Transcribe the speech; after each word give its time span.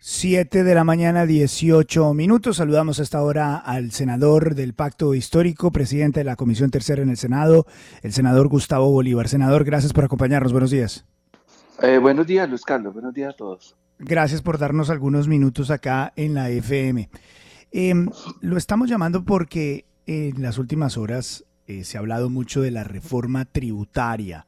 7 0.00 0.62
de 0.62 0.74
la 0.76 0.84
mañana, 0.84 1.26
18 1.26 2.14
minutos. 2.14 2.58
Saludamos 2.58 3.00
a 3.00 3.02
esta 3.02 3.20
hora 3.20 3.56
al 3.56 3.90
senador 3.90 4.54
del 4.54 4.72
Pacto 4.72 5.12
Histórico, 5.12 5.72
presidente 5.72 6.20
de 6.20 6.24
la 6.24 6.36
Comisión 6.36 6.70
Tercera 6.70 7.02
en 7.02 7.10
el 7.10 7.16
Senado, 7.16 7.66
el 8.02 8.12
senador 8.12 8.46
Gustavo 8.46 8.92
Bolívar. 8.92 9.28
Senador, 9.28 9.64
gracias 9.64 9.92
por 9.92 10.04
acompañarnos. 10.04 10.52
Buenos 10.52 10.70
días. 10.70 11.04
Eh, 11.82 11.98
buenos 11.98 12.28
días, 12.28 12.48
Luis 12.48 12.62
Carlos. 12.62 12.94
Buenos 12.94 13.12
días 13.12 13.34
a 13.34 13.36
todos. 13.36 13.74
Gracias 13.98 14.40
por 14.40 14.58
darnos 14.58 14.88
algunos 14.88 15.26
minutos 15.26 15.68
acá 15.72 16.12
en 16.14 16.34
la 16.34 16.48
FM. 16.48 17.10
Eh, 17.72 17.94
lo 18.40 18.56
estamos 18.56 18.88
llamando 18.88 19.24
porque 19.24 19.84
en 20.06 20.40
las 20.40 20.58
últimas 20.58 20.96
horas 20.96 21.44
eh, 21.66 21.82
se 21.82 21.96
ha 21.96 22.00
hablado 22.00 22.30
mucho 22.30 22.62
de 22.62 22.70
la 22.70 22.84
reforma 22.84 23.46
tributaria 23.46 24.46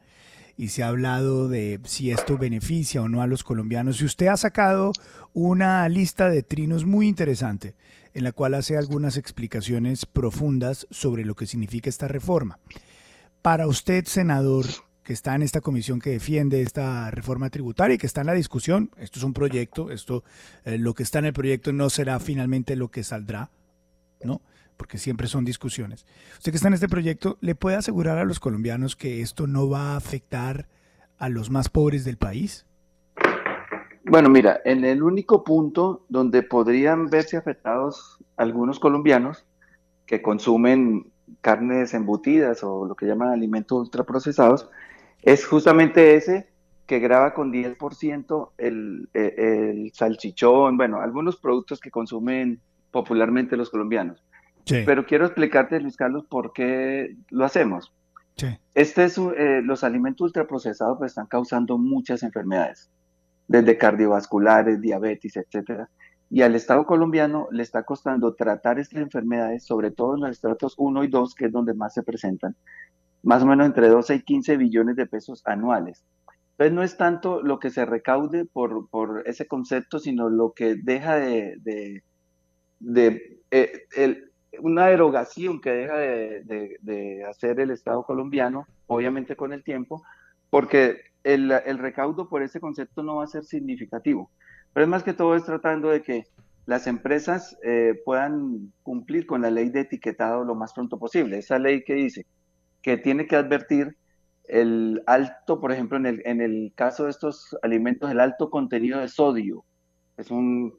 y 0.61 0.69
se 0.69 0.83
ha 0.83 0.89
hablado 0.89 1.48
de 1.48 1.80
si 1.84 2.11
esto 2.11 2.36
beneficia 2.36 3.00
o 3.00 3.08
no 3.08 3.22
a 3.22 3.27
los 3.27 3.44
colombianos. 3.44 4.03
Y 4.03 4.05
usted 4.05 4.27
ha 4.27 4.36
sacado 4.36 4.92
una 5.33 5.89
lista 5.89 6.28
de 6.28 6.42
trinos 6.42 6.84
muy 6.84 7.08
interesante 7.08 7.75
en 8.12 8.25
la 8.25 8.33
cual 8.33 8.52
hace 8.52 8.77
algunas 8.77 9.17
explicaciones 9.17 10.05
profundas 10.05 10.86
sobre 10.91 11.25
lo 11.25 11.34
que 11.34 11.47
significa 11.47 11.89
esta 11.89 12.08
reforma. 12.08 12.58
Para 13.41 13.69
usted, 13.69 14.05
senador, 14.05 14.67
que 15.02 15.14
está 15.14 15.34
en 15.34 15.41
esta 15.41 15.62
comisión 15.62 15.98
que 15.98 16.11
defiende 16.11 16.61
esta 16.61 17.11
reforma 17.11 17.48
tributaria 17.48 17.95
y 17.95 17.98
que 17.98 18.06
está 18.06 18.20
en 18.20 18.27
la 18.27 18.34
discusión, 18.34 18.91
esto 18.98 19.19
es 19.19 19.24
un 19.24 19.33
proyecto, 19.33 19.91
esto 19.91 20.24
eh, 20.67 20.77
lo 20.77 20.92
que 20.92 21.05
está 21.05 21.20
en 21.20 21.24
el 21.24 21.33
proyecto 21.33 21.72
no 21.72 21.89
será 21.89 22.20
finalmente 22.20 22.77
lo 22.77 22.91
que 22.91 23.02
saldrá, 23.02 23.50
¿no? 24.22 24.42
Porque 24.81 24.97
siempre 24.97 25.27
son 25.27 25.45
discusiones. 25.45 26.06
Usted 26.39 26.53
que 26.53 26.56
está 26.56 26.69
en 26.69 26.73
este 26.73 26.89
proyecto, 26.89 27.36
¿le 27.42 27.55
puede 27.55 27.77
asegurar 27.77 28.17
a 28.17 28.25
los 28.25 28.41
colombianos 28.41 28.97
que 28.97 29.20
esto 29.20 29.47
no 29.47 29.69
va 29.69 29.92
a 29.92 29.97
afectar 29.97 30.69
a 31.19 31.28
los 31.28 31.50
más 31.50 31.69
pobres 31.69 32.06
del 32.06 32.17
país? 32.17 32.64
Bueno, 34.05 34.31
mira, 34.31 34.62
en 34.64 34.86
el 34.86 35.03
único 35.03 35.45
punto 35.45 36.06
donde 36.08 36.42
podrían 36.42 37.11
verse 37.11 37.36
afectados 37.36 38.25
algunos 38.39 38.81
colombianos 38.81 39.45
que 40.06 40.23
consumen 40.23 41.12
carnes 41.42 41.92
embutidas 41.92 42.64
o 42.64 42.86
lo 42.86 42.95
que 42.95 43.05
llaman 43.05 43.29
alimentos 43.29 43.79
ultraprocesados, 43.80 44.70
es 45.20 45.45
justamente 45.45 46.14
ese 46.14 46.48
que 46.86 47.01
graba 47.01 47.35
con 47.35 47.52
10% 47.52 48.52
el, 48.57 49.11
el, 49.13 49.39
el 49.39 49.92
salchichón, 49.92 50.79
bueno, 50.79 51.02
algunos 51.02 51.36
productos 51.36 51.80
que 51.80 51.90
consumen 51.90 52.63
popularmente 52.90 53.58
los 53.58 53.69
colombianos. 53.69 54.24
Pero 54.70 55.05
quiero 55.07 55.27
explicarte, 55.27 55.81
Luis 55.81 55.97
Carlos, 55.97 56.25
por 56.29 56.53
qué 56.53 57.17
lo 57.31 57.45
hacemos. 57.45 57.92
Este 58.75 59.05
es, 59.05 59.19
eh, 59.19 59.61
los 59.63 59.85
alimentos 59.85 60.27
ultraprocesados 60.27 60.98
pues, 60.98 61.13
están 61.13 61.27
causando 61.27 61.77
muchas 61.77 62.23
enfermedades, 62.23 62.91
desde 63.48 63.77
cardiovasculares, 63.77 64.81
diabetes, 64.81 65.36
etcétera. 65.36 65.89
Y 66.31 66.42
al 66.42 66.55
Estado 66.55 66.86
colombiano 66.86 67.48
le 67.51 67.63
está 67.63 67.83
costando 67.83 68.35
tratar 68.35 68.79
estas 68.79 69.03
enfermedades, 69.03 69.64
sobre 69.64 69.91
todo 69.91 70.14
en 70.14 70.20
los 70.23 70.31
estratos 70.31 70.75
1 70.79 71.05
y 71.05 71.08
2, 71.08 71.35
que 71.35 71.47
es 71.47 71.52
donde 71.52 71.75
más 71.75 71.92
se 71.92 72.02
presentan, 72.02 72.55
más 73.23 73.42
o 73.42 73.47
menos 73.47 73.67
entre 73.67 73.89
12 73.89 74.14
y 74.14 74.23
15 74.23 74.57
billones 74.57 74.97
de 74.97 75.07
pesos 75.07 75.42
anuales. 75.45 76.05
Entonces 76.52 76.75
no 76.75 76.83
es 76.83 76.97
tanto 76.97 77.42
lo 77.42 77.58
que 77.58 77.70
se 77.70 77.85
recaude 77.85 78.45
por, 78.45 78.89
por 78.91 79.25
ese 79.27 79.47
concepto, 79.47 79.98
sino 79.98 80.29
lo 80.29 80.52
que 80.52 80.77
deja 80.77 81.17
de, 81.17 81.57
de, 81.63 82.05
de 82.79 83.41
eh, 83.51 83.87
el, 83.97 84.30
una 84.58 84.86
derogación 84.86 85.61
que 85.61 85.70
deja 85.70 85.96
de, 85.96 87.24
hacer 87.28 87.61
el 87.61 87.70
Estado 87.70 88.02
colombiano, 88.05 88.66
obviamente 88.86 89.36
con 89.36 89.52
el 89.52 89.62
tiempo, 89.62 90.02
porque 90.50 91.02
el, 91.22 91.78
recaudo 91.78 92.28
por 92.28 92.42
ese 92.42 92.60
concepto 92.60 93.02
no 93.02 93.16
va 93.16 93.24
a 93.24 93.28
ser 93.28 93.44
significativo. 93.44 94.30
Pero 94.72 94.84
es 94.84 94.90
más 94.90 95.02
que 95.02 95.12
todo 95.12 95.36
es 95.36 95.44
tratando 95.44 95.90
de 95.90 96.02
que 96.02 96.27
las 96.66 96.86
empresas 96.86 97.56
eh, 97.64 98.00
puedan 98.05 98.72
cumplir 98.83 99.27
con 99.27 99.42
la 99.42 99.50
ley 99.50 99.70
de 99.70 99.80
etiquetado 99.80 100.44
lo 100.44 100.55
más 100.55 100.72
pronto 100.72 100.98
posible. 100.98 101.39
Esa 101.39 101.58
ley 101.58 101.83
que 101.83 101.94
dice 101.94 102.27
que 102.83 102.96
tiene 102.96 103.27
que 103.27 103.36
advertir 103.36 103.96
el 104.44 105.02
alto, 105.06 105.60
por 105.60 105.72
ejemplo, 105.72 105.96
en 105.96 106.06
el, 106.06 106.22
en 106.24 106.40
el 106.40 106.72
caso 106.74 107.05
de 107.05 107.10
estos 107.10 107.56
alimentos, 107.62 108.10
el 108.10 108.20
alto 108.20 108.50
contenido 108.50 108.98
de 109.00 109.08
sodio. 109.08 109.64
Es 110.16 110.30
un, 110.30 110.74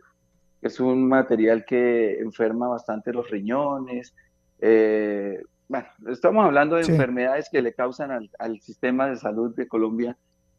es 0.62 0.80
un 0.80 1.08
material 1.08 1.66
que 1.66 2.20
enferma 2.20 2.68
bastante 2.68 3.12
los 3.14 3.30
riñones. 3.30 4.14
Eh, 4.60 5.42
bueno, 5.68 5.88
estamos 6.08 6.46
hablando 6.46 6.76
de 6.76 6.84
enfermedades 6.84 7.50
que 7.52 7.62
le 7.62 7.74
causan 7.74 8.30
al, 8.38 8.60
sistema 8.62 9.08
de 9.08 9.16
salud 9.16 9.56
de 9.56 9.68
Colombia 9.68 10.18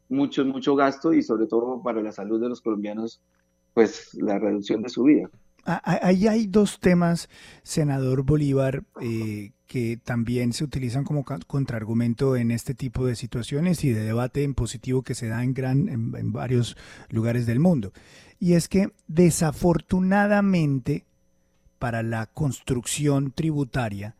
mucho, 0.09 0.43
mucho 0.45 0.75
gasto 0.75 1.13
y 1.13 1.21
sobre 1.21 1.47
todo 1.47 1.81
para 1.81 2.01
la 2.01 2.11
salud 2.11 2.41
de 2.41 2.49
los 2.49 2.61
colombianos, 2.61 3.21
pues 3.73 4.13
la 4.15 4.39
reducción 4.39 4.81
de 4.81 4.89
su 4.89 5.03
vida. 5.03 5.29
Ah, 5.65 5.81
ah, 5.83 5.99
ahí 6.03 6.27
hay 6.27 6.47
dos 6.47 6.79
temas, 6.79 7.29
senador 7.63 8.23
Bolívar, 8.23 8.83
eh, 9.01 9.51
que 9.65 9.97
también 9.97 10.53
se 10.53 10.63
utilizan 10.63 11.03
como 11.03 11.23
contraargumento 11.47 12.35
en 12.35 12.51
este 12.51 12.73
tipo 12.73 13.05
de 13.05 13.15
situaciones 13.15 13.83
y 13.83 13.91
de 13.91 14.03
debate 14.03 14.43
en 14.43 14.53
positivo 14.53 15.03
que 15.03 15.15
se 15.15 15.27
da 15.27 15.43
en, 15.43 15.53
gran, 15.53 15.89
en 15.89 16.31
varios 16.31 16.75
lugares 17.09 17.45
del 17.45 17.59
mundo. 17.59 17.93
Y 18.39 18.53
es 18.53 18.67
que 18.67 18.91
desafortunadamente 19.07 21.05
para 21.79 22.03
la 22.03 22.27
construcción 22.27 23.31
tributaria, 23.31 24.15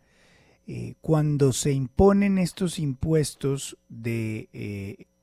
eh, 0.66 0.96
cuando 1.02 1.52
se 1.52 1.74
imponen 1.74 2.38
estos 2.38 2.80
impuestos 2.80 3.78
de 3.90 4.48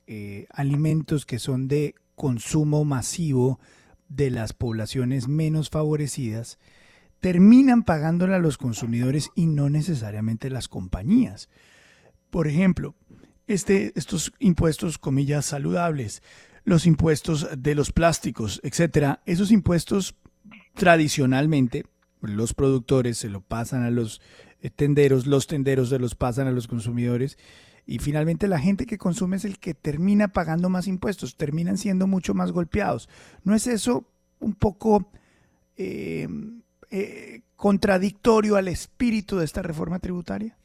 eh, 0.07 0.47
alimentos 0.51 1.25
que 1.25 1.39
son 1.39 1.67
de 1.67 1.95
consumo 2.15 2.85
masivo 2.85 3.59
de 4.11 4.31
las 4.31 4.53
poblaciones 4.53 5.29
menos 5.29 5.71
favorecidas, 5.71 6.59
terminan 7.21 7.85
pagándola 7.85 8.37
a 8.37 8.41
los 8.41 8.59
consumidores 8.59 9.31
y 9.35 9.47
no 9.47 9.71
necesariamente 9.71 10.51
las 10.51 10.69
compañías. 10.69 11.49
Por 12.29 12.49
ejemplo, 12.49 12.95
este, 13.47 13.93
estos 13.95 14.33
impuestos, 14.39 14.99
comillas, 14.99 15.47
saludables, 15.47 16.23
los 16.65 16.87
impuestos 16.87 17.49
de 17.57 17.75
los 17.75 17.93
plásticos, 17.93 18.61
etcétera. 18.63 19.23
Esos 19.25 19.51
impuestos 19.51 20.17
tradicionalmente 20.75 21.87
los 22.21 22.53
productores 22.53 23.19
se 23.19 23.31
lo 23.31 23.41
pasan 23.41 23.83
a 23.83 23.91
los 23.91 24.21
eh, 24.61 24.71
tenderos, 24.71 25.27
los 25.27 25.47
tenderos 25.47 25.89
se 25.89 25.99
los 25.99 26.15
pasan 26.15 26.47
a 26.47 26.53
los 26.53 26.67
consumidores 26.67 27.39
y 27.91 27.99
finalmente 27.99 28.47
la 28.47 28.61
gente 28.61 28.87
que 28.87 28.99
consume 28.99 29.35
es 29.35 29.45
el 29.45 29.59
que 29.59 29.75
termina 29.75 30.29
pagando 30.29 30.69
más 30.69 30.87
impuestos, 30.87 31.37
terminan 31.37 31.77
siendo 31.77 32.07
mucho 32.07 32.35
más 32.35 32.53
golpeados. 32.53 33.09
¿No 33.43 33.53
es 33.53 33.67
eso 33.67 34.05
un 34.39 34.55
poco 34.55 35.11
eh, 35.77 36.29
eh, 36.93 37.41
contradictorio 37.57 38.55
al 38.55 38.69
espíritu 38.69 39.39
de 39.39 39.45
esta 39.45 39.63
reforma 39.63 39.99
tributaria? 39.99 40.57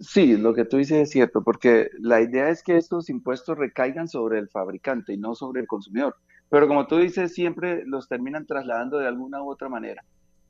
Sí, 0.00 0.36
lo 0.36 0.54
que 0.54 0.64
tú 0.64 0.78
dices 0.78 1.02
es 1.02 1.10
cierto, 1.10 1.44
porque 1.44 1.90
la 2.00 2.20
idea 2.20 2.48
es 2.48 2.64
que 2.64 2.78
estos 2.78 3.10
impuestos 3.10 3.56
recaigan 3.56 4.08
sobre 4.08 4.40
el 4.40 4.48
fabricante 4.48 5.12
y 5.12 5.18
no 5.18 5.36
sobre 5.36 5.60
el 5.60 5.68
consumidor. 5.68 6.16
Pero 6.50 6.66
como 6.66 6.88
tú 6.88 6.96
dices, 6.96 7.32
siempre 7.32 7.84
los 7.86 8.08
terminan 8.08 8.44
trasladando 8.44 8.98
de 8.98 9.06
alguna 9.06 9.40
u 9.40 9.52
otra 9.52 9.68
manera. 9.68 10.02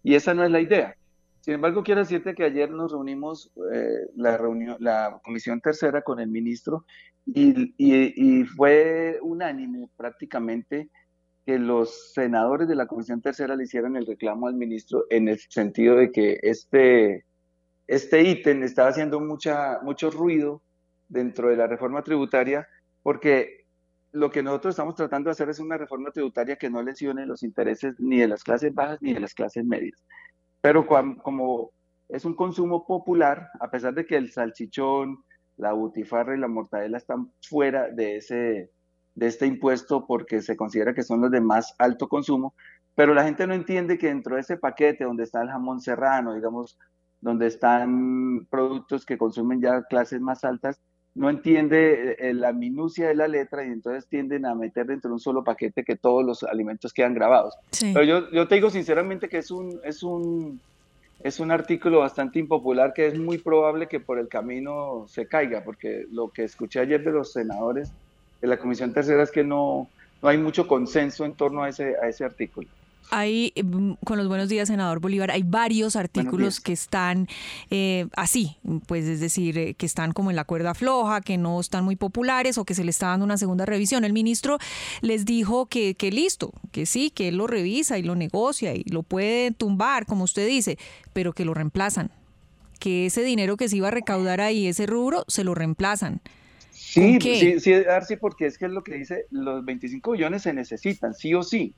Y 0.03 0.15
esa 0.15 0.33
no 0.33 0.45
es 0.45 0.51
la 0.51 0.63
idea. 0.63 0.97
Sin 1.45 1.53
embargo, 1.53 1.83
quiero 1.83 2.01
decirte 2.01 2.35
que 2.35 2.45
ayer 2.45 2.71
nos 2.71 2.91
reunimos 2.91 3.53
eh, 3.71 4.09
la 4.17 4.39
reunión, 4.39 4.79
la 4.81 5.21
comisión 5.23 5.61
tercera 5.61 6.01
con 6.01 6.19
el 6.19 6.29
ministro 6.29 6.87
y, 7.27 7.75
y, 7.77 8.45
fue 8.45 9.19
unánime 9.21 9.91
prácticamente 9.95 10.89
que 11.45 11.59
los 11.59 12.15
senadores 12.15 12.67
de 12.67 12.77
la 12.77 12.87
Comisión 12.87 13.21
Tercera 13.21 13.57
le 13.57 13.65
hicieran 13.65 13.95
el 13.97 14.07
reclamo 14.07 14.47
al 14.47 14.55
ministro 14.55 15.05
en 15.11 15.29
el 15.29 15.39
sentido 15.39 15.97
de 15.97 16.11
que 16.13 16.39
este, 16.41 17.27
este 17.89 18.23
ítem 18.23 18.63
estaba 18.63 18.89
haciendo 18.89 19.21
mucha, 19.21 19.81
mucho 19.83 20.11
ruido 20.11 20.63
dentro 21.11 21.51
de 21.51 21.59
la 21.59 21.67
reforma 21.67 22.03
tributaria 22.03 22.67
porque 23.03 23.67
lo 24.13 24.31
que 24.31 24.43
nosotros 24.43 24.73
estamos 24.73 24.95
tratando 24.95 25.29
de 25.29 25.33
hacer 25.33 25.51
es 25.51 25.59
una 25.59 25.77
reforma 25.77 26.11
tributaria 26.11 26.57
que 26.57 26.71
no 26.71 26.83
lesione 26.83 27.27
los 27.27 27.43
intereses 27.43 27.97
ni 27.99 28.21
de 28.21 28.29
las 28.29 28.43
clases 28.43 28.73
bajas 28.73 29.03
ni 29.03 29.13
de 29.13 29.21
las 29.21 29.35
clases 29.35 29.63
medias. 29.63 30.03
Pero 30.65 30.87
como 30.87 31.73
es 32.09 32.25
un 32.25 32.35
consumo 32.35 32.87
popular, 32.87 33.51
a 33.61 33.71
pesar 33.71 33.93
de 33.93 34.07
que 34.07 34.17
el 34.17 34.33
salchichón, 34.33 35.23
la 35.59 35.75
butifarra 35.75 36.35
y 36.35 36.41
la 36.41 36.49
mortadela 36.49 36.97
están 36.97 37.31
fuera 37.43 37.91
de, 37.91 38.17
ese, 38.17 38.71
de 39.15 39.27
este 39.27 39.45
impuesto 39.45 40.07
porque 40.07 40.41
se 40.41 40.57
considera 40.57 40.95
que 40.95 41.03
son 41.03 41.21
los 41.21 41.31
de 41.31 41.43
más 41.43 41.75
alto 41.77 42.09
consumo, 42.09 42.55
pero 42.95 43.13
la 43.13 43.25
gente 43.25 43.47
no 43.47 43.53
entiende 43.53 43.99
que 43.99 44.07
dentro 44.07 44.37
de 44.37 44.41
ese 44.41 44.57
paquete 44.57 45.05
donde 45.05 45.25
está 45.25 45.43
el 45.43 45.51
jamón 45.51 45.83
serrano, 45.83 46.33
digamos, 46.33 46.79
donde 47.21 47.47
están 47.47 48.47
productos 48.49 49.05
que 49.05 49.19
consumen 49.19 49.61
ya 49.61 49.83
clases 49.83 50.23
más 50.23 50.45
altas, 50.45 50.81
no 51.15 51.31
entiende 51.31 52.17
eh, 52.19 52.35
la 52.35 52.53
minucia 52.53 53.09
de 53.09 53.15
la 53.15 53.29
letra 53.29 53.65
y 53.65 53.69
entonces 53.69 54.07
tienden 54.07 54.47
a 54.47 54.55
meter 54.55 54.87
dentro 54.87 55.09
de 55.09 55.15
un 55.15 55.21
solo 55.21 55.45
paquete 55.45 55.85
que 55.85 55.97
todos 55.97 56.25
los 56.25 56.43
alimentos 56.43 56.93
quedan 56.93 57.15
grabados. 57.15 57.55
Pero 57.81 58.03
yo, 58.03 58.31
yo 58.31 58.49
te 58.49 58.57
digo 58.57 58.71
sinceramente 58.71 59.29
que 59.29 59.39
es 59.39 59.51
un, 59.51 59.81
es 59.85 60.03
un 60.03 60.61
es 61.25 61.41
un 61.41 61.51
artículo 61.51 62.01
bastante 62.01 62.39
impopular 62.39 62.93
que 62.93 63.07
es 63.07 63.19
muy 63.19 63.39
probable 63.39 63.87
que 63.89 63.99
por 63.99 64.19
el 64.19 64.29
camino 64.29 65.07
se 65.09 65.27
caiga, 65.27 65.65
porque 65.65 66.05
lo 66.11 66.29
que 66.29 66.45
escuché 66.45 66.81
ayer 66.81 67.03
de 67.03 67.13
los 67.13 67.33
senadores 67.33 67.91
de 68.43 68.49
la 68.49 68.59
Comisión 68.59 68.93
Tercera 68.93 69.23
es 69.23 69.31
que 69.31 69.43
no, 69.43 69.89
no 70.23 70.29
hay 70.29 70.37
mucho 70.37 70.69
consenso 70.69 71.25
en 71.25 71.33
torno 71.33 71.63
a 71.63 71.71
ese, 71.71 71.95
a 72.03 72.09
ese 72.09 72.25
artículo. 72.25 72.69
Hay, 73.11 73.53
mm, 73.63 73.93
con 74.05 74.19
los 74.19 74.29
buenos 74.29 74.49
días, 74.49 74.69
senador 74.69 75.01
Bolívar, 75.01 75.31
hay 75.31 75.43
varios 75.43 75.97
artículos 75.97 76.61
que 76.61 76.73
están 76.73 77.29
eh, 77.71 78.07
así, 78.17 78.57
pues 78.87 79.05
es 79.05 79.21
decir, 79.21 79.59
eh, 79.59 79.75
que 79.75 79.87
están 79.87 80.13
como 80.13 80.31
en 80.31 80.37
la 80.37 80.45
cuerda 80.45 80.75
floja, 80.75 81.21
que 81.21 81.37
no 81.37 81.61
están 81.61 81.85
muy 81.85 81.97
populares 81.97 82.59
o 82.59 82.65
que 82.65 82.75
se 82.75 82.85
le 82.85 82.91
está 82.91 83.09
dando 83.09 83.25
una 83.25 83.39
segunda 83.39 83.67
revisión. 83.67 84.05
El 84.05 84.13
ministro 84.13 84.59
les 85.01 85.25
dijo 85.25 85.67
que, 85.67 85.95
que 85.95 86.11
listo, 86.11 86.53
que 86.73 86.87
sí, 86.87 87.11
que 87.11 87.29
él 87.29 87.37
lo 87.37 87.47
revisa 87.47 87.99
y 87.99 88.03
lo 88.03 88.17
negocia 88.17 88.75
y 88.75 88.85
lo 88.85 89.03
puede 89.03 89.51
tumbar, 89.53 90.07
como 90.07 90.25
usted 90.25 90.47
dice, 90.47 90.79
pero 91.13 91.33
que 91.33 91.45
lo 91.45 91.55
reemplazan. 91.55 92.11
Que 92.81 93.07
ese 93.07 93.23
dinero 93.23 93.57
que 93.57 93.69
se 93.69 93.77
iba 93.77 93.89
a 93.89 93.93
recaudar 93.93 94.41
ahí, 94.41 94.67
ese 94.67 94.87
rubro, 94.87 95.25
se 95.29 95.45
lo 95.45 95.55
reemplazan. 95.55 96.21
Sí, 96.95 97.19
sí, 97.21 97.61
sí, 97.61 98.17
porque 98.21 98.47
es 98.47 98.59
que 98.59 98.67
es 98.67 98.71
lo 98.71 98.83
que 98.83 98.95
dice, 98.95 99.27
los 99.31 99.65
25 99.65 100.13
millones 100.13 100.43
se 100.43 100.53
necesitan, 100.53 101.15
sí 101.15 101.35
o 101.35 101.43
sí. 101.43 101.75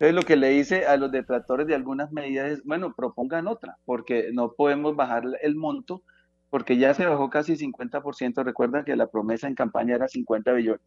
Entonces 0.00 0.14
lo 0.14 0.22
que 0.22 0.36
le 0.36 0.48
dice 0.48 0.86
a 0.86 0.96
los 0.96 1.12
detractores 1.12 1.66
de 1.66 1.74
algunas 1.74 2.10
medidas 2.10 2.50
es, 2.50 2.64
bueno, 2.64 2.94
propongan 2.94 3.46
otra, 3.46 3.76
porque 3.84 4.30
no 4.32 4.52
podemos 4.52 4.96
bajar 4.96 5.24
el 5.42 5.56
monto, 5.56 6.02
porque 6.48 6.78
ya 6.78 6.94
se 6.94 7.04
bajó 7.04 7.28
casi 7.28 7.54
50%, 7.54 8.42
recuerdan 8.42 8.86
que 8.86 8.96
la 8.96 9.08
promesa 9.08 9.46
en 9.46 9.54
campaña 9.54 9.96
era 9.96 10.08
50 10.08 10.52
billones, 10.52 10.80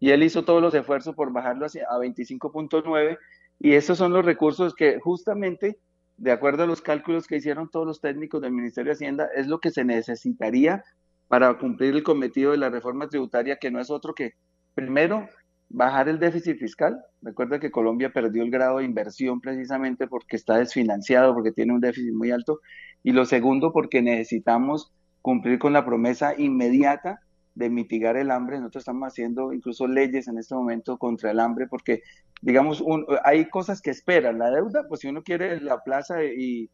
y 0.00 0.08
él 0.08 0.22
hizo 0.22 0.46
todos 0.46 0.62
los 0.62 0.72
esfuerzos 0.72 1.14
por 1.14 1.34
bajarlo 1.34 1.66
a 1.66 1.68
25.9, 1.68 3.18
y 3.58 3.74
esos 3.74 3.98
son 3.98 4.14
los 4.14 4.24
recursos 4.24 4.74
que 4.74 5.00
justamente, 5.00 5.78
de 6.16 6.32
acuerdo 6.32 6.62
a 6.62 6.66
los 6.66 6.80
cálculos 6.80 7.26
que 7.26 7.36
hicieron 7.36 7.68
todos 7.68 7.86
los 7.86 8.00
técnicos 8.00 8.40
del 8.40 8.52
Ministerio 8.52 8.88
de 8.88 8.94
Hacienda, 8.94 9.28
es 9.36 9.48
lo 9.48 9.60
que 9.60 9.70
se 9.70 9.84
necesitaría 9.84 10.82
para 11.28 11.58
cumplir 11.58 11.94
el 11.94 12.02
cometido 12.02 12.52
de 12.52 12.56
la 12.56 12.70
reforma 12.70 13.06
tributaria, 13.06 13.58
que 13.58 13.70
no 13.70 13.80
es 13.80 13.90
otro 13.90 14.14
que, 14.14 14.32
primero, 14.74 15.28
bajar 15.68 16.08
el 16.08 16.18
déficit 16.18 16.58
fiscal. 16.58 17.04
Recuerda 17.22 17.60
que 17.60 17.70
Colombia 17.70 18.12
perdió 18.12 18.42
el 18.42 18.50
grado 18.50 18.78
de 18.78 18.84
inversión 18.84 19.40
precisamente 19.40 20.06
porque 20.06 20.36
está 20.36 20.58
desfinanciado, 20.58 21.34
porque 21.34 21.52
tiene 21.52 21.72
un 21.72 21.80
déficit 21.80 22.12
muy 22.12 22.30
alto. 22.30 22.60
Y 23.02 23.12
lo 23.12 23.24
segundo, 23.24 23.72
porque 23.72 24.02
necesitamos 24.02 24.92
cumplir 25.22 25.58
con 25.58 25.72
la 25.72 25.84
promesa 25.84 26.34
inmediata 26.38 27.20
de 27.54 27.70
mitigar 27.70 28.16
el 28.16 28.30
hambre. 28.30 28.58
Nosotros 28.58 28.82
estamos 28.82 29.08
haciendo 29.08 29.52
incluso 29.52 29.86
leyes 29.86 30.28
en 30.28 30.38
este 30.38 30.54
momento 30.54 30.98
contra 30.98 31.30
el 31.30 31.40
hambre 31.40 31.66
porque, 31.66 32.02
digamos, 32.42 32.84
hay 33.24 33.48
cosas 33.48 33.80
que 33.80 33.90
esperan. 33.90 34.38
La 34.38 34.50
deuda, 34.50 34.86
pues 34.88 35.00
si 35.00 35.08
uno 35.08 35.22
quiere 35.22 35.60
la 35.60 35.82
plaza 35.82 36.22
y, 36.22 36.70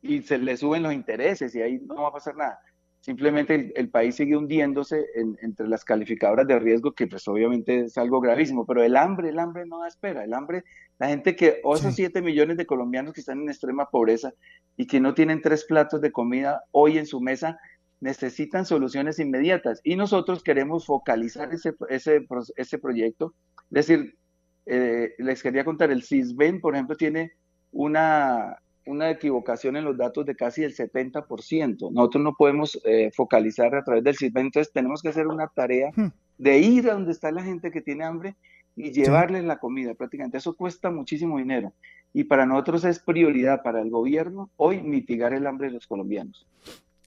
y 0.00 0.22
se 0.22 0.38
le 0.38 0.56
suben 0.56 0.82
los 0.82 0.92
intereses 0.92 1.54
y 1.54 1.62
ahí 1.62 1.80
no 1.80 2.02
va 2.02 2.08
a 2.08 2.12
pasar 2.12 2.36
nada. 2.36 2.58
Simplemente 3.04 3.70
el, 3.76 3.90
país 3.90 4.14
sigue 4.14 4.34
hundiéndose 4.34 5.04
entre 5.42 5.68
las 5.68 5.84
calificadoras 5.84 6.46
de 6.46 6.58
riesgo, 6.58 6.92
que 6.92 7.06
pues 7.06 7.28
obviamente 7.28 7.80
es 7.80 7.98
algo 7.98 8.18
gravísimo, 8.18 8.64
pero 8.64 8.82
el 8.82 8.96
hambre, 8.96 9.28
el 9.28 9.38
hambre 9.38 9.66
no 9.66 9.80
da 9.80 9.88
espera, 9.88 10.24
el 10.24 10.32
hambre, 10.32 10.64
la 10.98 11.08
gente 11.08 11.36
que, 11.36 11.60
o 11.64 11.74
esos 11.74 11.94
7 11.94 12.22
millones 12.22 12.56
de 12.56 12.64
colombianos 12.64 13.12
que 13.12 13.20
están 13.20 13.42
en 13.42 13.50
extrema 13.50 13.90
pobreza 13.90 14.32
y 14.78 14.86
que 14.86 15.00
no 15.00 15.12
tienen 15.12 15.42
tres 15.42 15.66
platos 15.66 16.00
de 16.00 16.12
comida 16.12 16.62
hoy 16.70 16.96
en 16.96 17.04
su 17.04 17.20
mesa, 17.20 17.58
necesitan 18.00 18.64
soluciones 18.64 19.18
inmediatas 19.18 19.82
y 19.84 19.96
nosotros 19.96 20.42
queremos 20.42 20.86
focalizar 20.86 21.52
ese, 21.52 21.74
ese, 21.90 22.26
ese 22.56 22.78
proyecto. 22.78 23.34
Es 23.70 23.86
decir, 23.86 24.16
eh, 24.64 25.12
les 25.18 25.42
quería 25.42 25.66
contar, 25.66 25.90
el 25.90 26.04
CISBEN, 26.04 26.58
por 26.58 26.74
ejemplo, 26.74 26.96
tiene 26.96 27.32
una 27.70 28.56
una 28.86 29.10
equivocación 29.10 29.76
en 29.76 29.84
los 29.84 29.96
datos 29.96 30.26
de 30.26 30.34
casi 30.34 30.62
el 30.62 30.74
70%. 30.74 31.90
Nosotros 31.92 32.22
no 32.22 32.34
podemos 32.34 32.80
eh, 32.84 33.10
focalizar 33.14 33.74
a 33.74 33.84
través 33.84 34.04
del 34.04 34.16
CISBEN, 34.16 34.46
entonces 34.46 34.72
tenemos 34.72 35.02
que 35.02 35.08
hacer 35.08 35.26
una 35.26 35.48
tarea 35.48 35.90
hmm. 35.94 36.12
de 36.38 36.58
ir 36.58 36.90
a 36.90 36.94
donde 36.94 37.12
está 37.12 37.30
la 37.30 37.42
gente 37.42 37.70
que 37.70 37.80
tiene 37.80 38.04
hambre 38.04 38.36
y 38.76 38.92
llevarles 38.92 39.44
la 39.44 39.58
comida 39.58 39.94
prácticamente. 39.94 40.38
Eso 40.38 40.54
cuesta 40.54 40.90
muchísimo 40.90 41.38
dinero 41.38 41.72
y 42.12 42.24
para 42.24 42.46
nosotros 42.46 42.84
es 42.84 42.98
prioridad 43.00 43.62
para 43.62 43.80
el 43.80 43.90
gobierno 43.90 44.50
hoy 44.56 44.80
mitigar 44.82 45.32
el 45.34 45.46
hambre 45.46 45.68
de 45.68 45.74
los 45.74 45.86
colombianos. 45.86 46.46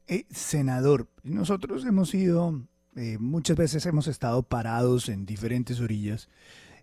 Eh, 0.07 0.25
senador, 0.29 1.07
nosotros 1.23 1.85
hemos 1.85 2.13
ido, 2.13 2.61
eh, 2.95 3.17
muchas 3.19 3.57
veces 3.57 3.85
hemos 3.85 4.07
estado 4.07 4.43
parados 4.43 5.09
en 5.09 5.25
diferentes 5.25 5.79
orillas 5.79 6.29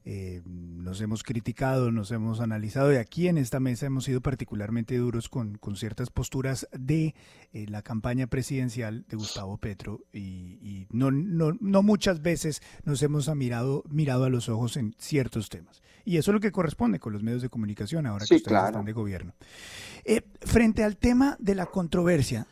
eh, 0.06 0.42
nos 0.44 1.00
hemos 1.00 1.22
criticado, 1.22 1.90
nos 1.90 2.10
hemos 2.10 2.40
analizado 2.40 2.92
y 2.92 2.96
aquí 2.96 3.26
en 3.26 3.38
esta 3.38 3.58
mesa 3.58 3.86
hemos 3.86 4.04
sido 4.04 4.20
particularmente 4.20 4.98
duros 4.98 5.30
con, 5.30 5.58
ciertas 5.76 6.10
posturas 6.10 6.68
de 6.72 7.14
eh, 7.54 7.64
la 7.68 7.80
campaña 7.80 8.26
presidencial 8.26 9.06
de 9.08 9.16
Gustavo 9.16 9.56
Petro 9.56 10.00
y, 10.12 10.86
no, 10.90 11.10
no, 11.10 11.56
no, 11.58 11.82
muchas 11.82 12.20
veces 12.20 12.60
nos 12.84 13.02
hemos 13.02 13.34
mirado, 13.34 13.82
mirado 13.88 14.24
a 14.24 14.28
los 14.28 14.50
ojos 14.50 14.76
en 14.76 14.94
ciertos 14.98 15.48
temas. 15.48 15.82
Y 16.04 16.18
eso 16.18 16.32
es 16.32 16.34
lo 16.34 16.40
que 16.40 16.52
corresponde 16.52 17.00
con 17.00 17.14
los 17.14 17.22
medios 17.22 17.40
de 17.40 17.48
comunicación 17.48 18.06
ahora 18.06 18.26
que 18.26 18.34
ustedes 18.34 18.62
están 18.62 18.84
de 18.84 18.92
gobierno. 18.92 19.32
Eh, 20.04 20.20
frente 20.42 20.84
al 20.84 20.98
tema 20.98 21.38
de 21.40 21.54
la 21.54 21.64
controversia, 21.64 22.46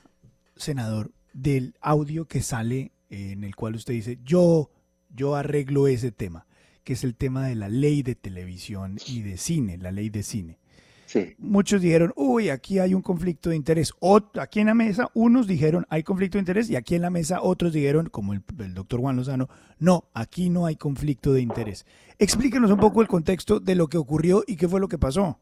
senador, 0.57 1.13
del 1.35 1.75
audio 1.83 2.25
que 2.25 2.41
sale 2.41 2.93
en 3.11 3.45
el 3.45 3.55
cual 3.55 3.75
usted 3.75 3.93
dice, 3.93 4.19
yo, 4.25 4.71
yo 5.15 5.37
arreglo 5.37 5.87
ese 5.87 6.13
tema 6.13 6.47
que 6.85 6.95
es 6.95 7.05
el 7.05 7.15
tema 7.15 7.47
de 7.47 7.55
la 7.55 7.69
ley 7.69 8.03
de 8.03 8.15
televisión 8.15 8.99
y 9.07 9.23
de 9.23 9.37
cine, 9.37 9.79
la 9.79 9.93
ley 9.93 10.11
de 10.11 10.23
cine. 10.23 10.59
Sí. 11.07 11.35
Muchos 11.39 11.83
dijeron, 11.83 12.13
uy, 12.17 12.49
aquí 12.49 12.79
hay 12.79 12.95
un 12.95 13.03
conflicto 13.03 13.51
de 13.51 13.57
interés. 13.57 13.93
aquí 14.41 14.61
en 14.61 14.67
la 14.67 14.75
mesa, 14.75 15.11
unos 15.13 15.47
dijeron, 15.47 15.87
hay 15.91 16.03
conflicto 16.03 16.39
de 16.39 16.41
interés, 16.41 16.71
y 16.71 16.77
aquí 16.77 16.95
en 16.95 17.03
la 17.03 17.11
mesa 17.11 17.43
otros 17.43 17.73
dijeron, 17.75 18.09
como 18.09 18.33
el, 18.33 18.43
doctor 18.73 19.01
Juan 19.01 19.17
Lozano, 19.17 19.49
no, 19.79 20.09
aquí 20.15 20.49
no 20.49 20.65
hay 20.65 20.77
conflicto 20.77 21.33
de 21.35 21.43
interés. 21.43 21.85
Explíquenos 22.19 22.71
un 22.71 22.79
poco 22.79 23.03
el 23.03 23.09
contexto 23.09 23.61
de 23.61 23.75
lo 23.75 23.89
que 23.89 23.99
ocurrió 23.99 24.43
y 24.47 24.57
qué 24.57 24.69
fue 24.69 24.81
lo 24.81 24.89
que 24.89 24.99
pasó. 24.99 25.39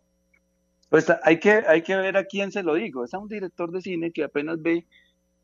Pues 0.89 1.07
hay 1.23 1.39
que, 1.39 1.63
hay 1.69 1.83
que 1.83 1.95
ver 1.95 2.17
a 2.17 2.25
quién 2.25 2.51
se 2.51 2.65
lo 2.65 2.75
digo. 2.75 3.05
Es 3.05 3.15
a 3.15 3.19
un 3.19 3.29
director 3.29 3.71
de 3.71 3.81
cine 3.81 4.11
que 4.11 4.25
apenas 4.25 4.61
ve 4.61 4.89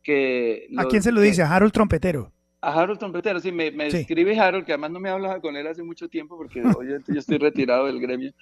que... 0.02 0.66
¿A 0.76 0.86
quién 0.86 1.04
se 1.04 1.12
lo 1.12 1.20
dice? 1.20 1.42
¿A 1.42 1.54
Harold 1.54 1.72
Trompetero? 1.72 2.32
A 2.60 2.72
Harold 2.72 2.98
Trompetero, 2.98 3.38
sí, 3.40 3.52
me, 3.52 3.68
escribe 3.86 4.38
Harold, 4.38 4.64
que 4.64 4.72
además 4.72 4.90
no 4.90 5.00
me 5.00 5.10
hablaba 5.10 5.40
con 5.40 5.56
él 5.56 5.66
hace 5.66 5.82
mucho 5.82 6.08
tiempo 6.08 6.36
porque 6.36 6.62
yo 7.08 7.18
estoy 7.18 7.38
retirado 7.38 7.86
del 7.86 8.00
gremio. 8.00 8.32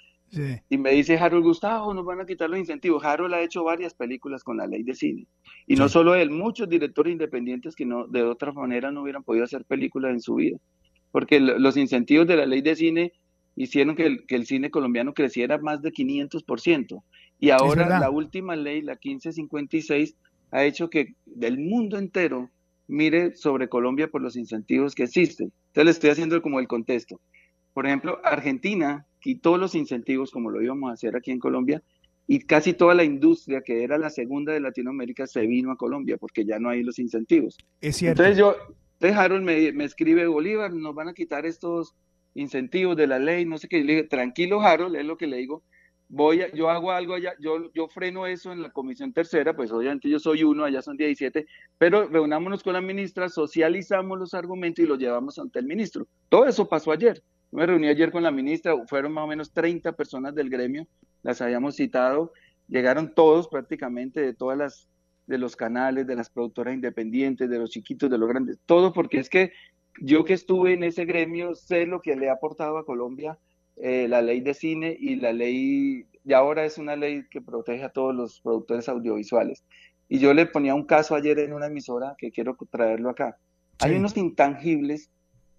Y 0.69 0.77
me 0.77 0.91
dice 0.91 1.17
Harold 1.17 1.45
Gustavo, 1.45 1.93
nos 1.93 2.05
van 2.05 2.19
a 2.19 2.25
quitar 2.25 2.49
los 2.49 2.59
incentivos. 2.59 3.03
Harold 3.05 3.33
ha 3.33 3.41
hecho 3.41 3.63
varias 3.63 3.93
películas 3.93 4.43
con 4.43 4.57
la 4.57 4.67
ley 4.67 4.83
de 4.83 4.93
cine. 4.93 5.27
Y 5.67 5.75
no 5.75 5.87
solo 5.87 6.15
él, 6.15 6.29
muchos 6.29 6.67
directores 6.67 7.13
independientes 7.13 7.75
que 7.75 7.85
no, 7.85 8.07
de 8.07 8.23
otra 8.23 8.51
manera 8.51 8.91
no 8.91 9.03
hubieran 9.03 9.23
podido 9.23 9.45
hacer 9.45 9.63
películas 9.65 10.11
en 10.11 10.21
su 10.21 10.35
vida. 10.35 10.57
Porque 11.11 11.39
los 11.39 11.77
incentivos 11.77 12.27
de 12.27 12.35
la 12.35 12.45
ley 12.45 12.61
de 12.61 12.75
cine 12.75 13.13
hicieron 13.55 13.95
que 13.95 14.05
el, 14.05 14.25
que 14.25 14.35
el 14.35 14.45
cine 14.45 14.69
colombiano 14.69 15.13
creciera 15.13 15.57
más 15.57 15.81
de 15.81 15.93
500%. 15.93 17.01
Y 17.39 17.49
ahora 17.51 17.99
la 17.99 18.09
última 18.09 18.55
ley, 18.55 18.81
la 18.81 18.93
1556, 18.93 20.15
ha 20.51 20.63
hecho 20.63 20.89
que 20.89 21.15
del 21.25 21.59
mundo 21.59 21.97
entero 21.97 22.49
mire 22.87 23.35
sobre 23.35 23.69
Colombia 23.69 24.07
por 24.07 24.21
los 24.21 24.35
incentivos 24.35 24.95
que 24.95 25.03
existen. 25.03 25.51
Entonces 25.67 25.85
le 25.85 25.91
estoy 25.91 26.09
haciendo 26.11 26.41
como 26.41 26.59
el 26.59 26.67
contexto. 26.67 27.19
Por 27.73 27.85
ejemplo, 27.85 28.19
Argentina 28.23 29.05
quitó 29.19 29.57
los 29.57 29.75
incentivos 29.75 30.31
como 30.31 30.49
lo 30.49 30.61
íbamos 30.61 30.89
a 30.89 30.93
hacer 30.93 31.15
aquí 31.15 31.31
en 31.31 31.39
Colombia 31.39 31.81
y 32.27 32.39
casi 32.39 32.73
toda 32.73 32.95
la 32.95 33.03
industria 33.03 33.61
que 33.61 33.83
era 33.83 33.97
la 33.97 34.09
segunda 34.09 34.53
de 34.53 34.59
Latinoamérica 34.59 35.27
se 35.27 35.45
vino 35.45 35.71
a 35.71 35.77
Colombia 35.77 36.17
porque 36.17 36.45
ya 36.45 36.59
no 36.59 36.69
hay 36.69 36.83
los 36.83 36.99
incentivos. 36.99 37.57
Es 37.81 37.97
cierto. 37.97 38.23
Entonces 38.23 38.37
yo, 38.37 38.55
entonces 38.93 39.17
Harold 39.17 39.43
me, 39.43 39.71
me 39.73 39.83
escribe 39.83 40.25
Bolívar, 40.27 40.73
nos 40.73 40.95
van 40.95 41.09
a 41.09 41.13
quitar 41.13 41.45
estos 41.45 41.93
incentivos 42.33 42.95
de 42.97 43.07
la 43.07 43.19
ley, 43.19 43.45
no 43.45 43.57
sé 43.57 43.67
qué. 43.67 43.83
le 43.83 43.93
dije, 43.93 44.07
tranquilo, 44.07 44.61
Harold, 44.61 44.95
es 44.95 45.05
lo 45.05 45.17
que 45.17 45.27
le 45.27 45.37
digo. 45.37 45.63
Voy 46.07 46.41
a, 46.41 46.51
yo 46.53 46.69
hago 46.69 46.91
algo 46.91 47.15
allá, 47.15 47.33
yo, 47.39 47.71
yo 47.73 47.87
freno 47.87 48.27
eso 48.27 48.51
en 48.51 48.61
la 48.61 48.69
comisión 48.69 49.11
tercera, 49.11 49.55
pues 49.55 49.71
obviamente 49.71 50.07
yo 50.07 50.19
soy 50.19 50.43
uno, 50.43 50.63
allá 50.63 50.81
son 50.81 50.97
17, 50.97 51.47
pero 51.77 52.07
reunámonos 52.07 52.61
con 52.63 52.73
la 52.73 52.81
ministra, 52.81 53.27
socializamos 53.27 54.19
los 54.19 54.33
argumentos 54.33 54.85
y 54.85 54.87
los 54.87 54.99
llevamos 54.99 55.39
ante 55.39 55.59
el 55.59 55.65
ministro. 55.65 56.07
Todo 56.29 56.45
eso 56.45 56.69
pasó 56.69 56.91
ayer. 56.91 57.23
me 57.51 57.65
reuní 57.65 57.87
ayer 57.87 58.11
con 58.11 58.21
la 58.21 58.31
ministra, 58.31 58.75
fueron 58.87 59.13
más 59.13 59.23
o 59.23 59.27
menos 59.27 59.51
30 59.51 59.93
personas 59.93 60.35
del 60.35 60.49
gremio, 60.49 60.87
las 61.23 61.41
habíamos 61.41 61.75
citado, 61.75 62.33
llegaron 62.67 63.13
todos 63.15 63.47
prácticamente 63.47 64.21
de 64.21 64.33
todas 64.33 64.57
las 64.57 64.87
de 65.27 65.39
los 65.39 65.55
canales, 65.55 66.05
de 66.05 66.15
las 66.15 66.29
productoras 66.29 66.75
independientes, 66.75 67.49
de 67.49 67.57
los 67.57 67.71
chiquitos, 67.71 68.11
de 68.11 68.17
los 68.19 68.29
grandes, 68.29 68.59
todo 68.67 68.93
porque 68.93 69.17
es 69.17 69.29
que 69.29 69.53
yo 69.99 70.23
que 70.25 70.33
estuve 70.33 70.73
en 70.73 70.83
ese 70.83 71.05
gremio 71.05 71.55
sé 71.55 71.85
lo 71.85 72.01
que 72.01 72.15
le 72.15 72.29
ha 72.29 72.33
aportado 72.33 72.77
a 72.77 72.85
Colombia 72.85 73.37
eh, 73.77 74.07
la 74.07 74.21
ley 74.21 74.41
de 74.41 74.53
cine 74.53 74.95
y 74.99 75.15
la 75.15 75.33
ley, 75.33 76.05
y 76.23 76.33
ahora 76.33 76.65
es 76.65 76.77
una 76.77 76.95
ley 76.95 77.25
que 77.29 77.41
protege 77.41 77.83
a 77.83 77.89
todos 77.89 78.15
los 78.15 78.41
productores 78.41 78.87
audiovisuales. 78.87 79.63
Y 80.07 80.19
yo 80.19 80.33
le 80.33 80.45
ponía 80.45 80.75
un 80.75 80.85
caso 80.85 81.15
ayer 81.15 81.39
en 81.39 81.53
una 81.53 81.67
emisora 81.67 82.15
que 82.17 82.31
quiero 82.31 82.55
traerlo 82.69 83.09
acá. 83.09 83.37
Hay 83.79 83.95
unos 83.95 84.15
intangibles 84.15 85.09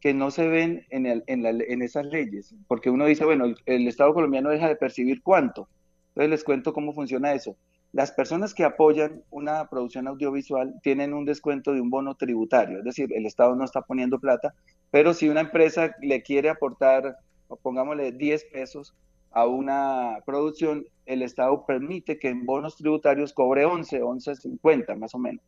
que 0.00 0.14
no 0.14 0.30
se 0.30 0.49
ven 0.49 0.87
en, 0.90 1.06
el, 1.06 1.25
en, 1.26 1.42
la, 1.42 1.50
en, 1.50 1.82
esas 1.82 2.06
leyes, 2.06 2.54
porque 2.68 2.90
uno 2.90 3.06
dice, 3.06 3.25
bueno, 3.25 3.46
el 3.66 3.88
Estado 3.88 4.14
colombiano 4.14 4.50
deja 4.50 4.68
de 4.68 4.76
percibir 4.76 5.23
cuánto. 5.23 5.68
Entonces 6.08 6.30
les 6.30 6.44
cuento 6.44 6.73
cómo 6.73 6.92
funciona 6.94 7.32
eso. 7.32 7.56
Las 7.92 8.12
personas 8.12 8.54
que 8.54 8.64
apoyan 8.64 9.23
una 9.30 9.68
producción 9.68 10.06
audiovisual 10.06 10.75
tienen 10.82 11.14
un 11.14 11.25
descuento 11.25 11.73
de 11.73 11.80
un 11.80 11.90
bono 11.90 12.14
tributario, 12.14 12.78
es 12.78 12.85
decir, 12.85 13.12
el 13.14 13.26
Estado 13.26 13.54
no 13.56 13.64
está 13.64 13.82
poniendo 13.82 14.18
plata, 14.18 14.54
pero 14.90 15.14
si 15.14 15.28
una 15.28 15.40
empresa 15.40 15.94
le 16.02 16.23
quiere 16.23 16.49
aportar, 16.49 17.16
pongámosle 17.62 18.12
10 18.12 18.44
pesos 18.52 18.94
a 19.30 19.46
una 19.46 20.18
producción, 20.24 20.86
el 21.04 21.22
Estado 21.22 21.64
permite 21.66 22.18
que 22.18 22.28
en 22.28 22.46
bonos 22.46 22.76
tributarios 22.76 23.32
cobre 23.32 23.64
11, 23.64 24.02
11.50 24.02 24.96
más 24.96 25.14
o 25.14 25.18
menos. 25.18 25.44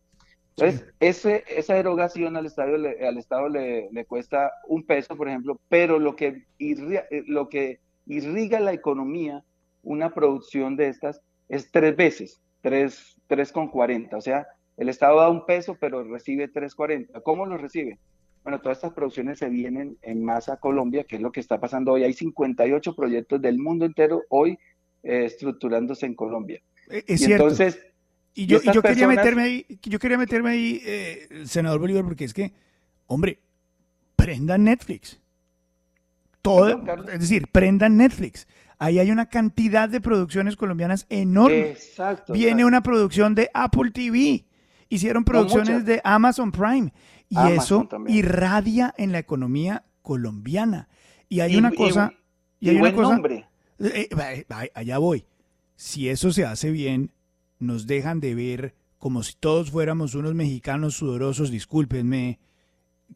Entonces, 0.56 0.86
ese, 0.98 1.44
esa 1.48 1.78
erogación 1.78 2.36
al 2.36 2.46
Estado, 2.46 2.76
le, 2.76 3.06
al 3.06 3.16
Estado 3.16 3.48
le, 3.48 3.88
le, 3.92 4.04
cuesta 4.04 4.50
un 4.66 4.84
peso, 4.84 5.16
por 5.16 5.28
ejemplo, 5.28 5.60
pero 5.68 5.98
lo 5.98 6.16
que, 6.16 6.44
irriga, 6.58 7.06
lo 7.26 7.48
que 7.48 7.80
irriga 8.06 8.58
la 8.58 8.72
economía, 8.72 9.44
una 9.84 10.12
producción 10.12 10.76
de 10.76 10.88
estas, 10.88 11.22
es 11.48 11.70
tres 11.70 11.96
veces, 11.96 12.40
tres, 12.60 13.16
tres 13.28 13.52
con 13.52 13.68
cuarenta. 13.68 14.16
O 14.16 14.20
sea, 14.20 14.48
el 14.76 14.88
Estado 14.88 15.20
da 15.20 15.28
un 15.28 15.44
peso, 15.44 15.76
pero 15.80 16.04
recibe 16.04 16.52
3.40. 16.52 17.22
¿Cómo 17.22 17.46
lo 17.46 17.56
recibe? 17.56 17.98
Bueno, 18.48 18.62
todas 18.62 18.78
estas 18.78 18.94
producciones 18.94 19.38
se 19.38 19.50
vienen 19.50 19.98
en 20.00 20.24
masa 20.24 20.54
a 20.54 20.56
Colombia, 20.56 21.04
que 21.04 21.16
es 21.16 21.20
lo 21.20 21.30
que 21.30 21.40
está 21.40 21.60
pasando 21.60 21.92
hoy. 21.92 22.04
Hay 22.04 22.14
58 22.14 22.96
proyectos 22.96 23.42
del 23.42 23.58
mundo 23.58 23.84
entero 23.84 24.22
hoy 24.30 24.58
eh, 25.02 25.26
estructurándose 25.26 26.06
en 26.06 26.14
Colombia. 26.14 26.62
Eh, 26.88 27.04
Es, 27.06 27.20
y 27.20 27.24
cierto. 27.26 27.42
Entonces, 27.42 27.78
y 28.32 28.46
yo, 28.46 28.56
y 28.56 28.60
yo 28.60 28.80
personas... 28.80 28.90
quería 28.90 29.06
meterme 29.06 29.42
ahí, 29.42 29.66
yo 29.82 29.98
quería 29.98 30.16
meterme 30.16 30.48
ahí, 30.48 30.80
eh, 30.82 31.28
senador 31.44 31.78
Bolívar, 31.78 32.04
porque 32.04 32.24
es 32.24 32.32
que, 32.32 32.54
hombre, 33.06 33.38
prendan 34.16 34.64
Netflix. 34.64 35.20
Todo, 36.40 36.82
es 37.12 37.20
decir, 37.20 37.48
prendan 37.52 37.98
Netflix. 37.98 38.48
Ahí 38.78 38.98
hay 38.98 39.10
una 39.10 39.28
cantidad 39.28 39.90
de 39.90 40.00
producciones 40.00 40.56
colombianas 40.56 41.04
enorme. 41.10 41.72
Exacto. 41.72 42.32
Viene 42.32 42.52
exacto. 42.52 42.66
una 42.66 42.82
producción 42.82 43.34
de 43.34 43.50
Apple 43.52 43.90
TV. 43.90 44.46
Hicieron 44.88 45.24
producciones 45.24 45.84
de 45.84 46.00
Amazon 46.04 46.52
Prime. 46.52 46.92
Y 47.28 47.36
Amazon 47.36 47.82
eso 47.82 47.88
también. 47.88 48.18
irradia 48.18 48.94
en 48.96 49.12
la 49.12 49.18
economía 49.18 49.84
colombiana. 50.02 50.88
Y 51.28 51.40
hay 51.40 51.54
y, 51.54 51.56
una 51.58 51.70
cosa. 51.72 52.14
Y, 52.58 52.66
y 52.66 52.70
hay 52.70 52.78
buen 52.78 52.94
una 52.94 53.02
cosa. 53.02 53.14
Nombre. 53.14 53.48
Eh, 53.78 54.08
allá 54.74 54.98
voy. 54.98 55.26
Si 55.76 56.08
eso 56.08 56.32
se 56.32 56.44
hace 56.44 56.70
bien, 56.70 57.12
nos 57.58 57.86
dejan 57.86 58.20
de 58.20 58.34
ver 58.34 58.74
como 58.98 59.22
si 59.22 59.34
todos 59.34 59.70
fuéramos 59.70 60.14
unos 60.14 60.34
mexicanos 60.34 60.94
sudorosos, 60.94 61.50
discúlpenme, 61.50 62.40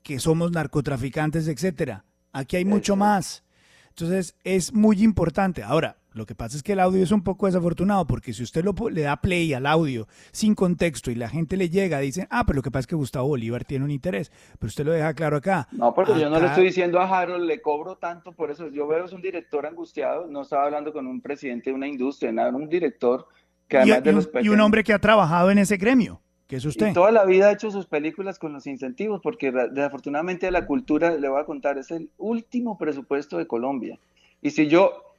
que 0.02 0.20
somos 0.20 0.52
narcotraficantes, 0.52 1.48
etcétera. 1.48 2.04
Aquí 2.32 2.56
hay 2.56 2.64
mucho 2.64 2.96
más. 2.96 3.44
Entonces 3.88 4.36
es 4.44 4.72
muy 4.72 5.02
importante. 5.02 5.62
Ahora, 5.62 5.98
lo 6.14 6.26
que 6.26 6.34
pasa 6.34 6.56
es 6.56 6.62
que 6.62 6.72
el 6.72 6.80
audio 6.80 7.02
es 7.02 7.10
un 7.10 7.22
poco 7.22 7.46
desafortunado 7.46 8.06
porque 8.06 8.32
si 8.32 8.42
usted 8.42 8.64
lo, 8.64 8.74
le 8.90 9.02
da 9.02 9.16
play 9.16 9.52
al 9.54 9.66
audio 9.66 10.06
sin 10.30 10.54
contexto 10.54 11.10
y 11.10 11.14
la 11.14 11.28
gente 11.28 11.56
le 11.56 11.70
llega, 11.70 11.98
dicen, 12.00 12.26
ah, 12.30 12.44
pero 12.46 12.56
lo 12.56 12.62
que 12.62 12.70
pasa 12.70 12.80
es 12.80 12.86
que 12.86 12.96
Gustavo 12.96 13.28
Bolívar 13.28 13.64
tiene 13.64 13.84
un 13.84 13.90
interés, 13.90 14.30
pero 14.58 14.68
usted 14.68 14.84
lo 14.84 14.92
deja 14.92 15.14
claro 15.14 15.36
acá. 15.36 15.68
No, 15.72 15.94
porque 15.94 16.12
acá... 16.12 16.20
yo 16.20 16.30
no 16.30 16.40
le 16.40 16.46
estoy 16.46 16.64
diciendo 16.66 17.00
a 17.00 17.06
Harold, 17.06 17.46
le 17.46 17.62
cobro 17.62 17.96
tanto, 17.96 18.32
por 18.32 18.50
eso 18.50 18.68
yo 18.68 18.86
veo 18.86 19.04
es 19.04 19.12
un 19.12 19.22
director 19.22 19.66
angustiado, 19.66 20.26
no 20.26 20.42
estaba 20.42 20.64
hablando 20.64 20.92
con 20.92 21.06
un 21.06 21.20
presidente 21.20 21.70
de 21.70 21.74
una 21.74 21.88
industria, 21.88 22.32
nada, 22.32 22.50
un 22.50 22.68
director 22.68 23.26
que 23.68 23.78
además 23.78 23.98
y, 23.98 24.02
de 24.02 24.12
los 24.12 24.26
pequeños, 24.26 24.46
y 24.46 24.48
un 24.50 24.60
hombre 24.60 24.84
que 24.84 24.92
ha 24.92 24.98
trabajado 24.98 25.50
en 25.50 25.58
ese 25.58 25.76
gremio. 25.76 26.20
que 26.46 26.56
es 26.56 26.64
usted. 26.64 26.90
Y 26.90 26.92
toda 26.92 27.10
la 27.10 27.24
vida 27.24 27.48
ha 27.48 27.52
hecho 27.52 27.70
sus 27.70 27.86
películas 27.86 28.38
con 28.38 28.52
los 28.52 28.66
incentivos, 28.66 29.20
porque 29.22 29.50
desafortunadamente 29.50 30.50
la 30.50 30.66
cultura, 30.66 31.16
le 31.16 31.28
voy 31.28 31.40
a 31.40 31.44
contar, 31.44 31.78
es 31.78 31.90
el 31.90 32.10
último 32.18 32.76
presupuesto 32.76 33.38
de 33.38 33.46
Colombia. 33.46 33.98
Y 34.42 34.50
si 34.50 34.66
yo, 34.66 35.11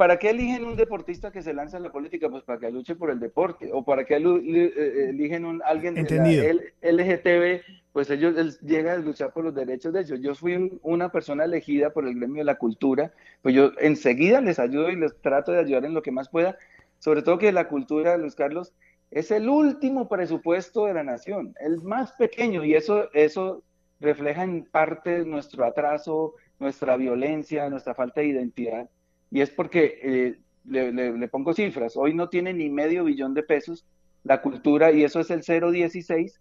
¿para 0.00 0.18
qué 0.18 0.30
eligen 0.30 0.64
un 0.64 0.76
deportista 0.76 1.30
que 1.30 1.42
se 1.42 1.52
lanza 1.52 1.76
en 1.76 1.82
la 1.82 1.92
política? 1.92 2.30
Pues 2.30 2.42
para 2.42 2.58
que 2.58 2.70
luche 2.70 2.94
por 2.96 3.10
el 3.10 3.20
deporte. 3.20 3.68
O 3.70 3.84
para 3.84 4.06
qué 4.06 4.14
eligen 4.14 5.44
un, 5.44 5.60
alguien 5.62 5.98
Entendido. 5.98 6.42
de 6.42 6.54
la 6.54 6.90
LGTB, 6.90 7.60
pues 7.92 8.08
ellos 8.08 8.34
él 8.38 8.56
llega 8.62 8.94
a 8.94 8.96
luchar 8.96 9.30
por 9.34 9.44
los 9.44 9.54
derechos 9.54 9.92
de 9.92 10.00
ellos. 10.00 10.18
Yo 10.22 10.34
fui 10.34 10.54
un, 10.54 10.80
una 10.82 11.12
persona 11.12 11.44
elegida 11.44 11.90
por 11.90 12.06
el 12.06 12.14
gremio 12.14 12.38
de 12.38 12.44
la 12.44 12.54
cultura, 12.54 13.12
pues 13.42 13.54
yo 13.54 13.72
enseguida 13.78 14.40
les 14.40 14.58
ayudo 14.58 14.88
y 14.88 14.96
les 14.96 15.14
trato 15.20 15.52
de 15.52 15.58
ayudar 15.58 15.84
en 15.84 15.92
lo 15.92 16.00
que 16.00 16.12
más 16.12 16.30
pueda. 16.30 16.56
Sobre 16.98 17.20
todo 17.20 17.36
que 17.36 17.52
la 17.52 17.68
cultura, 17.68 18.16
Luis 18.16 18.34
Carlos, 18.34 18.72
es 19.10 19.30
el 19.30 19.50
último 19.50 20.08
presupuesto 20.08 20.86
de 20.86 20.94
la 20.94 21.04
nación, 21.04 21.54
el 21.60 21.82
más 21.82 22.12
pequeño, 22.12 22.64
y 22.64 22.72
eso, 22.72 23.12
eso 23.12 23.62
refleja 24.00 24.44
en 24.44 24.64
parte 24.64 25.26
nuestro 25.26 25.62
atraso, 25.66 26.36
nuestra 26.58 26.96
violencia, 26.96 27.68
nuestra 27.68 27.94
falta 27.94 28.22
de 28.22 28.28
identidad. 28.28 28.88
Y 29.30 29.40
es 29.40 29.50
porque, 29.50 29.98
eh, 30.02 30.38
le, 30.64 30.92
le, 30.92 31.16
le, 31.16 31.28
pongo 31.28 31.52
cifras, 31.52 31.96
hoy 31.96 32.14
no 32.14 32.28
tiene 32.28 32.52
ni 32.52 32.68
medio 32.68 33.04
billón 33.04 33.34
de 33.34 33.42
pesos 33.42 33.84
la 34.24 34.42
cultura 34.42 34.92
y 34.92 35.04
eso 35.04 35.20
es 35.20 35.30
el 35.30 35.42
0,16 35.42 36.38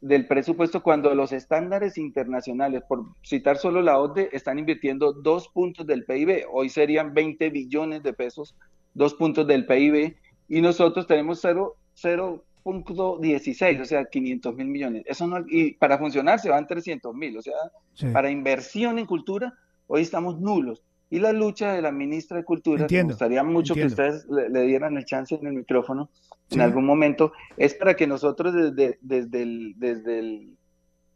del 0.00 0.26
presupuesto 0.26 0.82
cuando 0.82 1.14
los 1.14 1.30
estándares 1.32 1.96
internacionales, 1.98 2.82
por 2.88 3.04
citar 3.22 3.58
solo 3.58 3.82
la 3.82 3.98
OCDE, 3.98 4.30
están 4.32 4.58
invirtiendo 4.58 5.12
dos 5.12 5.48
puntos 5.48 5.86
del 5.86 6.04
PIB. 6.04 6.46
Hoy 6.50 6.70
serían 6.70 7.12
20 7.12 7.50
billones 7.50 8.02
de 8.02 8.14
pesos, 8.14 8.56
dos 8.94 9.12
puntos 9.14 9.46
del 9.46 9.66
PIB, 9.66 10.16
y 10.48 10.62
nosotros 10.62 11.06
tenemos 11.06 11.44
0.16, 11.44 13.80
o 13.80 13.84
sea, 13.84 14.06
500 14.06 14.56
mil 14.56 14.68
millones. 14.68 15.02
Eso 15.06 15.26
no, 15.26 15.44
y 15.46 15.74
para 15.74 15.98
funcionar 15.98 16.40
se 16.40 16.48
van 16.48 16.66
300 16.66 17.14
mil, 17.14 17.36
o 17.36 17.42
sea, 17.42 17.52
sí. 17.92 18.06
para 18.06 18.30
inversión 18.30 18.98
en 18.98 19.04
cultura, 19.04 19.52
hoy 19.86 20.00
estamos 20.00 20.40
nulos. 20.40 20.82
Y 21.10 21.18
la 21.18 21.32
lucha 21.32 21.72
de 21.72 21.82
la 21.82 21.92
ministra 21.92 22.38
de 22.38 22.44
Cultura, 22.44 22.82
entiendo, 22.82 23.08
me 23.08 23.12
gustaría 23.14 23.42
mucho 23.42 23.74
entiendo. 23.74 23.96
que 23.96 24.02
ustedes 24.02 24.26
le, 24.30 24.48
le, 24.48 24.62
dieran 24.62 24.96
el 24.96 25.04
chance 25.04 25.34
en 25.34 25.46
el 25.46 25.54
micrófono 25.54 26.08
sí. 26.48 26.54
en 26.54 26.60
algún 26.62 26.86
momento, 26.86 27.32
es 27.56 27.74
para 27.74 27.94
que 27.94 28.06
nosotros 28.06 28.54
desde, 28.54 28.98
desde, 29.02 29.42
el, 29.42 29.74
desde 29.76 30.18
el 30.20 30.56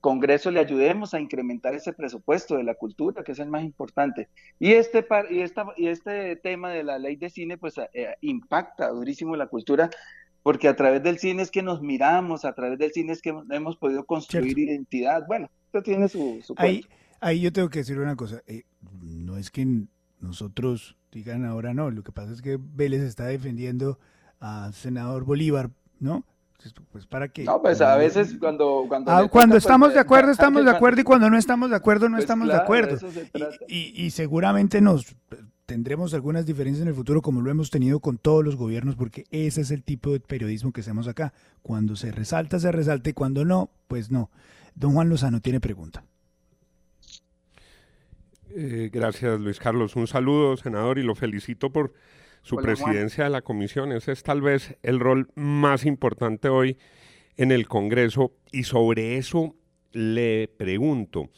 Congreso 0.04 0.50
le 0.50 0.60
ayudemos 0.60 1.14
a 1.14 1.20
incrementar 1.20 1.74
ese 1.74 1.94
presupuesto 1.94 2.58
de 2.58 2.62
la 2.62 2.74
cultura, 2.74 3.24
que 3.24 3.32
es 3.32 3.38
el 3.38 3.48
más 3.48 3.64
importante. 3.64 4.28
Y 4.58 4.72
este, 4.72 5.02
y 5.30 5.40
esta, 5.40 5.64
y 5.78 5.86
este 5.86 6.36
tema 6.36 6.70
de 6.70 6.84
la 6.84 6.98
ley 6.98 7.16
de 7.16 7.30
cine, 7.30 7.56
pues 7.56 7.76
eh, 7.78 8.14
impacta 8.20 8.90
durísimo 8.90 9.34
la 9.34 9.46
cultura, 9.46 9.88
porque 10.42 10.68
a 10.68 10.76
través 10.76 11.02
del 11.02 11.18
cine 11.18 11.42
es 11.42 11.50
que 11.50 11.62
nos 11.62 11.80
miramos, 11.80 12.44
a 12.44 12.52
través 12.52 12.78
del 12.78 12.92
cine 12.92 13.14
es 13.14 13.22
que 13.22 13.32
hemos 13.50 13.78
podido 13.78 14.04
construir 14.04 14.52
Cierto. 14.52 14.72
identidad. 14.72 15.26
Bueno, 15.26 15.48
esto 15.64 15.82
tiene 15.82 16.06
su, 16.08 16.38
su 16.42 16.54
ahí, 16.58 16.84
ahí, 17.22 17.40
yo 17.40 17.50
tengo 17.50 17.70
que 17.70 17.78
decir 17.78 17.98
una 17.98 18.14
cosa. 18.14 18.42
Eh, 18.46 18.64
no 19.04 19.36
es 19.36 19.50
que 19.50 19.84
nosotros 20.20 20.96
digan 21.12 21.44
ahora 21.44 21.74
no, 21.74 21.90
lo 21.90 22.02
que 22.02 22.12
pasa 22.12 22.32
es 22.32 22.42
que 22.42 22.58
Vélez 22.60 23.02
está 23.02 23.26
defendiendo 23.26 23.98
a 24.40 24.72
senador 24.72 25.24
Bolívar, 25.24 25.70
¿no? 26.00 26.24
Pues 26.92 27.06
para 27.06 27.28
que 27.28 27.44
no 27.44 27.60
pues 27.60 27.82
a 27.82 27.94
veces 27.96 28.36
cuando 28.40 28.86
cuando, 28.88 29.10
ah, 29.10 29.28
cuando 29.28 29.56
toca, 29.56 29.58
estamos 29.58 29.88
pues, 29.88 29.94
de 29.94 30.00
acuerdo 30.00 30.30
estamos 30.30 30.64
de 30.64 30.70
acuerdo 30.70 31.00
y 31.02 31.04
cuando 31.04 31.28
no 31.28 31.36
estamos 31.36 31.68
de 31.68 31.76
acuerdo 31.76 32.08
no 32.08 32.14
pues 32.16 32.24
estamos 32.24 32.46
claro, 32.46 32.58
de 32.58 32.64
acuerdo 32.64 32.98
y, 33.68 33.76
y, 33.76 34.06
y, 34.06 34.10
seguramente 34.10 34.80
nos 34.80 35.14
tendremos 35.66 36.14
algunas 36.14 36.46
diferencias 36.46 36.80
en 36.80 36.88
el 36.88 36.94
futuro 36.94 37.20
como 37.20 37.42
lo 37.42 37.50
hemos 37.50 37.68
tenido 37.68 38.00
con 38.00 38.16
todos 38.16 38.42
los 38.42 38.56
gobiernos 38.56 38.96
porque 38.96 39.24
ese 39.30 39.60
es 39.60 39.70
el 39.72 39.82
tipo 39.82 40.10
de 40.12 40.20
periodismo 40.20 40.72
que 40.72 40.80
hacemos 40.80 41.06
acá. 41.06 41.34
Cuando 41.62 41.96
se 41.96 42.12
resalta 42.12 42.58
se 42.58 42.72
resalta 42.72 43.10
y 43.10 43.12
cuando 43.12 43.44
no 43.44 43.68
pues 43.86 44.10
no. 44.10 44.30
Don 44.74 44.94
Juan 44.94 45.10
Lozano 45.10 45.40
tiene 45.40 45.60
pregunta 45.60 46.04
eh, 48.56 48.90
gracias 48.92 49.40
Luis 49.40 49.58
Carlos 49.58 49.96
un 49.96 50.06
saludo 50.06 50.56
senador 50.56 50.98
y 50.98 51.02
lo 51.02 51.14
felicito 51.14 51.70
por 51.70 51.92
su 52.42 52.56
Hola, 52.56 52.66
presidencia 52.66 53.24
Juan. 53.24 53.26
de 53.26 53.30
la 53.32 53.42
comisión. 53.42 53.92
Ese 53.92 54.12
es 54.12 54.22
tal 54.22 54.42
vez 54.42 54.76
el 54.82 55.00
rol 55.00 55.28
más 55.34 55.86
importante 55.86 56.48
hoy 56.48 56.76
en 57.36 57.50
el 57.50 57.66
Congreso 57.66 58.32
y 58.52 58.64
sobre 58.64 59.16
eso 59.16 59.56
le 59.92 60.48
pregunto, 60.48 61.30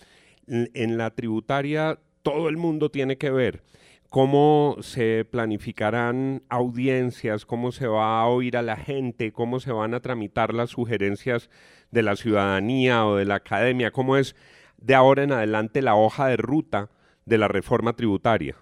en 0.46 0.98
la 0.98 1.10
tributaria 1.10 1.98
todo 2.22 2.48
el 2.48 2.56
mundo 2.56 2.90
tiene 2.90 3.16
que 3.18 3.30
ver. 3.30 3.62
¿Cómo 4.10 4.76
se 4.80 5.24
planificarán 5.24 6.42
audiencias? 6.48 7.44
¿Cómo 7.44 7.70
se 7.72 7.86
va 7.86 8.20
a 8.20 8.26
oír 8.26 8.56
a 8.56 8.62
la 8.62 8.76
gente? 8.76 9.32
¿Cómo 9.32 9.60
se 9.60 9.72
van 9.72 9.94
a 9.94 10.00
tramitar 10.00 10.54
las 10.54 10.70
sugerencias 10.70 11.50
de 11.90 12.02
la 12.02 12.16
ciudadanía 12.16 13.06
o 13.06 13.16
de 13.16 13.26
la 13.26 13.36
academia? 13.36 13.90
¿Cómo 13.90 14.16
es 14.16 14.34
de 14.78 14.94
ahora 14.94 15.22
en 15.22 15.32
adelante 15.32 15.82
la 15.82 15.96
hoja 15.96 16.28
de 16.28 16.36
ruta 16.36 16.90
de 17.26 17.38
la 17.38 17.48
reforma 17.48 17.94
tributaria? 17.94 18.56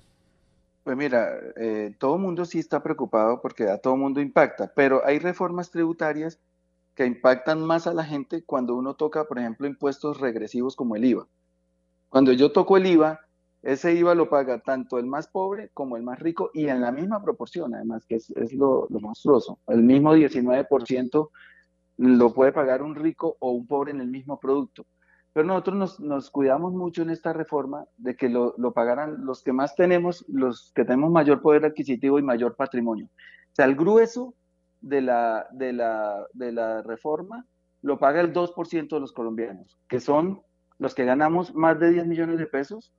Pues 0.82 0.96
mira, 0.96 1.38
eh, 1.56 1.94
todo 1.98 2.16
el 2.16 2.22
mundo 2.22 2.44
sí 2.44 2.58
está 2.58 2.82
preocupado 2.82 3.40
porque 3.40 3.70
a 3.70 3.78
todo 3.78 3.96
mundo 3.96 4.20
impacta, 4.20 4.72
pero 4.74 5.02
hay 5.06 5.18
reformas 5.18 5.70
tributarias 5.70 6.40
que 6.94 7.06
impactan 7.06 7.64
más 7.64 7.86
a 7.86 7.94
la 7.94 8.04
gente 8.04 8.42
cuando 8.44 8.74
uno 8.74 8.94
toca, 8.94 9.24
por 9.24 9.38
ejemplo, 9.38 9.66
impuestos 9.66 10.20
regresivos 10.20 10.76
como 10.76 10.96
el 10.96 11.04
IVA. 11.04 11.26
Cuando 12.08 12.32
yo 12.32 12.52
toco 12.52 12.76
el 12.76 12.86
IVA, 12.86 13.20
ese 13.62 13.94
IVA 13.94 14.14
lo 14.14 14.28
paga 14.28 14.58
tanto 14.58 14.98
el 14.98 15.06
más 15.06 15.26
pobre 15.26 15.70
como 15.72 15.96
el 15.96 16.02
más 16.02 16.18
rico 16.20 16.50
y 16.52 16.68
en 16.68 16.82
la 16.82 16.92
misma 16.92 17.22
proporción, 17.22 17.74
además, 17.74 18.04
que 18.06 18.16
es, 18.16 18.30
lo, 18.52 18.86
monstruoso. 18.90 19.58
El 19.66 19.82
mismo 19.82 20.14
19% 20.14 21.30
lo 21.96 22.34
puede 22.34 22.52
pagar 22.52 22.82
un 22.82 22.94
rico 22.94 23.36
o 23.40 23.52
un 23.52 23.66
pobre 23.66 23.92
en 23.92 24.00
el 24.00 24.08
mismo 24.08 24.38
producto. 24.38 24.84
Pero 25.34 25.46
nosotros 25.46 26.00
nos, 26.00 26.30
cuidamos 26.30 26.72
mucho 26.72 27.02
en 27.02 27.10
esta 27.10 27.34
reforma 27.34 27.84
de 27.98 28.16
que 28.16 28.30
lo, 28.30 28.54
lo, 28.56 28.72
pagaran 28.72 29.26
los 29.26 29.42
que 29.42 29.52
más 29.52 29.74
tenemos, 29.74 30.24
los 30.28 30.72
que 30.74 30.86
tenemos 30.86 31.10
mayor 31.10 31.42
poder 31.42 31.66
adquisitivo 31.66 32.18
y 32.18 32.22
mayor 32.22 32.56
patrimonio. 32.56 33.06
O 33.06 33.54
sea, 33.54 33.66
el 33.66 33.76
grueso 33.76 34.34
de 34.80 35.02
la, 35.02 35.46
de 35.52 35.74
la, 35.74 36.26
de 36.32 36.52
la 36.52 36.80
reforma 36.80 37.46
lo 37.82 37.98
paga 37.98 38.22
el 38.22 38.32
2% 38.32 38.88
de 38.88 39.00
los 39.00 39.12
colombianos, 39.12 39.78
que 39.88 40.00
son 40.00 40.40
los 40.78 40.94
que 40.94 41.04
ganamos 41.04 41.54
más 41.54 41.78
de 41.78 41.90
10 41.90 42.06
millones 42.06 42.38
de 42.38 42.46
pesos 42.46 42.94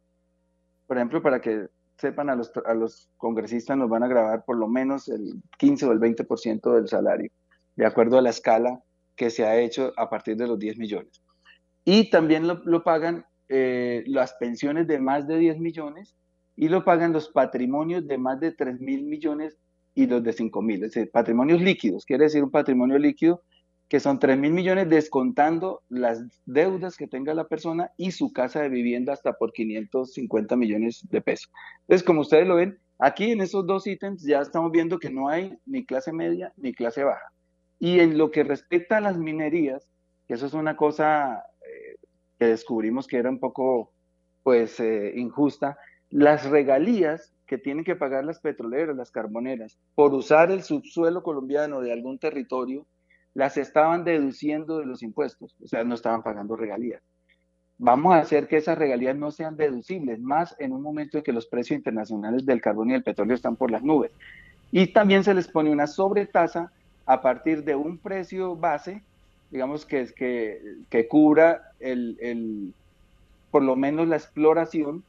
por 0.87 0.97
ejemplo, 0.97 1.21
para 1.21 1.41
que 1.41 1.67
sepan, 1.97 2.29
a 2.29 2.35
los, 2.35 2.51
a 2.65 2.73
los 2.73 3.09
congresistas 3.17 3.77
nos 3.77 3.89
van 3.89 4.03
a 4.03 4.07
grabar 4.07 4.43
por 4.45 4.57
lo 4.57 4.67
menos 4.67 5.07
el 5.07 5.41
15 5.57 5.85
o 5.87 5.91
el 5.91 5.99
20% 5.99 6.75
del 6.75 6.87
salario, 6.87 7.31
de 7.75 7.85
acuerdo 7.85 8.17
a 8.17 8.21
la 8.21 8.29
escala 8.29 8.83
que 9.15 9.29
se 9.29 9.45
ha 9.45 9.57
hecho 9.57 9.93
a 9.97 10.09
partir 10.09 10.35
de 10.35 10.47
los 10.47 10.59
10 10.59 10.77
millones. 10.77 11.21
Y 11.85 12.09
también 12.09 12.47
lo, 12.47 12.83
pagan 12.83 13.25
eh, 13.47 14.03
las 14.07 14.33
pensiones 14.33 14.87
de 14.87 14.99
más 14.99 15.27
de 15.27 15.37
10 15.37 15.59
millones 15.59 16.15
y 16.57 16.67
lo 16.67 16.83
pagan 16.83 17.13
los 17.13 17.29
patrimonios 17.29 18.07
de 18.07 18.17
más 18.17 18.39
de 18.39 18.51
3 18.51 18.79
mil 18.79 19.03
millones 19.03 19.57
y 19.93 20.07
los 20.07 20.23
de 20.23 20.33
5 20.33 20.61
mil, 20.61 20.83
es 20.83 20.93
decir, 20.93 21.11
patrimonios 21.11 21.61
líquidos, 21.61 22.05
quiere 22.05 22.25
decir 22.25 22.43
un 22.43 22.51
patrimonio 22.51 22.97
líquido 22.97 23.43
que 23.87 23.99
son 23.99 24.19
3 24.19 24.37
mil 24.37 24.51
millones 24.51 24.89
descontando 24.89 25.83
las 25.89 26.23
deudas 26.45 26.97
que 26.97 27.07
tenga 27.07 27.33
la 27.33 27.47
persona 27.47 27.91
y 27.97 28.11
su 28.11 28.33
casa 28.33 28.61
de 28.61 28.69
vivienda 28.69 29.13
hasta 29.13 29.33
por 29.33 29.53
550 29.53 30.55
millones 30.55 31.07
de 31.09 31.21
pesos. 31.21 31.51
Entonces, 31.81 32.03
como 32.03 32.21
ustedes 32.21 32.47
lo 32.47 32.55
ven, 32.55 32.79
aquí 32.97 33.31
en 33.31 33.41
esos 33.41 33.65
dos 33.67 33.85
ítems 33.85 34.23
ya 34.23 34.41
estamos 34.41 34.71
viendo 34.71 34.97
que 34.97 35.11
no 35.11 35.29
hay 35.29 35.55
ni 35.65 35.85
clase 35.85 36.11
media 36.11 36.51
ni 36.57 36.73
clase 36.73 37.03
baja. 37.03 37.31
Y 37.77 37.99
en 37.99 38.17
lo 38.17 38.31
que 38.31 38.43
respecta 38.43 38.97
a 38.97 39.01
las 39.01 39.17
minerías, 39.17 39.87
que 40.27 40.33
eso 40.33 40.47
es 40.47 40.53
una 40.53 40.75
cosa 40.75 41.43
que 42.39 42.47
descubrimos 42.47 43.07
que 43.07 43.17
era 43.17 43.29
un 43.29 43.39
poco, 43.39 43.91
pues, 44.43 44.79
eh, 44.79 45.13
injusta, 45.15 45.77
las 46.09 46.49
regalías 46.49 47.33
que 47.45 47.57
tienen 47.57 47.83
que 47.83 47.95
pagar 47.95 48.25
las 48.25 48.39
petroleras, 48.39 48.95
las 48.95 49.11
carboneras, 49.11 49.77
por 49.93 50.13
usar 50.13 50.51
el 50.51 50.63
subsuelo 50.63 51.23
colombiano 51.23 51.81
de 51.81 51.93
algún 51.93 52.17
territorio, 52.17 52.85
las 53.33 53.57
estaban 53.57 54.03
deduciendo 54.03 54.79
de 54.79 54.85
los 54.85 55.03
impuestos, 55.03 55.55
o 55.61 55.67
sea, 55.67 55.83
no 55.83 55.95
estaban 55.95 56.23
pagando 56.23 56.55
regalías. 56.55 57.03
Vamos 57.77 58.15
a 58.15 58.19
hacer 58.19 58.47
que 58.47 58.57
esas 58.57 58.77
regalías 58.77 59.17
no 59.17 59.31
sean 59.31 59.57
deducibles, 59.57 60.21
más 60.21 60.55
en 60.59 60.71
un 60.71 60.81
momento 60.81 61.17
en 61.17 61.23
que 61.23 61.33
los 61.33 61.45
precios 61.45 61.77
internacionales 61.77 62.45
del 62.45 62.61
carbón 62.61 62.89
y 62.89 62.93
del 62.93 63.03
petróleo 63.03 63.35
están 63.35 63.57
por 63.57 63.69
las 63.69 63.83
nubes. 63.83 64.11
Y 64.71 64.87
también 64.87 65.25
se 65.25 65.33
les 65.33 65.49
pone 65.49 65.69
una 65.69 65.85
sobretasa 65.85 66.71
a 67.05 67.21
partir 67.21 67.65
de 67.65 67.75
un 67.75 67.97
precio 67.97 68.55
base, 68.55 69.03
digamos 69.55 69.85
que 69.85 70.05
que, 70.13 70.61
que 70.89 71.07
cubra 71.07 71.71
el, 71.79 72.17
el, 72.21 72.73
por 73.51 73.63
lo 73.63 73.75
menos 73.75 74.07
la 74.07 74.17
exploración 74.17 75.03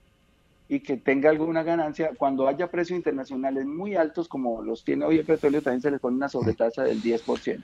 y 0.69 0.81
que 0.81 0.97
tenga 0.97 1.31
alguna 1.31 1.63
ganancia. 1.63 2.13
Cuando 2.17 2.49
haya 2.49 2.71
precios 2.71 2.97
internacionales 2.97 3.67
muy 3.67 3.97
altos, 3.97 4.29
como 4.29 4.63
los 4.63 4.85
tiene 4.85 5.05
hoy 5.05 5.19
el 5.19 5.27
petróleo, 5.27 5.63
también 5.63 5.83
se 5.83 5.91
les 5.91 6.01
pone 6.01 6.17
una 6.17 6.29
sobretasa 6.29 6.85
del 6.85 7.03
10% 7.03 7.63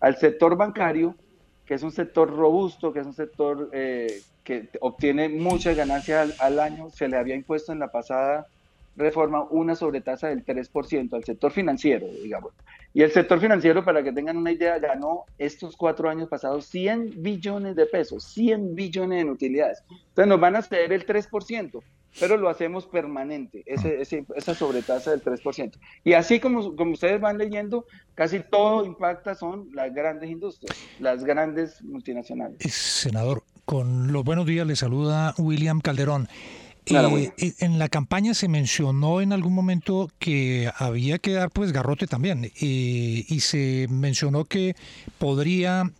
al 0.00 0.16
sector 0.16 0.56
bancario, 0.56 1.14
que 1.66 1.74
es 1.74 1.82
un 1.82 1.92
sector 1.92 2.30
robusto, 2.34 2.92
que 2.92 3.00
es 3.00 3.06
un 3.06 3.14
sector 3.14 3.70
eh, 3.72 4.22
que 4.44 4.68
obtiene 4.80 5.28
mucha 5.28 5.74
ganancia 5.74 6.26
al, 6.38 6.58
año, 6.58 6.90
se 6.90 7.08
le 7.08 7.16
había 7.16 7.34
impuesto 7.34 7.72
en 7.72 7.78
la 7.78 7.92
pasada 7.92 8.46
reforma 8.98 9.44
una 9.44 9.74
sobretasa 9.74 10.28
del 10.28 10.44
3% 10.44 11.14
al 11.14 11.24
sector 11.24 11.52
financiero, 11.52 12.06
digamos. 12.22 12.52
Y 12.92 13.02
el 13.02 13.10
sector 13.12 13.40
financiero, 13.40 13.84
para 13.84 14.02
que 14.02 14.12
tengan 14.12 14.36
una 14.36 14.52
idea, 14.52 14.78
ganó 14.78 15.24
estos 15.38 15.76
cuatro 15.76 16.10
años 16.10 16.28
pasados 16.28 16.66
100 16.66 17.22
billones 17.22 17.76
de 17.76 17.86
pesos, 17.86 18.24
100 18.24 18.74
billones 18.74 19.22
en 19.22 19.30
utilidades. 19.30 19.82
Entonces 19.90 20.26
nos 20.26 20.40
van 20.40 20.56
a 20.56 20.62
ceder 20.62 20.92
el 20.92 21.06
3% 21.06 21.82
pero 22.18 22.36
lo 22.36 22.48
hacemos 22.48 22.86
permanente, 22.86 23.62
ese, 23.66 24.00
esa 24.00 24.54
sobretasa 24.54 25.10
del 25.12 25.22
3%. 25.22 25.78
Y 26.04 26.14
así 26.14 26.40
como, 26.40 26.74
como 26.74 26.92
ustedes 26.92 27.20
van 27.20 27.38
leyendo, 27.38 27.86
casi 28.14 28.40
todo 28.40 28.84
impacta 28.84 29.34
son 29.34 29.68
las 29.72 29.94
grandes 29.94 30.30
industrias, 30.30 30.76
las 30.98 31.24
grandes 31.24 31.82
multinacionales. 31.82 32.58
Senador, 32.72 33.44
con 33.64 34.12
los 34.12 34.24
buenos 34.24 34.46
días 34.46 34.66
le 34.66 34.76
saluda 34.76 35.34
William 35.38 35.80
Calderón. 35.80 36.28
Eh, 36.90 37.32
eh, 37.36 37.52
en 37.60 37.78
la 37.78 37.88
campaña 37.88 38.34
se 38.34 38.48
mencionó 38.48 39.20
en 39.20 39.32
algún 39.32 39.54
momento 39.54 40.10
que 40.18 40.70
había 40.76 41.18
que 41.18 41.32
dar 41.32 41.50
pues 41.50 41.72
garrote 41.72 42.06
también 42.06 42.46
eh, 42.46 42.50
y 42.60 43.40
se 43.40 43.86
mencionó 43.90 44.44
que 44.44 44.74
podría 45.18 45.90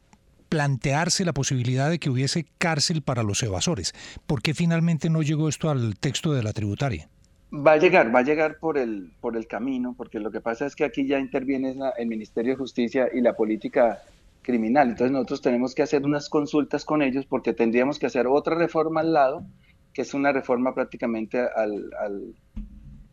plantearse 0.48 1.24
la 1.24 1.34
posibilidad 1.34 1.90
de 1.90 1.98
que 1.98 2.08
hubiese 2.08 2.46
cárcel 2.56 3.02
para 3.02 3.22
los 3.22 3.42
evasores. 3.42 3.94
¿Por 4.26 4.40
qué 4.40 4.54
finalmente 4.54 5.10
no 5.10 5.22
llegó 5.22 5.48
esto 5.48 5.68
al 5.68 5.98
texto 5.98 6.32
de 6.32 6.42
la 6.42 6.52
tributaria? 6.52 7.08
Va 7.52 7.72
a 7.72 7.76
llegar, 7.76 8.14
va 8.14 8.20
a 8.20 8.22
llegar 8.22 8.58
por 8.58 8.78
el, 8.78 9.10
por 9.20 9.36
el 9.36 9.46
camino, 9.46 9.94
porque 9.96 10.20
lo 10.20 10.30
que 10.30 10.40
pasa 10.40 10.66
es 10.66 10.74
que 10.74 10.84
aquí 10.84 11.06
ya 11.06 11.18
interviene 11.18 11.74
el 11.98 12.06
Ministerio 12.06 12.52
de 12.52 12.58
Justicia 12.58 13.08
y 13.12 13.20
la 13.20 13.34
política 13.34 14.02
criminal. 14.42 14.88
Entonces 14.88 15.12
nosotros 15.12 15.42
tenemos 15.42 15.74
que 15.74 15.82
hacer 15.82 16.04
unas 16.04 16.30
consultas 16.30 16.84
con 16.86 17.02
ellos 17.02 17.26
porque 17.26 17.52
tendríamos 17.52 17.98
que 17.98 18.06
hacer 18.06 18.26
otra 18.26 18.54
reforma 18.54 19.00
al 19.00 19.12
lado, 19.12 19.44
que 19.98 20.02
es 20.02 20.14
una 20.14 20.30
reforma 20.30 20.72
prácticamente 20.76 21.40
al, 21.40 21.90
al 21.98 22.32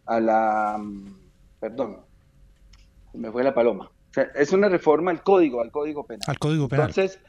a 0.06 0.20
la, 0.20 0.80
perdón, 1.60 1.98
me 3.16 3.32
fue 3.32 3.44
la 3.44 3.56
paloma, 3.56 3.90
es 4.36 4.54
una 4.54 4.70
reforma 4.70 5.10
al 5.10 5.24
código, 5.24 5.62
al 5.62 5.72
código 5.72 6.06
penal. 6.06 6.22
Al 6.28 6.38
código 6.38 6.70
penal. 6.70 6.90
Entonces, 6.90 7.20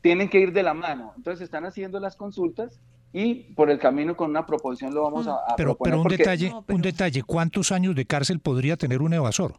tienen 0.00 0.30
que 0.30 0.40
ir 0.40 0.54
de 0.54 0.62
la 0.62 0.72
mano. 0.72 1.12
Entonces, 1.18 1.42
están 1.42 1.66
haciendo 1.66 2.00
las 2.00 2.16
consultas 2.16 2.80
y 3.12 3.52
por 3.52 3.70
el 3.70 3.78
camino 3.78 4.16
con 4.16 4.30
una 4.30 4.46
proposición 4.46 4.94
lo 4.94 5.02
vamos 5.02 5.26
a, 5.26 5.34
a 5.34 5.54
pero, 5.54 5.76
Pero 5.76 6.00
un 6.00 6.08
detalle, 6.08 6.54
un 6.66 6.80
detalle, 6.80 7.22
¿cuántos 7.24 7.72
años 7.72 7.94
de 7.94 8.06
cárcel 8.06 8.40
podría 8.40 8.78
tener 8.78 9.02
un 9.02 9.12
evasor? 9.12 9.56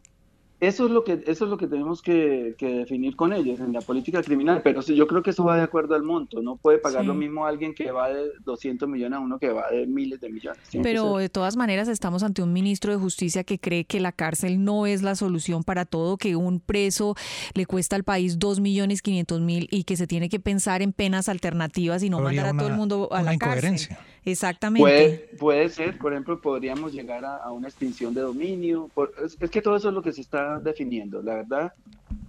Eso 0.58 0.86
es 0.86 0.90
lo 0.90 1.04
que 1.04 1.22
eso 1.26 1.44
es 1.44 1.50
lo 1.50 1.58
que 1.58 1.66
tenemos 1.66 2.00
que, 2.00 2.54
definir 2.58 3.14
con 3.14 3.32
ellos 3.34 3.60
en 3.60 3.72
la 3.74 3.82
política 3.82 4.22
criminal, 4.22 4.62
pero 4.64 4.80
yo 4.80 5.06
creo 5.06 5.22
que 5.22 5.30
eso 5.30 5.44
va 5.44 5.56
de 5.56 5.62
acuerdo 5.62 5.94
al 5.94 6.02
monto, 6.02 6.40
no 6.40 6.56
puede 6.56 6.78
pagar 6.78 7.04
lo 7.04 7.14
mismo 7.14 7.44
a 7.44 7.50
alguien 7.50 7.74
que 7.74 7.90
va 7.90 8.08
de 8.08 8.30
200 8.44 8.88
millones 8.88 9.18
a 9.18 9.20
uno 9.20 9.38
que 9.38 9.50
va 9.50 9.70
de 9.70 9.86
miles 9.86 10.20
de 10.20 10.30
millones. 10.30 10.58
Pero 10.82 11.18
de 11.18 11.28
todas 11.28 11.56
maneras 11.56 11.88
estamos 11.88 12.22
ante 12.22 12.42
un 12.42 12.52
ministro 12.52 12.92
de 12.92 12.98
Justicia 12.98 13.44
que 13.44 13.58
cree 13.58 13.84
que 13.84 14.00
la 14.00 14.12
cárcel 14.12 14.64
no 14.64 14.86
es 14.86 15.02
la 15.02 15.14
solución 15.14 15.62
para 15.62 15.84
todo, 15.84 16.16
que 16.16 16.36
un 16.36 16.60
preso 16.60 17.16
le 17.54 17.66
cuesta 17.66 17.96
al 17.96 18.04
país 18.04 18.38
2 18.38 18.60
millones 18.60 19.02
500 19.02 19.40
mil 19.42 19.68
y 19.70 19.84
que 19.84 19.96
se 19.96 20.06
tiene 20.06 20.28
que 20.30 20.40
pensar 20.40 20.80
en 20.80 20.92
penas 20.92 21.28
alternativas 21.28 22.02
y 22.02 22.08
no 22.08 22.20
mandar 22.20 22.46
a 22.46 22.56
todo 22.56 22.68
el 22.68 22.76
mundo 22.76 23.08
a 23.12 23.22
la 23.22 23.36
cárcel. 23.36 23.96
Exactamente. 24.26 24.82
Puede, 24.82 25.38
puede 25.38 25.68
ser, 25.68 25.96
por 25.98 26.12
ejemplo, 26.12 26.40
podríamos 26.40 26.92
llegar 26.92 27.24
a, 27.24 27.50
una 27.52 27.68
extinción 27.68 28.12
de 28.12 28.22
dominio. 28.22 28.90
es, 29.24 29.50
que 29.50 29.62
todo 29.62 29.76
eso 29.76 29.88
es 29.88 29.94
lo 29.94 30.02
que 30.02 30.12
se 30.12 30.20
está 30.20 30.58
definiendo. 30.58 31.22
La 31.22 31.36
verdad, 31.36 31.72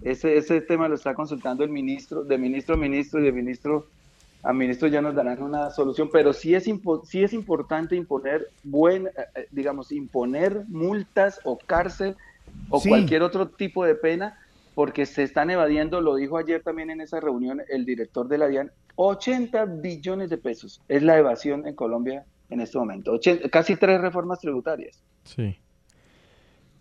ese, 0.02 0.36
ese 0.36 0.60
tema 0.60 0.88
lo 0.88 0.94
está 0.94 1.12
consultando 1.14 1.64
el 1.64 1.70
ministro, 1.70 2.22
de 2.22 2.38
ministro 2.38 2.76
a 2.76 2.78
ministro 2.78 3.20
y 3.20 3.24
de 3.24 3.32
ministro 3.32 3.88
a 4.44 4.52
ministro 4.52 4.86
ya 4.86 5.02
nos 5.02 5.16
darán 5.16 5.42
una 5.42 5.70
solución, 5.70 6.08
pero 6.12 6.32
sí 6.32 6.54
es, 6.54 6.70
sí 7.04 7.24
es 7.24 7.32
importante 7.32 7.96
imponer, 7.96 8.48
buen, 8.62 9.08
eh, 9.08 9.12
eh, 9.34 9.48
digamos, 9.50 9.90
imponer 9.90 10.62
multas 10.68 11.40
o 11.42 11.58
cárcel 11.58 12.14
o 12.70 12.80
cualquier 12.80 13.22
otro 13.22 13.48
tipo 13.48 13.84
de 13.84 13.96
pena 13.96 14.38
porque 14.78 15.06
se 15.06 15.24
están 15.24 15.50
evadiendo, 15.50 16.00
lo 16.00 16.14
dijo 16.14 16.38
ayer 16.38 16.62
también 16.62 16.88
en 16.90 17.00
esa 17.00 17.18
reunión 17.18 17.60
el 17.68 17.84
director 17.84 18.28
de 18.28 18.38
la 18.38 18.46
DIAN, 18.46 18.70
80 18.94 19.64
billones 19.64 20.30
de 20.30 20.38
pesos 20.38 20.80
es 20.86 21.02
la 21.02 21.18
evasión 21.18 21.66
en 21.66 21.74
Colombia 21.74 22.24
en 22.48 22.60
este 22.60 22.78
momento, 22.78 23.18
casi 23.50 23.74
tres 23.74 24.00
reformas 24.00 24.38
tributarias. 24.38 25.02
Sí. 25.24 25.58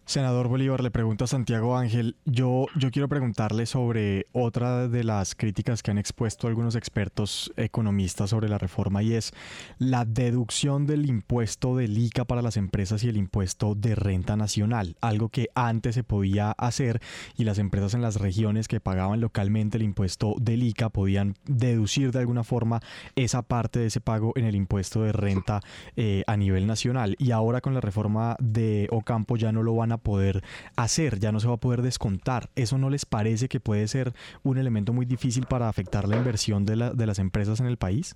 Senador 0.07 0.47
Bolívar, 0.47 0.81
le 0.81 0.89
pregunto 0.89 1.25
a 1.25 1.27
Santiago 1.27 1.75
Ángel, 1.75 2.15
yo, 2.23 2.67
yo 2.77 2.91
quiero 2.91 3.09
preguntarle 3.09 3.65
sobre 3.65 4.27
otra 4.31 4.87
de 4.87 5.03
las 5.03 5.35
críticas 5.35 5.83
que 5.83 5.91
han 5.91 5.97
expuesto 5.97 6.47
algunos 6.47 6.75
expertos 6.75 7.51
economistas 7.57 8.29
sobre 8.29 8.47
la 8.47 8.57
reforma 8.57 9.03
y 9.03 9.15
es 9.15 9.33
la 9.79 10.05
deducción 10.05 10.85
del 10.85 11.09
impuesto 11.09 11.75
del 11.75 11.97
ICA 11.97 12.23
para 12.23 12.41
las 12.41 12.55
empresas 12.55 13.03
y 13.03 13.09
el 13.09 13.17
impuesto 13.17 13.75
de 13.75 13.95
renta 13.95 14.37
nacional, 14.37 14.95
algo 15.01 15.27
que 15.27 15.49
antes 15.55 15.95
se 15.95 16.05
podía 16.05 16.51
hacer 16.51 17.01
y 17.35 17.43
las 17.43 17.59
empresas 17.59 17.93
en 17.93 18.01
las 18.01 18.15
regiones 18.15 18.69
que 18.69 18.79
pagaban 18.79 19.19
localmente 19.19 19.75
el 19.75 19.83
impuesto 19.83 20.35
del 20.39 20.63
ICA 20.63 20.87
podían 20.87 21.35
deducir 21.43 22.13
de 22.13 22.19
alguna 22.19 22.45
forma 22.45 22.79
esa 23.17 23.41
parte 23.41 23.79
de 23.79 23.87
ese 23.87 23.99
pago 23.99 24.31
en 24.37 24.45
el 24.45 24.55
impuesto 24.55 25.01
de 25.01 25.11
renta 25.11 25.59
eh, 25.97 26.23
a 26.27 26.37
nivel 26.37 26.65
nacional. 26.65 27.17
Y 27.19 27.31
ahora 27.31 27.59
con 27.59 27.73
la 27.73 27.81
reforma 27.81 28.37
de 28.39 28.87
Ocampo 28.89 29.35
ya 29.35 29.51
no 29.51 29.63
lo 29.63 29.75
van 29.75 29.91
a 29.91 29.96
poder 29.97 30.43
hacer, 30.75 31.19
ya 31.19 31.31
no 31.31 31.39
se 31.39 31.47
va 31.47 31.55
a 31.55 31.59
poder 31.59 31.81
descontar. 31.81 32.49
¿Eso 32.55 32.77
no 32.77 32.89
les 32.89 33.05
parece 33.05 33.47
que 33.47 33.59
puede 33.59 33.87
ser 33.87 34.13
un 34.43 34.57
elemento 34.57 34.93
muy 34.93 35.05
difícil 35.05 35.45
para 35.45 35.69
afectar 35.69 36.07
la 36.07 36.17
inversión 36.17 36.65
de, 36.65 36.75
la, 36.75 36.91
de 36.91 37.05
las 37.05 37.19
empresas 37.19 37.59
en 37.59 37.67
el 37.67 37.77
país? 37.77 38.15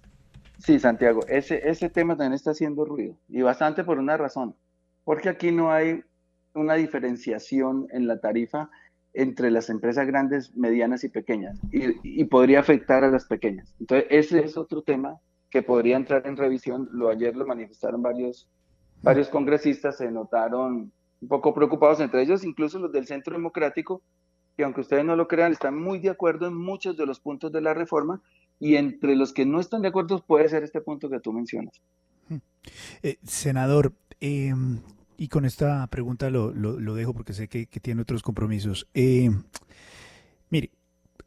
Sí, 0.60 0.80
Santiago, 0.80 1.22
ese, 1.28 1.68
ese 1.68 1.90
tema 1.90 2.16
también 2.16 2.34
está 2.34 2.52
haciendo 2.52 2.86
ruido 2.86 3.16
y 3.28 3.42
bastante 3.42 3.84
por 3.84 3.98
una 3.98 4.16
razón, 4.16 4.56
porque 5.04 5.30
aquí 5.30 5.52
no 5.52 5.72
hay 5.72 6.04
una 6.54 6.76
diferenciación 6.76 7.88
en 7.92 8.08
la 8.08 8.20
tarifa 8.20 8.70
entre 9.14 9.50
las 9.50 9.70
empresas 9.70 10.06
grandes, 10.06 10.56
medianas 10.56 11.04
y 11.04 11.10
pequeñas 11.10 11.60
y, 11.72 11.96
y, 12.04 12.24
podría 12.26 12.60
afectar 12.60 13.04
a 13.04 13.10
las 13.10 13.26
pequeñas. 13.26 13.74
Entonces, 13.80 14.08
ese 14.10 14.46
es 14.46 14.56
otro 14.56 14.84
tema 14.84 15.20
que 15.50 15.64
podría 15.64 15.98
entrar 15.98 16.26
en 16.28 16.38
revisión. 16.38 16.88
Lo 16.94 17.10
ayer 17.10 17.36
lo 17.36 17.46
manifestaron 17.46 18.02
varios, 18.02 18.48
varios 19.02 19.30
congresistas, 19.30 19.98
se 19.98 20.12
notaron 20.12 20.92
un 21.22 21.28
poco 21.28 21.54
preocupados, 21.54 22.00
entre 22.00 22.24
ellos 22.24 22.44
incluso 22.44 22.80
los 22.80 22.92
del 22.92 23.08
Centro 23.08 23.34
Democrático, 23.34 24.02
que 24.58 24.64
aunque 24.64 24.82
ustedes 24.82 25.06
no 25.06 25.16
lo 25.16 25.28
crean, 25.28 25.52
están 25.52 25.80
muy 25.80 26.00
de 26.00 26.10
acuerdo 26.10 26.48
en 26.48 26.56
muchos 26.56 26.98
de 26.98 27.06
los 27.06 27.20
puntos 27.20 27.52
de 27.52 27.62
la 27.62 27.74
reforma 27.74 28.22
y 28.60 28.76
entre 28.76 29.16
los 29.16 29.34
que 29.34 29.46
no 29.46 29.60
están 29.60 29.82
de 29.82 29.90
acuerdo 29.90 30.24
puede 30.26 30.50
ser 30.50 30.64
este 30.64 30.82
punto 30.82 31.10
que 31.10 31.20
tú 31.20 31.32
mencionas. 31.32 31.82
Eh, 33.04 33.18
senador, 33.24 33.94
em, 34.20 34.80
y 35.18 35.28
con 35.28 35.46
esta 35.46 35.86
pregunta 35.88 36.30
lo, 36.30 36.52
lo, 36.54 36.94
dejo 36.96 37.14
porque 37.14 37.34
sé 37.34 37.48
que, 37.48 37.68
que 37.68 37.80
tiene 37.80 38.02
otros 38.02 38.24
compromisos. 38.24 38.88
Eh, 38.94 39.30
mire, 40.50 40.72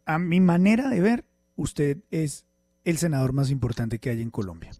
a 0.06 0.18
mi 0.18 0.40
manera 0.40 0.88
de 0.88 1.00
ver, 1.00 1.24
usted 1.56 1.98
es 2.10 2.46
el 2.84 2.98
senador 2.98 3.32
más 3.32 3.50
importante 3.50 3.98
que 3.98 4.10
hay 4.10 4.22
en 4.22 4.30
Colombia. 4.30 4.70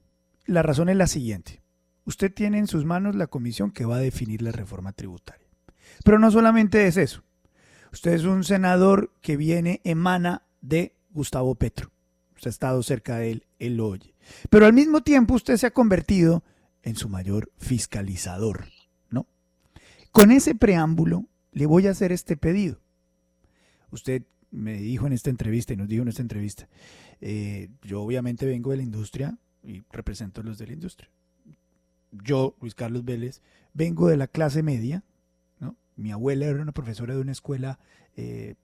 La 0.47 0.63
razón 0.63 0.89
es 0.89 0.97
la 0.97 1.07
siguiente 1.07 1.64
usted 2.05 2.33
tiene 2.33 2.59
en 2.59 2.67
sus 2.67 2.85
manos 2.85 3.15
la 3.15 3.27
comisión 3.27 3.71
que 3.71 3.85
va 3.85 3.97
a 3.97 4.01
definir 4.01 4.43
la 4.43 4.53
reforma 4.53 4.93
tributaria. 4.93 5.47
Pero 6.05 6.19
no 6.19 6.31
solamente 6.31 6.87
es 6.87 6.97
eso. 6.97 7.23
Usted 7.93 8.13
es 8.13 8.25
un 8.25 8.45
senador 8.45 9.13
que 9.21 9.37
viene, 9.37 9.81
emana 9.85 10.43
de 10.61 10.97
Gustavo 11.11 11.55
Petro. 11.55 11.91
Usted 12.35 12.49
ha 12.49 12.51
estado 12.51 12.83
cerca 12.83 13.19
de 13.19 13.31
él, 13.31 13.47
él 13.59 13.77
lo 13.77 13.89
oye. 13.89 14.15
Pero 14.51 14.67
al 14.67 14.73
mismo 14.73 15.03
tiempo 15.03 15.35
usted 15.35 15.57
se 15.57 15.67
ha 15.67 15.71
convertido 15.73 16.43
en 16.83 16.97
su 16.97 17.09
mayor 17.09 17.53
fiscalizador, 17.57 18.67
¿no? 19.11 19.27
Con 20.11 20.33
ese 20.33 20.55
preámbulo 20.55 21.27
le 21.53 21.67
voy 21.67 21.87
a 21.87 21.93
hacer 21.93 22.11
este 22.13 22.37
pedido. 22.37 22.81
Usted 23.91 24.23
me 24.51 24.75
dijo 24.75 25.07
en 25.07 25.13
esta 25.13 25.31
entrevista 25.31 25.73
y 25.73 25.77
nos 25.77 25.89
dijo 25.89 26.03
en 26.03 26.09
esta 26.09 26.23
entrevista, 26.23 26.69
eh, 27.21 27.71
yo 27.83 28.03
obviamente 28.03 28.45
vengo 28.45 28.73
de 28.73 28.79
la 28.79 28.83
industria 28.83 29.39
y 29.63 29.83
represento 29.91 30.41
a 30.41 30.45
los 30.45 30.59
de 30.59 30.67
la 30.67 30.73
industria 30.73 31.11
yo, 32.23 32.55
Luis 32.61 32.75
Carlos 32.75 33.05
Vélez, 33.05 33.43
vengo 33.73 34.09
de 34.09 34.17
la 34.17 34.27
clase 34.27 34.63
media. 34.63 35.03
Mi 35.97 36.11
abuela 36.11 36.47
era 36.47 36.61
una 36.61 36.73
profesora 36.73 37.15
de 37.15 37.21
una 37.21 37.33
escuela 37.33 37.79
eh, 38.17 38.57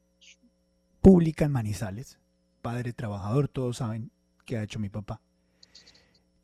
pública 1.01 1.45
en 1.45 1.53
Manizales, 1.53 2.19
padre 2.61 2.93
trabajador, 2.93 3.47
todos 3.49 3.77
saben 3.79 4.11
qué 4.45 4.59
ha 4.59 4.65
hecho 4.65 4.81
mi 4.81 4.89
papá. 4.89 5.21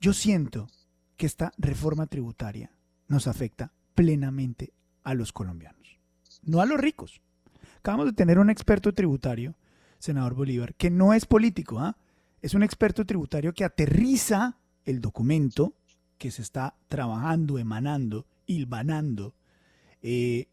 Yo 0.01 0.13
siento 0.13 0.69
que 1.17 1.27
esta 1.27 1.53
reforma 1.59 2.07
tributaria 2.07 2.71
nos 3.09 3.27
afecta 3.27 3.73
plenamente 3.95 4.73
a 5.03 5.15
los 5.15 5.33
colombianos, 5.33 5.99
no 6.43 6.61
a 6.61 6.67
los 6.67 6.79
ricos. 6.79 7.21
Acabamos 7.79 8.07
de 8.07 8.13
tener 8.13 8.39
un 8.39 8.51
experto 8.51 8.93
tributario, 8.93 9.57
senador 9.99 10.35
Bolívar, 10.35 10.75
que 10.75 10.91
no 10.91 11.15
es 11.15 11.27
político, 11.27 11.81
¿ah? 11.81 11.97
es 12.43 12.55
un 12.55 12.63
experto 12.63 13.05
tributario 13.05 13.55
que 13.55 13.65
aterriza 13.65 14.57
el 14.85 15.01
documento 15.01 15.75
que 16.19 16.31
se 16.31 16.43
está 16.43 16.77
trabajando, 16.89 17.59
emanando, 17.59 18.27
hilvanando, 18.47 19.35
eh, 20.03 20.49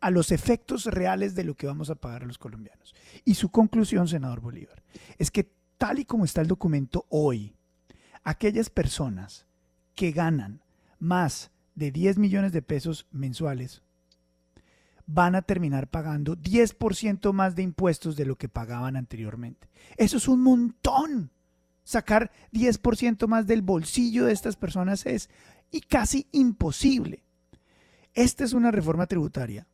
a 0.00 0.10
los 0.10 0.30
efectos 0.30 0.84
reales 0.86 1.34
de 1.34 1.44
lo 1.44 1.54
que 1.54 1.66
vamos 1.66 1.90
a 1.90 1.96
pagar 1.96 2.22
a 2.22 2.26
los 2.26 2.38
colombianos. 2.38 2.94
Y 3.24 3.34
su 3.34 3.50
conclusión, 3.50 4.06
senador 4.08 4.40
Bolívar, 4.40 4.82
es 5.18 5.30
que 5.30 5.50
tal 5.76 5.98
y 5.98 6.04
como 6.04 6.24
está 6.24 6.40
el 6.40 6.48
documento 6.48 7.06
hoy, 7.08 7.54
aquellas 8.22 8.70
personas 8.70 9.46
que 9.94 10.12
ganan 10.12 10.62
más 10.98 11.50
de 11.74 11.90
10 11.90 12.18
millones 12.18 12.52
de 12.52 12.62
pesos 12.62 13.06
mensuales 13.10 13.82
van 15.06 15.34
a 15.34 15.42
terminar 15.42 15.88
pagando 15.88 16.36
10% 16.36 17.32
más 17.32 17.56
de 17.56 17.62
impuestos 17.62 18.14
de 18.16 18.26
lo 18.26 18.36
que 18.36 18.48
pagaban 18.48 18.96
anteriormente. 18.96 19.68
Eso 19.96 20.18
es 20.18 20.28
un 20.28 20.42
montón 20.42 21.30
sacar 21.88 22.30
10% 22.52 23.26
más 23.28 23.46
del 23.46 23.62
bolsillo 23.62 24.26
de 24.26 24.34
estas 24.34 24.56
personas 24.56 25.06
es 25.06 25.30
y 25.70 25.80
casi 25.80 26.26
imposible. 26.32 27.24
Esta 28.12 28.44
es 28.44 28.52
una 28.52 28.70
reforma 28.70 29.06
tributaria, 29.06 29.66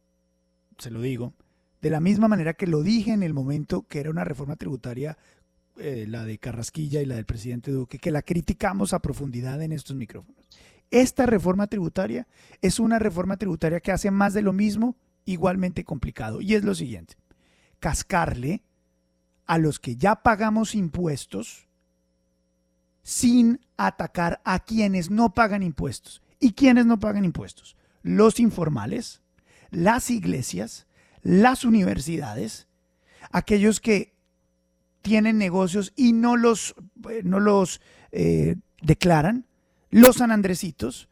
se 0.79 0.93
lo 0.93 1.01
digo, 1.01 1.35
de 1.83 1.91
la 1.91 1.99
misma 1.99 2.29
manera 2.29 2.55
que 2.55 2.69
lo 2.69 2.83
dije 2.83 3.13
en 3.13 3.25
el 3.25 3.35
momento 3.35 3.89
que 3.89 3.99
era 3.99 4.11
una 4.11 4.23
reforma 4.23 4.55
tributaria, 4.55 5.19
eh, 5.77 6.07
la 6.09 6.25
de 6.25 6.39
Carrasquilla 6.39 7.03
y 7.03 7.07
la 7.07 7.17
del 7.17 7.25
presidente 7.25 7.73
Duque, 7.73 7.99
que 7.99 8.13
la 8.13 8.23
criticamos 8.23 8.93
a 8.93 9.01
profundidad 9.01 9.61
en 9.61 9.73
estos 9.73 9.97
micrófonos. 9.97 10.49
Esta 10.93 11.27
reforma 11.27 11.67
tributaria 11.67 12.29
es 12.63 12.79
una 12.79 13.01
reforma 13.01 13.39
tributaria 13.39 13.81
que 13.81 13.91
hace 13.91 14.13
más 14.13 14.35
de 14.35 14.43
lo 14.43 14.53
mismo, 14.53 14.95
igualmente 15.25 15.83
complicado. 15.83 16.41
Y 16.41 16.55
es 16.55 16.63
lo 16.63 16.77
siguiente, 16.77 17.17
cascarle 17.81 18.63
a 19.47 19.59
los 19.59 19.81
que 19.81 19.97
ya 19.97 20.23
pagamos 20.23 20.77
impuestos, 20.77 21.67
sin 23.05 23.61
atacar 23.77 24.41
a 24.45 24.59
quienes 24.59 25.11
no 25.11 25.33
pagan 25.33 25.63
impuestos. 25.63 26.23
¿Y 26.41 26.53
quienes 26.53 26.87
no 26.87 26.99
pagan 26.99 27.25
impuestos? 27.25 27.77
Los 28.03 28.41
informales, 28.41 29.23
las 29.71 30.11
iglesias, 30.11 30.87
las 31.23 31.65
universidades, 31.65 32.67
aquellos 33.31 33.81
que 33.81 34.15
tienen 35.03 35.39
negocios 35.39 35.93
y 35.95 36.13
no 36.13 36.37
los, 36.37 36.75
eh, 37.11 37.21
no 37.25 37.41
los 37.41 37.81
eh, 38.11 38.57
declaran, 38.83 39.47
los 39.91 40.17
sanandresitos 40.17 41.09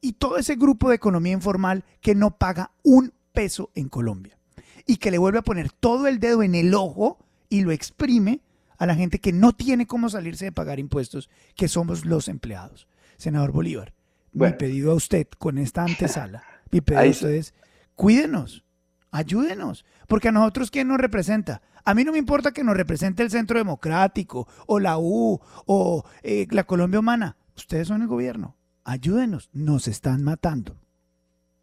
y 0.00 0.12
todo 0.12 0.36
ese 0.36 0.56
grupo 0.56 0.90
de 0.90 0.96
economía 0.96 1.32
informal 1.32 1.84
que 2.00 2.14
no 2.14 2.36
paga 2.36 2.72
un 2.82 3.12
peso 3.32 3.70
en 3.74 3.88
Colombia 3.88 4.38
y 4.86 4.98
que 4.98 5.10
le 5.10 5.18
vuelve 5.18 5.38
a 5.38 5.42
poner 5.42 5.72
todo 5.72 6.06
el 6.06 6.20
dedo 6.20 6.42
en 6.42 6.54
el 6.54 6.74
ojo 6.74 7.18
y 7.48 7.62
lo 7.62 7.72
exprime 7.72 8.40
a 8.78 8.86
la 8.86 8.94
gente 8.94 9.18
que 9.18 9.32
no 9.32 9.52
tiene 9.52 9.86
cómo 9.86 10.08
salirse 10.08 10.46
de 10.46 10.52
pagar 10.52 10.78
impuestos, 10.78 11.30
que 11.54 11.68
somos 11.68 12.04
los 12.04 12.28
empleados. 12.28 12.88
Senador 13.16 13.52
Bolívar, 13.52 13.94
mi 14.32 14.52
pedido 14.52 14.92
a 14.92 14.94
usted 14.94 15.26
con 15.38 15.58
esta 15.58 15.84
antesala, 15.84 16.42
mi 16.70 16.80
pedido 16.80 17.04
a 17.04 17.10
usted 17.10 17.30
es, 17.30 17.54
cuídenos, 17.94 18.64
ayúdenos, 19.10 19.84
porque 20.06 20.28
a 20.28 20.32
nosotros, 20.32 20.70
¿quién 20.70 20.88
nos 20.88 20.98
representa? 20.98 21.62
A 21.84 21.94
mí 21.94 22.04
no 22.04 22.12
me 22.12 22.18
importa 22.18 22.52
que 22.52 22.64
nos 22.64 22.76
represente 22.76 23.22
el 23.22 23.30
Centro 23.30 23.58
Democrático, 23.58 24.48
o 24.66 24.78
la 24.78 24.98
U, 24.98 25.40
o 25.66 26.04
eh, 26.22 26.46
la 26.50 26.64
Colombia 26.64 27.00
Humana. 27.00 27.36
Ustedes 27.56 27.88
son 27.88 28.02
el 28.02 28.08
gobierno. 28.08 28.56
Ayúdenos, 28.84 29.50
nos 29.52 29.88
están 29.88 30.22
matando. 30.22 30.76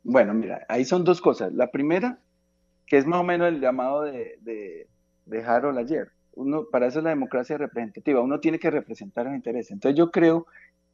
Bueno, 0.03 0.33
mira, 0.33 0.65
ahí 0.67 0.85
son 0.85 1.03
dos 1.03 1.21
cosas. 1.21 1.53
La 1.53 1.71
primera, 1.71 2.19
que 2.85 2.97
es 2.97 3.05
más 3.05 3.19
o 3.19 3.23
menos 3.23 3.49
el 3.49 3.61
llamado 3.61 4.03
de, 4.03 4.39
de, 4.41 4.87
de 5.25 5.43
Harold 5.43 5.77
ayer 5.77 6.11
uno, 6.35 6.65
para 6.71 6.87
eso 6.87 6.99
es 6.99 7.03
la 7.03 7.11
democracia 7.11 7.57
representativa, 7.57 8.21
uno 8.21 8.39
tiene 8.39 8.59
que 8.59 8.71
representar 8.71 9.25
los 9.25 9.35
intereses. 9.35 9.71
Entonces 9.71 9.97
yo 9.97 10.11
creo 10.11 10.47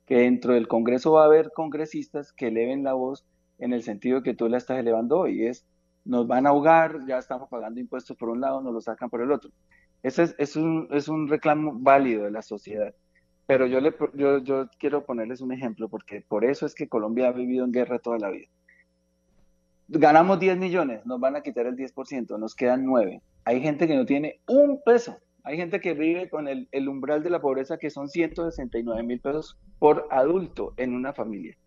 que 0.06 0.18
dentro 0.18 0.54
del 0.54 0.68
Congreso 0.68 1.14
va 1.14 1.24
a 1.24 1.26
haber 1.26 1.52
congresistas 1.54 2.34
que 2.34 2.48
eleven 2.48 2.84
la 2.84 2.94
voz 2.94 3.26
en 3.60 3.74
el 3.74 3.84
sentido 3.84 4.24
que 4.24 4.34
tú 4.34 4.50
la 4.50 4.58
estás 4.58 4.80
elevando 4.80 5.20
hoy, 5.20 5.46
es 5.46 5.66
nos 6.06 6.28
van 6.28 6.48
a 6.48 6.50
ahogar, 6.50 7.06
ya 7.06 7.18
estamos 7.18 7.50
pagando 7.50 7.80
impuestos 7.80 8.18
por 8.18 8.30
un 8.30 8.42
lado, 8.42 8.62
nos 8.62 8.74
lo 8.74 8.82
sacan 8.82 9.10
por 9.10 9.22
el 9.22 9.32
otro. 9.32 9.52
Ese 10.02 10.34
es, 10.38 10.56
un, 10.56 10.88
es 10.92 11.08
un 11.08 11.28
reclamo 11.28 11.74
válido 11.76 12.24
de 12.24 12.32
la 12.32 12.42
sociedad. 12.42 12.94
Pero 13.46 13.68
yo, 13.68 13.82
le, 13.82 13.94
yo, 14.14 14.40
yo 14.40 14.70
quiero 14.80 15.06
ponerles 15.06 15.42
un 15.42 15.52
ejemplo, 15.52 15.90
porque 15.90 16.24
por 16.28 16.46
eso 16.46 16.66
es 16.66 16.74
que 16.74 16.88
Colombia 16.88 17.28
ha 17.28 17.32
vivido 17.32 17.66
en 17.66 17.72
guerra 17.72 18.00
toda 18.00 18.18
la 18.18 18.30
vida. 18.30 18.48
Ganamos 19.88 20.40
10 20.40 20.58
millones, 20.58 21.06
nos 21.06 21.20
van 21.20 21.36
a 21.36 21.42
quitar 21.42 21.66
el 21.66 21.76
10%, 21.76 22.40
nos 22.40 22.56
quedan 22.56 22.86
9. 22.86 23.22
Hay 23.44 23.62
gente 23.62 23.88
que 23.88 23.96
no 23.96 24.06
tiene 24.06 24.40
un 24.48 24.82
peso 24.84 25.20
hay 25.50 25.58
gente 25.58 25.80
que 25.80 25.96
vive 25.96 26.30
con 26.30 26.48
el, 26.48 26.68
umbral 26.88 27.24
de 27.24 27.32
la 27.32 27.42
pobreza 27.42 27.80
que 27.80 27.90
son 27.90 28.08
169 28.08 29.02
mil 29.02 29.20
pesos 29.20 29.58
por 29.80 30.08
adulto 30.12 30.76
en 30.78 30.94
una 30.94 31.12
familia. 31.12 31.58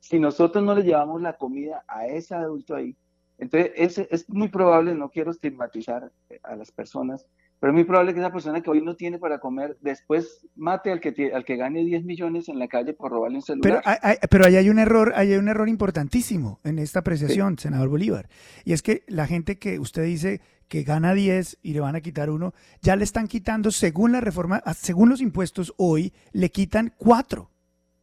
si 0.00 0.18
nosotros 0.18 0.64
no 0.64 0.74
le 0.74 0.82
llevamos 0.82 1.22
la 1.22 1.36
comida 1.36 1.84
a 1.86 2.08
ese 2.08 2.34
adulto 2.34 2.74
ahí, 2.74 2.96
entonces 3.38 3.70
es, 3.76 3.98
es 3.98 4.28
muy 4.28 4.48
probable, 4.48 4.92
no 4.96 5.10
quiero 5.10 5.30
estigmatizar 5.30 6.10
a 6.42 6.56
las 6.56 6.72
personas, 6.72 7.24
pero 7.60 7.72
es 7.72 7.74
muy 7.74 7.84
probable 7.84 8.12
que 8.12 8.20
esa 8.20 8.32
persona 8.32 8.60
que 8.60 8.70
hoy 8.70 8.82
no 8.82 8.96
tiene 8.96 9.18
para 9.18 9.38
comer, 9.38 9.78
después 9.80 10.46
mate 10.56 10.90
al 10.90 11.00
que, 11.00 11.32
al 11.32 11.44
que 11.44 11.56
gane 11.56 11.84
10 11.84 12.04
millones 12.04 12.48
en 12.48 12.58
la 12.58 12.66
calle 12.66 12.92
por 12.92 13.12
robarle 13.12 13.36
un 13.36 13.42
celular. 13.42 13.82
Pero, 13.84 13.98
hay, 14.02 14.16
pero 14.28 14.46
ahí 14.46 14.56
hay 14.56 14.68
un 14.68 14.80
error, 14.80 15.12
hay 15.14 15.34
un 15.34 15.48
error 15.48 15.68
importantísimo 15.68 16.60
en 16.64 16.80
esta 16.80 16.98
apreciación, 17.00 17.56
senador 17.58 17.88
Bolívar. 17.88 18.28
Y 18.64 18.72
es 18.72 18.82
que 18.82 19.04
la 19.06 19.26
gente 19.26 19.58
que 19.58 19.78
usted 19.78 20.02
dice 20.04 20.40
que 20.68 20.82
gana 20.82 21.14
10 21.14 21.58
y 21.62 21.72
le 21.72 21.80
van 21.80 21.96
a 21.96 22.00
quitar 22.00 22.30
uno, 22.30 22.54
ya 22.82 22.96
le 22.96 23.04
están 23.04 23.28
quitando, 23.28 23.70
según 23.70 24.12
la 24.12 24.20
reforma, 24.20 24.62
según 24.74 25.08
los 25.08 25.20
impuestos 25.20 25.74
hoy, 25.76 26.12
le 26.32 26.50
quitan 26.50 26.92
4. 26.96 27.50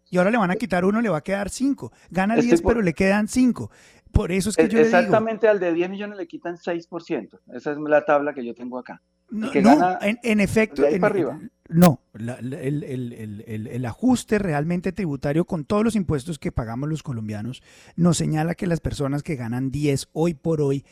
Y 0.09 0.17
ahora 0.17 0.29
le 0.29 0.37
van 0.37 0.51
a 0.51 0.55
quitar 0.55 0.85
uno, 0.85 1.01
le 1.01 1.09
va 1.09 1.17
a 1.17 1.21
quedar 1.21 1.49
5. 1.49 1.91
Gana 2.11 2.35
10, 2.35 2.61
pero 2.61 2.81
le 2.81 2.93
quedan 2.93 3.27
5. 3.27 3.71
Por 4.11 4.31
eso 4.31 4.51
es 4.51 4.55
que 4.55 4.67
yo 4.67 4.79
Exactamente 4.79 5.47
al 5.47 5.59
de 5.59 5.73
10 5.73 5.89
millones 5.89 6.17
le 6.17 6.27
quitan 6.27 6.55
6%. 6.55 7.39
Esa 7.55 7.71
es 7.71 7.77
la 7.79 8.05
tabla 8.05 8.33
que 8.33 8.45
yo 8.45 8.53
tengo 8.53 8.77
acá. 8.77 9.01
No, 9.31 9.97
en, 10.01 10.39
efecto, 10.39 10.83
no, 11.69 12.01
el, 12.13 13.85
ajuste 13.85 14.37
realmente 14.37 14.91
tributario 14.91 15.45
con 15.45 15.63
todos 15.63 15.83
los 15.83 15.95
impuestos 15.95 16.37
que 16.37 16.51
pagamos 16.51 16.89
los 16.89 17.03
colombianos 17.03 17.63
nos 17.95 18.17
señala 18.17 18.55
que 18.55 18.67
las 18.67 18.81
personas 18.81 19.23
que 19.23 19.37
ganan 19.37 19.71
10 19.71 20.09
hoy 20.11 20.33
por 20.33 20.61
hoy 20.61 20.85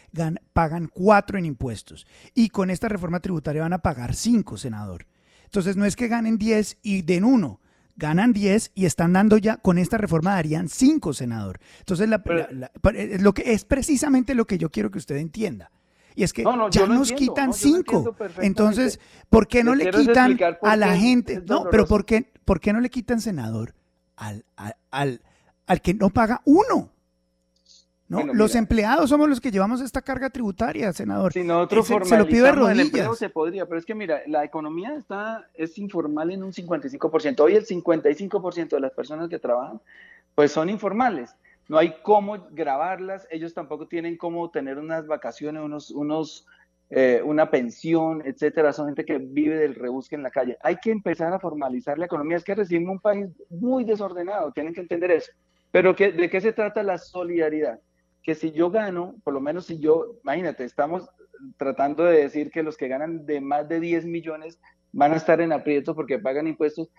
pagan 0.54 0.88
4 0.88 1.38
en 1.40 1.46
impuestos 1.46 2.08
y 2.34 2.50
con 2.50 2.70
esta 2.70 2.88
reforma 2.88 3.20
tributaria 3.20 3.62
van 3.62 3.74
a 3.74 3.80
pagar 3.80 4.16
5, 4.16 4.56
senador. 4.58 5.08
Entonces 5.44 5.76
no 5.76 5.84
es 5.86 5.98
que 5.98 6.08
ganen 6.08 6.38
10 6.38 6.78
y 6.82 7.02
den 7.02 7.26
1, 7.26 7.60
ganan 7.98 8.32
10 8.32 8.72
y 8.74 8.86
están 8.86 9.12
dando 9.12 9.38
ya, 9.38 9.58
con 9.58 9.78
esta 9.78 9.98
reforma 9.98 10.36
darían 10.36 10.70
5, 10.70 11.14
senador. 11.14 11.60
Entonces 11.80 12.10
lo 12.10 13.34
que, 13.34 13.54
es 13.54 13.66
precisamente 13.66 14.36
lo 14.36 14.48
que 14.48 14.58
yo 14.58 14.72
quiero 14.72 14.90
que 14.90 15.00
usted 15.00 15.18
entienda 15.18 15.70
y 16.22 16.24
es 16.24 16.34
que 16.34 16.44
ya 16.70 16.86
nos 16.86 17.12
quitan 17.12 17.52
cinco. 17.52 18.16
Entonces, 18.42 19.00
¿por 19.28 19.48
qué 19.48 19.64
no 19.64 19.74
le 19.74 19.90
quitan 19.90 20.38
a 20.62 20.76
la 20.76 20.96
gente? 20.96 21.42
No, 21.48 21.66
pero 21.72 21.88
¿por 21.88 22.06
qué, 22.06 22.32
¿por 22.46 22.60
qué 22.60 22.72
no 22.74 22.80
le 22.80 22.92
quitan 22.92 23.20
senador 23.20 23.74
al, 24.16 24.46
al, 24.92 25.22
al, 25.66 25.82
que 25.82 25.96
no 25.96 26.12
paga 26.12 26.42
uno? 26.46 26.92
¿no? 28.08 28.34
los 28.34 28.54
empleados 28.54 29.10
somos 29.10 29.30
los 29.30 29.42
que 29.42 29.50
llevamos 29.50 29.82
esta 29.82 30.04
carga 30.04 30.30
tributaria, 30.30 30.94
senador. 30.94 31.34
Si 31.34 31.44
nosotros 31.44 31.88
se 32.08 32.18
lo 32.18 32.28
pido 32.28 32.46
de 32.46 32.52
rodillas. 32.52 33.18
se 33.18 33.30
podría, 33.30 33.66
pero 33.66 33.80
es 33.80 33.86
que 33.86 33.96
mira, 33.96 34.22
la 34.28 34.44
economía 34.44 34.94
está 34.96 35.48
es 35.56 35.80
informal 35.80 36.30
en 36.30 36.44
un 36.44 36.52
55%. 36.52 37.40
Hoy 37.40 37.56
el 37.56 37.66
55% 37.66 38.70
de 38.70 38.80
las 38.80 38.92
personas 38.92 39.28
que 39.28 39.40
trabajan 39.40 39.82
pues 40.36 40.52
son 40.52 40.70
informales 40.70 41.36
no 41.72 41.78
hay 41.78 41.96
cómo 42.04 42.50
grabarlas, 42.52 43.26
ellos 43.32 43.54
tampoco 43.54 43.88
tienen 43.88 44.18
cómo 44.18 44.52
tener 44.52 44.78
unas 44.78 45.08
vacaciones, 45.08 45.64
unos, 45.64 45.90
unos, 45.90 46.46
eh, 46.90 47.22
una 47.24 47.50
pensión, 47.50 48.22
etcétera. 48.26 48.74
Son 48.74 48.88
gente 48.88 49.06
que 49.06 49.20
vive 49.20 49.56
del 49.56 49.76
rebusque 49.76 50.16
en 50.16 50.24
la 50.24 50.32
calle. 50.32 50.58
Hay 50.64 50.76
que 50.84 50.92
empezar 50.92 51.32
a 51.32 51.40
formalizar 51.40 51.98
la 51.98 52.08
economía. 52.08 52.36
Es 52.36 52.44
que 52.44 52.56
recibimos 52.56 52.96
un 52.96 53.00
país 53.00 53.28
muy 53.50 53.86
desordenado, 53.86 54.52
tienen 54.52 54.74
que 54.74 54.82
entender 54.82 55.12
eso. 55.12 55.32
Pero 55.72 55.94
¿de 55.94 56.30
qué 56.30 56.42
se 56.42 56.52
trata 56.52 56.84
la 56.84 56.98
solidaridad? 56.98 57.80
Que 58.22 58.36
si 58.36 58.52
yo 58.52 58.70
gano, 58.70 59.16
por 59.24 59.34
lo 59.34 59.40
menos 59.40 59.68
si 59.68 59.80
yo, 59.80 60.18
imagínate, 60.24 60.66
estamos 60.66 61.10
tratando 61.56 62.04
de 62.04 62.24
decir 62.24 62.52
que 62.52 62.64
los 62.64 62.76
que 62.76 62.90
ganan 62.90 63.26
de 63.26 63.40
más 63.40 63.70
de 63.70 63.80
10 63.80 64.08
millones 64.08 64.60
van 64.92 65.14
a 65.14 65.16
estar 65.16 65.40
en 65.40 65.54
aprieto 65.54 65.96
porque 65.96 66.20
pagan 66.20 66.48
impuestos. 66.48 66.90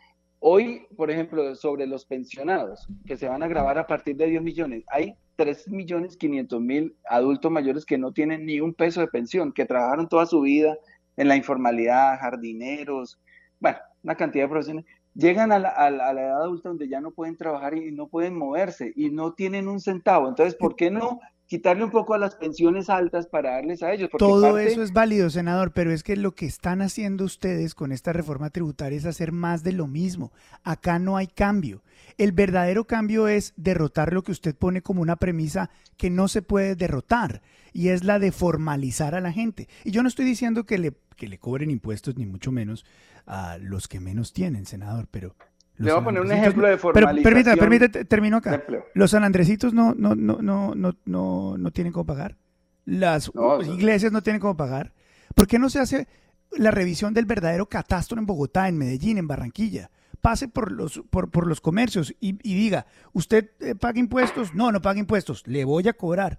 Hoy, 0.44 0.88
por 0.96 1.08
ejemplo, 1.08 1.54
sobre 1.54 1.86
los 1.86 2.04
pensionados, 2.04 2.88
que 3.06 3.16
se 3.16 3.28
van 3.28 3.44
a 3.44 3.46
grabar 3.46 3.78
a 3.78 3.86
partir 3.86 4.16
de 4.16 4.26
10 4.26 4.42
millones, 4.42 4.82
hay 4.88 5.14
3 5.36 5.68
millones 5.68 6.16
500 6.16 6.60
mil 6.60 6.96
adultos 7.08 7.52
mayores 7.52 7.86
que 7.86 7.96
no 7.96 8.10
tienen 8.10 8.44
ni 8.44 8.58
un 8.58 8.74
peso 8.74 9.00
de 9.00 9.06
pensión, 9.06 9.52
que 9.52 9.66
trabajaron 9.66 10.08
toda 10.08 10.26
su 10.26 10.40
vida 10.40 10.76
en 11.16 11.28
la 11.28 11.36
informalidad, 11.36 12.18
jardineros, 12.18 13.20
bueno, 13.60 13.78
una 14.02 14.16
cantidad 14.16 14.46
de 14.46 14.48
profesiones. 14.48 14.84
Llegan 15.14 15.52
a 15.52 15.60
la, 15.60 15.68
a 15.68 15.90
la 15.92 16.10
edad 16.10 16.42
adulta 16.42 16.70
donde 16.70 16.88
ya 16.88 17.00
no 17.00 17.12
pueden 17.12 17.36
trabajar 17.36 17.76
y 17.76 17.92
no 17.92 18.08
pueden 18.08 18.36
moverse 18.36 18.92
y 18.96 19.10
no 19.10 19.34
tienen 19.34 19.68
un 19.68 19.78
centavo. 19.78 20.28
Entonces, 20.28 20.56
¿por 20.56 20.74
qué 20.74 20.90
no 20.90 21.20
quitarle 21.52 21.84
un 21.84 21.90
poco 21.90 22.14
a 22.14 22.18
las 22.18 22.34
pensiones 22.34 22.88
altas 22.88 23.26
para 23.26 23.50
darles 23.50 23.82
a 23.82 23.92
ellos. 23.92 24.08
Todo 24.16 24.56
eso 24.56 24.82
es 24.82 24.94
válido, 24.94 25.28
senador, 25.28 25.72
pero 25.72 25.92
es 25.92 26.02
que 26.02 26.16
lo 26.16 26.34
que 26.34 26.46
están 26.46 26.80
haciendo 26.80 27.26
ustedes 27.26 27.74
con 27.74 27.92
esta 27.92 28.14
reforma 28.14 28.48
tributaria 28.48 28.96
es 28.96 29.04
hacer 29.04 29.32
más 29.32 29.62
de 29.62 29.72
lo 29.72 29.86
mismo. 29.86 30.32
Acá 30.64 30.98
no 30.98 31.18
hay 31.18 31.26
cambio. 31.26 31.82
El 32.16 32.32
verdadero 32.32 32.86
cambio 32.86 33.28
es 33.28 33.52
derrotar 33.56 34.14
lo 34.14 34.22
que 34.22 34.32
usted 34.32 34.56
pone 34.56 34.80
como 34.80 35.02
una 35.02 35.16
premisa 35.16 35.68
que 35.98 36.08
no 36.08 36.26
se 36.26 36.40
puede 36.40 36.74
derrotar, 36.74 37.42
y 37.74 37.88
es 37.88 38.02
la 38.02 38.18
de 38.18 38.32
formalizar 38.32 39.14
a 39.14 39.20
la 39.20 39.30
gente. 39.30 39.68
Y 39.84 39.90
yo 39.90 40.02
no 40.02 40.08
estoy 40.08 40.24
diciendo 40.24 40.64
que 40.64 40.78
le, 40.78 40.94
que 41.16 41.28
le 41.28 41.36
cobren 41.36 41.70
impuestos, 41.70 42.16
ni 42.16 42.24
mucho 42.24 42.50
menos 42.50 42.86
a 43.26 43.58
los 43.58 43.88
que 43.88 44.00
menos 44.00 44.32
tienen, 44.32 44.64
senador, 44.64 45.06
pero 45.10 45.36
le 45.82 45.92
voy 45.92 46.00
a 46.00 46.04
poner 46.04 46.22
un 46.22 46.32
ejemplo 46.32 46.66
de 46.66 46.78
formalización. 46.78 47.22
Permítame, 47.22 47.56
permítame, 47.56 48.04
termino 48.04 48.36
acá. 48.38 48.62
Los 48.94 49.10
sanandresitos 49.10 49.74
no, 49.74 49.94
no, 49.94 50.14
no, 50.14 50.40
no, 50.40 50.74
no, 50.74 50.94
no, 51.04 51.56
no 51.58 51.70
tienen 51.70 51.92
cómo 51.92 52.06
pagar. 52.06 52.36
Las 52.84 53.30
iglesias 53.66 54.12
no 54.12 54.22
tienen 54.22 54.40
cómo 54.40 54.56
pagar. 54.56 54.92
¿Por 55.34 55.46
qué 55.46 55.58
no 55.58 55.70
se 55.70 55.80
hace 55.80 56.08
la 56.50 56.70
revisión 56.70 57.14
del 57.14 57.26
verdadero 57.26 57.66
catastro 57.66 58.18
en 58.18 58.26
Bogotá, 58.26 58.68
en 58.68 58.78
Medellín, 58.78 59.18
en 59.18 59.28
Barranquilla? 59.28 59.90
Pase 60.20 60.46
por 60.46 60.70
los, 60.70 61.02
por, 61.10 61.30
por 61.30 61.46
los 61.48 61.60
comercios 61.60 62.14
y, 62.20 62.32
diga, 62.32 62.86
¿usted 63.12 63.50
eh, 63.60 63.74
paga 63.74 63.98
impuestos? 63.98 64.54
No, 64.54 64.70
no 64.70 64.80
paga 64.80 65.00
impuestos. 65.00 65.46
Le 65.46 65.64
voy 65.64 65.88
a 65.88 65.94
cobrar. 65.94 66.38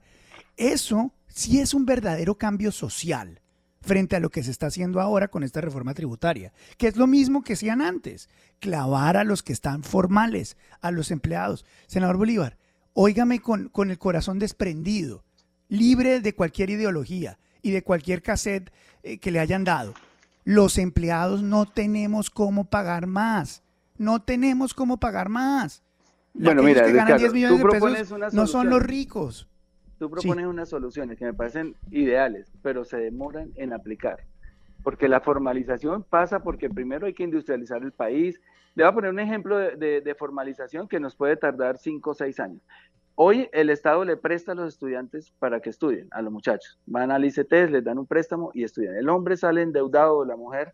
Eso 0.56 1.12
sí 1.28 1.60
es 1.60 1.74
un 1.74 1.86
verdadero 1.86 2.36
cambio 2.36 2.72
social 2.72 3.42
frente 3.84 4.16
a 4.16 4.20
lo 4.20 4.30
que 4.30 4.44
se 4.44 4.52
está 4.52 4.68
haciendo 4.68 5.02
ahora 5.02 5.28
con 5.28 5.44
esta 5.44 5.62
reforma 5.62 5.94
tributaria, 5.94 6.54
que 6.78 6.88
es 6.88 6.96
lo 6.96 7.06
mismo 7.06 7.44
que 7.44 7.54
hacían 7.54 7.82
antes, 7.82 8.30
clavar 8.60 9.18
a 9.18 9.24
los 9.24 9.44
que 9.44 9.54
están 9.54 9.84
formales, 9.84 10.58
a 10.82 10.90
los 10.92 11.12
empleados. 11.12 11.66
Senador 11.86 12.18
Bolívar, 12.18 12.58
óigame 12.94 13.40
con, 13.40 13.68
con 13.70 13.92
el 13.92 14.00
corazón 14.00 14.40
desprendido, 14.40 15.26
libre 15.68 16.22
de 16.22 16.34
cualquier 16.34 16.70
ideología 16.70 17.38
y 17.62 17.72
de 17.72 17.84
cualquier 17.84 18.22
cassette 18.22 18.72
eh, 19.04 19.18
que 19.18 19.32
le 19.32 19.40
hayan 19.40 19.66
dado. 19.66 19.94
Los 20.46 20.78
empleados 20.78 21.44
no 21.44 21.66
tenemos 21.66 22.30
cómo 22.30 22.66
pagar 22.66 23.06
más. 23.06 23.64
No 23.98 24.22
tenemos 24.22 24.74
cómo 24.74 24.98
pagar 24.98 25.30
más. 25.30 25.84
bueno, 26.34 26.64
mira, 26.64 26.86
que 26.86 26.94
ganan 26.94 27.18
10 27.18 27.34
millones 27.34 27.60
de 27.60 27.80
pesos 27.80 28.34
no 28.34 28.48
son 28.48 28.70
los 28.70 28.82
ricos. 28.82 29.48
Tú 30.00 30.10
propones 30.10 30.46
unas 30.46 30.70
soluciones 30.70 31.18
que 31.18 31.26
me 31.26 31.34
parecen 31.34 31.76
ideales, 31.92 32.52
pero 32.62 32.84
se 32.84 32.98
demoran 32.98 33.52
en 33.56 33.74
aplicar. 33.74 34.18
Porque 34.84 35.08
la 35.08 35.22
formalización 35.22 36.04
pasa 36.04 36.40
porque 36.44 36.70
primero 36.70 37.06
hay 37.06 37.14
que 37.14 37.24
industrializar 37.24 37.84
el 37.84 37.92
país. 37.92 38.42
Le 38.76 38.84
voy 38.84 38.92
a 38.92 38.96
poner 38.96 39.12
un 39.12 39.20
ejemplo 39.20 39.58
de, 39.58 40.16
formalización 40.18 40.88
que 40.88 41.00
nos 41.00 41.16
puede 41.16 41.38
tardar 41.38 41.78
5 41.78 42.10
o 42.10 42.14
6 42.14 42.40
años. 42.40 42.62
Hoy 43.16 43.48
el 43.54 43.70
Estado 43.70 44.04
le 44.04 44.18
presta 44.18 44.54
a 44.54 44.56
los 44.56 44.74
estudiantes 44.74 45.32
para 45.38 45.60
que 45.60 45.70
estudien, 45.70 46.08
a 46.12 46.22
los 46.22 46.34
muchachos. 46.34 46.80
Van 46.88 47.12
al 47.12 47.24
ICT, 47.24 47.52
les 47.70 47.84
dan 47.84 48.00
un 48.00 48.08
préstamo 48.08 48.52
y 48.54 48.64
estudian. 48.64 48.96
El 48.96 49.08
hombre 49.08 49.38
sale 49.38 49.62
endeudado, 49.62 50.26
la 50.26 50.36
mujer, 50.36 50.74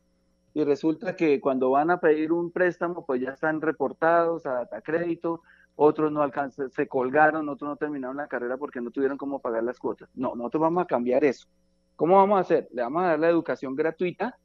y 0.54 0.64
resulta 0.64 1.16
que 1.16 1.40
cuando 1.40 1.70
van 1.70 1.92
a 1.92 2.00
pedir 2.00 2.32
un 2.32 2.52
préstamo, 2.52 3.06
pues 3.06 3.22
ya 3.22 3.32
están 3.32 3.62
reportados 3.62 4.46
a 4.46 4.54
data 4.54 4.82
crédito, 4.82 5.42
otros 5.82 6.12
no 6.12 6.22
alcanzaron, 6.22 6.70
se 6.72 6.90
colgaron, 6.90 7.48
otros 7.48 7.70
no 7.70 7.76
terminaron 7.78 8.18
la 8.18 8.28
carrera 8.28 8.58
porque 8.58 8.82
no 8.82 8.92
tuvieron 8.92 9.18
cómo 9.18 9.40
pagar 9.40 9.64
las 9.64 9.80
cuotas. 9.80 10.10
No, 10.14 10.36
nosotros 10.36 10.60
vamos 10.60 10.84
a 10.84 10.88
cambiar 10.88 11.24
eso. 11.24 11.48
¿Cómo 11.96 12.18
vamos 12.18 12.38
a 12.38 12.42
hacer? 12.42 12.68
Le 12.74 12.82
vamos 12.82 13.04
a 13.04 13.08
dar 13.08 13.20
la 13.20 13.30
educación 13.30 13.78
gratuita, 13.78 14.38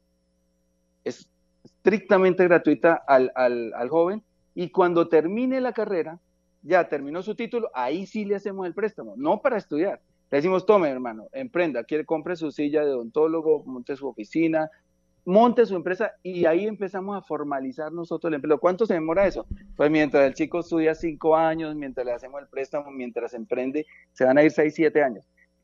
es 1.03 1.29
estrictamente 1.61 2.45
gratuita 2.45 3.03
al, 3.05 3.33
al, 3.35 3.89
joven, 3.89 4.23
y 4.53 4.69
cuando 4.69 5.09
termine 5.09 5.59
la 5.59 5.73
carrera, 5.73 6.21
ya 6.61 6.87
terminó 6.87 7.21
su 7.21 7.35
título, 7.35 7.69
ahí 7.73 8.05
sí 8.05 8.23
le 8.23 8.35
hacemos 8.35 8.65
el 8.65 8.73
préstamo, 8.73 9.15
no 9.17 9.41
para 9.41 9.57
estudiar. 9.57 9.99
Le 10.31 10.37
decimos, 10.37 10.65
tome 10.65 10.87
hermano, 10.87 11.27
emprenda, 11.33 11.83
quiere, 11.83 12.05
compre 12.05 12.37
su 12.37 12.49
silla 12.49 12.85
de 12.85 12.93
odontólogo, 12.93 13.61
monte 13.65 13.97
su 13.97 14.07
oficina, 14.07 14.69
monte 15.25 15.65
su 15.65 15.75
empresa 15.75 16.13
y 16.23 16.45
ahí 16.45 16.67
empezamos 16.67 17.17
a 17.17 17.21
formalizar 17.21 17.91
nosotros 17.91 18.29
el 18.29 18.35
empleo. 18.35 18.59
¿Cuánto 18.59 18.85
se 18.85 18.93
demora 18.93 19.27
eso? 19.27 19.45
Pues 19.75 19.89
mientras 19.89 20.25
el 20.25 20.33
chico 20.33 20.59
estudia 20.59 20.95
cinco 20.95 21.35
años, 21.35 21.75
mientras 21.75 22.05
le 22.05 22.13
hacemos 22.13 22.41
el 22.41 22.47
préstamo, 22.47 22.91
mientras 22.91 23.33
emprende, 23.33 23.85
se 24.13 24.25
van 24.25 24.37
a 24.37 24.43
ir 24.43 24.51
seis, 24.51 24.75
siete 24.75 25.03
años. 25.03 25.23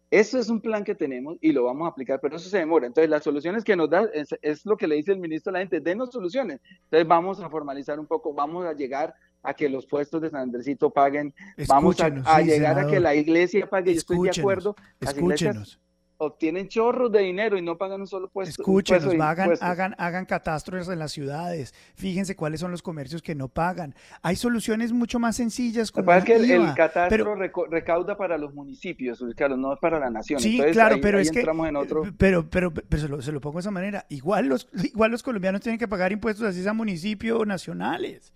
Eso 0.10 0.38
es 0.38 0.50
un 0.50 0.60
plan 0.60 0.84
que 0.84 0.93
tenemos 0.93 1.38
y 1.39 1.54
lo 1.54 1.63
vamos 1.63 1.86
a 1.86 1.91
aplicar, 1.91 2.19
pero 2.19 2.36
eso 2.36 2.50
se 2.50 2.58
demora. 2.58 2.86
Entonces, 2.86 3.10
las 3.10 3.24
soluciones 3.24 3.63
que 3.63 3.78
nos 3.78 3.89
da 3.89 4.10
es, 4.41 4.65
lo 4.65 4.76
que 4.76 4.86
le 4.86 4.95
dice 4.95 5.13
el 5.13 5.19
ministro 5.19 5.52
a 5.52 5.54
la 5.54 5.60
gente, 5.60 5.80
denos 5.80 6.12
soluciones. 6.12 6.60
Entonces, 6.84 7.08
vamos 7.08 7.39
a 7.39 7.50
formalizar 7.50 7.97
un 7.97 8.08
poco, 8.08 8.34
vamos 8.34 8.65
a 8.65 8.74
llegar 8.74 9.15
a 9.41 9.54
que 9.54 9.69
los 9.69 9.88
puestos 9.88 10.21
de 10.21 10.30
San 10.30 10.41
Andresito 10.41 10.89
paguen, 10.89 11.34
vamos 11.65 12.00
a, 12.02 12.41
llegar 12.41 12.78
a 12.78 12.88
que 12.88 13.00
la 13.00 13.15
iglesia 13.15 13.67
pague, 13.69 13.93
yo 13.93 14.00
estoy 14.00 14.19
de 14.21 14.32
acuerdo. 14.38 14.76
Escúchenos. 15.00 15.80
Obtienen 16.24 16.68
chorros 16.68 17.12
de 17.12 17.20
dinero 17.20 17.58
y 17.58 17.64
no 17.64 17.78
pagan 17.78 18.02
un 18.02 18.08
solo 18.08 18.30
puesto. 18.30 18.62
Escúchenos, 18.62 19.16
hagan, 19.20 19.54
hagan, 19.60 19.96
hagan 19.98 20.26
catástrofes 20.26 20.88
en 20.88 21.00
las 21.00 21.12
ciudades. 21.12 21.74
Fíjense 21.96 22.36
cuáles 22.36 22.60
son 22.60 22.70
los 22.70 22.84
comercios 22.84 23.24
que 23.24 23.34
no 23.34 23.48
pagan. 23.48 23.96
Hay 24.22 24.36
soluciones 24.36 24.92
mucho 24.92 25.18
más 25.18 25.36
sencillas. 25.36 25.92
Como 25.92 26.14
Lo 26.14 26.24
que 26.24 26.36
el, 26.36 26.52
el, 26.52 26.74
catastro 26.76 27.36
recauda 27.36 28.16
para 28.16 28.38
los 28.38 28.54
municipios, 28.54 29.26
claro, 29.36 29.58
no 29.58 29.76
para 29.78 30.00
la 30.00 30.12
nación. 30.12 30.40
Sí, 30.40 30.62
claro, 30.72 30.98
pero 31.02 31.20
es 31.20 31.32
que. 31.32 31.42
En 31.42 31.76
otro... 31.76 32.04
Pero, 32.18 32.48
pero, 32.48 32.72
pero, 32.72 33.02
se, 33.02 33.08
lo, 33.08 33.22
se, 33.22 33.32
lo, 33.32 33.42
pongo 33.42 33.58
de 33.58 33.62
esa 33.62 33.72
manera. 33.72 34.06
Igual 34.10 34.48
los, 34.48 34.70
igual 34.84 35.10
los 35.10 35.24
colombianos 35.24 35.62
tienen 35.62 35.80
que 35.80 35.88
pagar 35.88 36.12
impuestos 36.12 36.46
así 36.46 36.68
a 36.68 36.74
municipios 36.74 37.48
nacionales 37.48 38.32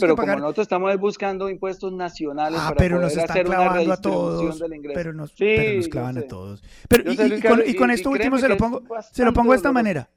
pero 0.00 0.16
como 0.16 0.36
nosotros 0.36 0.64
estamos 0.64 0.98
buscando 0.98 1.48
impuestos 1.48 1.92
nacionales 1.92 2.58
ah, 2.62 2.68
para 2.68 2.76
pero 2.76 2.96
poder 2.96 3.16
nos 3.16 3.30
hacer 3.30 3.46
clavando 3.46 3.92
a 3.92 3.96
todos, 3.96 4.62
Pero 4.94 5.12
nos, 5.12 5.32
pero 5.32 5.76
nos 5.76 5.88
clavan 5.88 6.18
a 6.18 6.22
todos. 6.22 6.62
Pero, 6.88 7.12
y, 7.12 7.74
con, 7.74 7.90
esto 7.90 8.10
último 8.10 8.38
se 8.38 8.48
lo 8.48 8.56
pongo, 8.56 8.82
se 9.12 9.24
lo 9.24 9.32
pongo 9.32 9.52
de 9.52 9.56
esta 9.56 9.72
manera. 9.72 10.10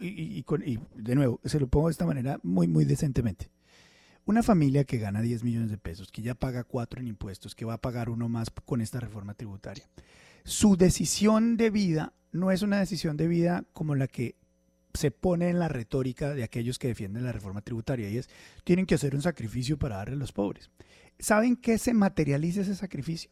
Y, 0.00 0.44
de 0.94 1.14
nuevo, 1.14 1.40
se 1.44 1.60
lo 1.60 1.66
pongo 1.66 1.88
de 1.88 1.92
esta 1.92 2.06
manera 2.06 2.38
muy, 2.42 2.68
muy 2.68 2.84
decentemente. 2.84 3.50
Una 4.24 4.42
familia 4.42 4.84
que 4.84 4.98
gana 4.98 5.20
10 5.20 5.42
millones 5.42 5.70
de 5.70 5.78
pesos, 5.78 6.12
que 6.12 6.22
ya 6.22 6.34
paga 6.34 6.62
4 6.64 7.00
en 7.00 7.08
impuestos, 7.08 7.54
que 7.54 7.64
va 7.64 7.74
a 7.74 7.80
pagar 7.80 8.08
uno 8.08 8.28
más 8.28 8.50
con 8.64 8.80
esta 8.80 9.00
reforma 9.00 9.34
tributaria, 9.34 9.84
su 10.44 10.76
decisión 10.76 11.56
de 11.56 11.70
vida 11.70 12.12
no 12.32 12.50
es 12.50 12.62
una 12.62 12.78
decisión 12.78 13.16
de 13.16 13.28
vida 13.28 13.64
como 13.72 13.94
la 13.94 14.08
que 14.08 14.36
se 14.94 15.10
pone 15.10 15.48
en 15.48 15.58
la 15.58 15.68
retórica 15.68 16.34
de 16.34 16.42
aquellos 16.42 16.78
que 16.78 16.88
defienden 16.88 17.24
la 17.24 17.32
reforma 17.32 17.62
tributaria 17.62 18.08
y 18.10 18.18
es, 18.18 18.28
tienen 18.64 18.86
que 18.86 18.94
hacer 18.94 19.14
un 19.14 19.22
sacrificio 19.22 19.78
para 19.78 19.96
darle 19.96 20.14
a 20.14 20.18
los 20.18 20.32
pobres. 20.32 20.70
¿Saben 21.18 21.56
qué 21.56 21.78
se 21.78 21.94
materializa 21.94 22.62
ese 22.62 22.74
sacrificio? 22.74 23.30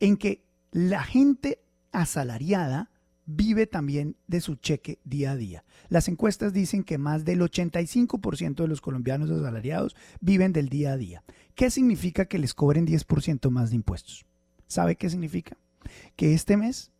En 0.00 0.16
que 0.16 0.44
la 0.70 1.02
gente 1.02 1.60
asalariada 1.92 2.90
vive 3.26 3.66
también 3.66 4.16
de 4.28 4.40
su 4.40 4.54
cheque 4.54 5.00
día 5.04 5.32
a 5.32 5.36
día. 5.36 5.64
Las 5.88 6.08
encuestas 6.08 6.52
dicen 6.52 6.84
que 6.84 6.98
más 6.98 7.24
del 7.24 7.40
85% 7.40 8.54
de 8.54 8.68
los 8.68 8.80
colombianos 8.80 9.30
asalariados 9.30 9.96
viven 10.20 10.52
del 10.52 10.68
día 10.68 10.92
a 10.92 10.96
día. 10.96 11.24
¿Qué 11.54 11.70
significa 11.70 12.26
que 12.26 12.38
les 12.38 12.54
cobren 12.54 12.86
10% 12.86 13.50
más 13.50 13.70
de 13.70 13.76
impuestos? 13.76 14.24
¿Sabe 14.68 14.96
qué 14.96 15.10
significa? 15.10 15.56
Que 16.14 16.34
este 16.34 16.56
mes 16.56 16.92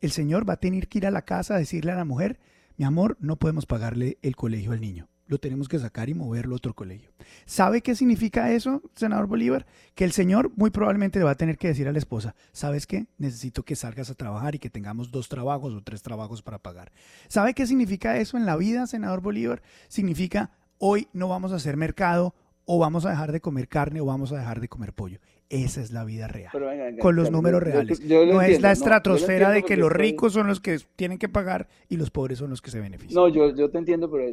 el 0.00 0.10
señor 0.12 0.48
va 0.48 0.54
a 0.54 0.60
tener 0.60 0.88
que 0.88 0.98
ir 0.98 1.06
a 1.06 1.10
la 1.10 1.22
casa 1.22 1.54
a 1.54 1.58
decirle 1.58 1.92
a 1.92 1.96
la 1.96 2.04
mujer, 2.04 2.38
mi 2.82 2.86
amor, 2.86 3.16
no 3.20 3.36
podemos 3.36 3.64
pagarle 3.64 4.18
el 4.22 4.34
colegio 4.34 4.72
al 4.72 4.80
niño. 4.80 5.06
Lo 5.28 5.38
tenemos 5.38 5.68
que 5.68 5.78
sacar 5.78 6.08
y 6.08 6.14
moverlo 6.14 6.56
a 6.56 6.56
otro 6.56 6.74
colegio. 6.74 7.12
¿Sabe 7.46 7.80
qué 7.80 7.94
significa 7.94 8.50
eso, 8.50 8.82
senador 8.96 9.28
Bolívar? 9.28 9.66
Que 9.94 10.02
el 10.02 10.10
señor 10.10 10.50
muy 10.56 10.70
probablemente 10.70 11.20
le 11.20 11.24
va 11.24 11.30
a 11.30 11.36
tener 11.36 11.58
que 11.58 11.68
decir 11.68 11.86
a 11.86 11.92
la 11.92 11.98
esposa, 11.98 12.34
¿sabes 12.50 12.88
qué? 12.88 13.06
Necesito 13.18 13.62
que 13.62 13.76
salgas 13.76 14.10
a 14.10 14.16
trabajar 14.16 14.56
y 14.56 14.58
que 14.58 14.68
tengamos 14.68 15.12
dos 15.12 15.28
trabajos 15.28 15.72
o 15.74 15.80
tres 15.80 16.02
trabajos 16.02 16.42
para 16.42 16.58
pagar. 16.58 16.90
¿Sabe 17.28 17.54
qué 17.54 17.68
significa 17.68 18.16
eso 18.16 18.36
en 18.36 18.46
la 18.46 18.56
vida, 18.56 18.88
senador 18.88 19.20
Bolívar? 19.20 19.62
Significa, 19.86 20.50
hoy 20.78 21.06
no 21.12 21.28
vamos 21.28 21.52
a 21.52 21.56
hacer 21.56 21.76
mercado, 21.76 22.34
o 22.64 22.78
vamos 22.78 23.06
a 23.06 23.10
dejar 23.10 23.32
de 23.32 23.40
comer 23.40 23.68
carne 23.68 24.00
o 24.00 24.06
vamos 24.06 24.32
a 24.32 24.38
dejar 24.38 24.60
de 24.60 24.68
comer 24.68 24.92
pollo. 24.92 25.18
Esa 25.52 25.82
es 25.82 25.92
la 25.92 26.04
vida 26.04 26.28
real. 26.28 26.50
con 26.98 27.14
los 27.14 27.30
números 27.30 27.62
reales. 27.62 28.00
no 28.00 28.40
es 28.40 28.62
la 28.62 28.72
estratosfera 28.72 29.50
de 29.50 29.62
que 29.62 29.76
los 29.76 29.92
ricos 29.92 30.32
son 30.32 30.46
los 30.46 30.60
que 30.60 30.78
tienen 30.96 31.18
que 31.18 31.28
pagar 31.28 31.68
y 31.90 31.98
los 31.98 32.10
pobres 32.10 32.38
son 32.38 32.48
los 32.48 32.62
que 32.62 32.70
se 32.70 32.80
benefician. 32.80 33.14
No, 33.14 33.28
yo, 33.28 33.54
yo 33.54 33.70
te 33.70 33.76
entiendo, 33.76 34.10
pero 34.10 34.32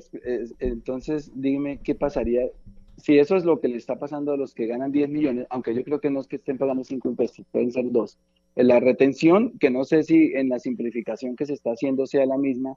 entonces 0.59 1.31
dime 1.35 1.81
qué 1.83 1.93
pasaría 1.93 2.43
si 3.01 3.17
eso 3.17 3.35
es 3.35 3.43
lo 3.43 3.59
que 3.59 3.67
le 3.67 3.77
está 3.77 3.97
pasando 3.97 4.31
a 4.31 4.37
los 4.37 4.53
que 4.53 4.67
ganan 4.67 4.91
10 4.91 5.09
millones, 5.09 5.47
aunque 5.49 5.73
yo 5.73 5.83
creo 5.83 5.99
que 5.99 6.09
no 6.09 6.21
es 6.21 6.27
que 6.27 6.37
estén 6.37 6.57
pagando 6.57 6.83
5 6.83 7.15
pesos, 7.15 7.45
pueden 7.51 7.71
ser 7.71 7.91
2. 7.91 8.17
La 8.55 8.79
retención, 8.79 9.57
que 9.59 9.69
no 9.69 9.83
sé 9.83 10.03
si 10.03 10.33
en 10.35 10.49
la 10.49 10.59
simplificación 10.59 11.35
que 11.35 11.45
se 11.45 11.53
está 11.53 11.71
haciendo 11.71 12.05
sea 12.07 12.25
la 12.25 12.37
misma 12.37 12.75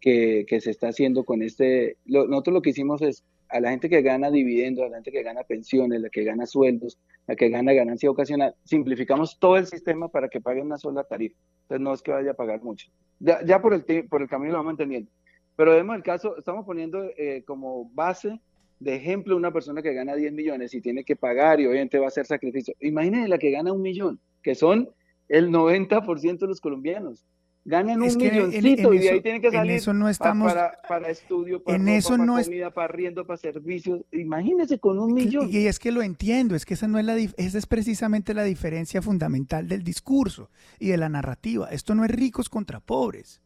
que, 0.00 0.46
que 0.48 0.60
se 0.60 0.70
está 0.70 0.88
haciendo 0.88 1.24
con 1.24 1.42
este. 1.42 1.96
nosotros 2.06 2.54
lo 2.54 2.62
que 2.62 2.70
hicimos 2.70 3.02
es 3.02 3.24
a 3.48 3.60
la 3.60 3.70
gente 3.70 3.88
que 3.88 4.02
gana 4.02 4.30
dividendos, 4.30 4.84
a 4.84 4.88
la 4.88 4.96
gente 4.96 5.10
que 5.10 5.22
gana 5.22 5.42
pensiones, 5.42 6.00
la 6.00 6.10
que 6.10 6.24
gana 6.24 6.46
sueldos, 6.46 6.98
la 7.26 7.36
que 7.36 7.48
gana 7.48 7.72
ganancia 7.72 8.10
ocasional, 8.10 8.54
simplificamos 8.64 9.38
todo 9.38 9.56
el 9.56 9.66
sistema 9.66 10.08
para 10.08 10.28
que 10.28 10.40
paguen 10.40 10.66
una 10.66 10.78
sola 10.78 11.04
tarifa. 11.04 11.38
Entonces 11.62 11.82
no 11.82 11.94
es 11.94 12.02
que 12.02 12.12
vaya 12.12 12.32
a 12.32 12.34
pagar 12.34 12.62
mucho. 12.62 12.90
Ya, 13.20 13.60
por, 13.60 13.74
el, 13.74 14.08
por 14.08 14.22
el 14.22 14.28
camino 14.28 14.52
lo 14.52 14.58
vamos 14.58 14.72
entendiendo. 14.72 15.10
Pero 15.56 15.72
vemos 15.72 15.96
el 15.96 16.02
caso, 16.02 16.36
estamos 16.38 16.64
poniendo 16.64 17.02
eh, 17.16 17.42
como 17.46 17.90
base 17.92 18.40
de 18.80 18.94
ejemplo 18.94 19.36
una 19.36 19.52
persona 19.52 19.82
que 19.82 19.92
gana 19.92 20.14
10 20.14 20.32
millones 20.32 20.72
y 20.72 20.80
tiene 20.80 21.02
que 21.02 21.16
pagar 21.16 21.60
y 21.60 21.66
obviamente 21.66 21.98
va 21.98 22.06
a 22.06 22.08
hacer 22.08 22.26
sacrificio. 22.26 22.74
Imagínense 22.80 23.28
la 23.28 23.38
que 23.38 23.50
gana 23.50 23.72
un 23.72 23.82
millón, 23.82 24.20
que 24.42 24.54
son 24.54 24.90
el 25.28 25.50
90% 25.50 26.38
de 26.38 26.46
los 26.46 26.60
colombianos 26.60 27.24
ganan 27.68 28.00
un 28.00 28.16
milloncito 28.16 28.94
y 28.94 28.98
de 28.98 29.10
ahí 29.10 29.20
tienen 29.20 29.42
que 29.42 29.50
salir 29.50 29.72
eso 29.72 29.92
no 29.92 30.08
estamos, 30.08 30.52
para, 30.52 30.78
para, 30.88 31.10
estudio, 31.10 31.62
para, 31.62 31.76
en 31.76 31.88
eso 31.88 32.16
no 32.16 32.42
comida, 32.42 32.70
para 32.70 32.88
riendo, 32.88 33.26
para 33.26 33.36
servicios. 33.36 34.00
Imagínese 34.10 34.78
con 34.78 34.98
un 34.98 35.12
millón. 35.12 35.48
Y 35.50 35.66
es 35.66 35.78
que 35.78 35.92
lo 35.92 36.02
entiendo, 36.02 36.54
es 36.54 36.64
que 36.64 36.74
esa 36.74 36.88
no 36.88 36.98
es 36.98 37.04
la 37.04 37.16
esa 37.16 37.58
es 37.58 37.66
precisamente 37.66 38.32
la 38.32 38.44
diferencia 38.44 39.02
fundamental 39.02 39.68
del 39.68 39.84
discurso 39.84 40.50
y 40.78 40.88
de 40.88 40.96
la 40.96 41.10
narrativa. 41.10 41.68
Esto 41.70 41.94
no 41.94 42.04
es 42.04 42.10
ricos 42.10 42.48
contra 42.48 42.80
pobres, 42.80 43.42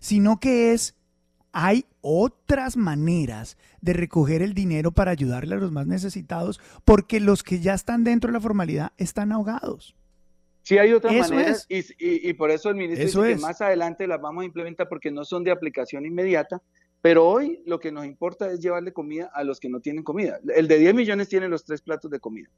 sino 0.00 0.40
que 0.40 0.72
es 0.72 0.96
hay 1.52 1.84
otras 2.00 2.78
maneras 2.78 3.58
de 3.82 3.92
recoger 3.92 4.40
el 4.40 4.54
dinero 4.54 4.92
para 4.92 5.10
ayudarle 5.10 5.56
a 5.56 5.58
los 5.58 5.70
más 5.70 5.86
necesitados, 5.86 6.58
porque 6.86 7.20
los 7.20 7.42
que 7.42 7.60
ya 7.60 7.74
están 7.74 8.02
dentro 8.02 8.28
de 8.28 8.32
la 8.32 8.40
formalidad 8.40 8.92
están 8.96 9.30
ahogados. 9.30 9.94
Sí 10.62 10.78
hay 10.78 10.92
otras 10.92 11.30
maneras 11.30 11.66
y, 11.68 11.82
y, 11.98 12.32
por 12.34 12.50
eso 12.50 12.70
el 12.70 12.76
ministro 12.76 13.22
dice 13.22 13.34
que 13.34 13.40
más 13.40 13.60
adelante 13.60 14.06
las 14.06 14.20
vamos 14.20 14.42
a 14.42 14.46
implementar 14.46 14.88
porque 14.88 15.10
no 15.10 15.24
son 15.24 15.42
de 15.42 15.50
aplicación 15.50 16.06
inmediata, 16.06 16.62
pero 17.00 17.26
hoy 17.26 17.60
lo 17.66 17.80
que 17.80 17.90
nos 17.90 18.06
importa 18.06 18.50
es 18.50 18.60
llevarle 18.60 18.92
comida 18.92 19.28
a 19.34 19.42
los 19.42 19.58
que 19.58 19.68
no 19.68 19.80
tienen 19.80 20.04
comida. 20.04 20.38
El 20.54 20.68
de 20.68 20.78
10 20.78 20.94
millones 20.94 21.28
tiene 21.28 21.48
los 21.48 21.64
tres 21.64 21.82
platos 21.82 22.10
de 22.12 22.20
comida. 22.20 22.48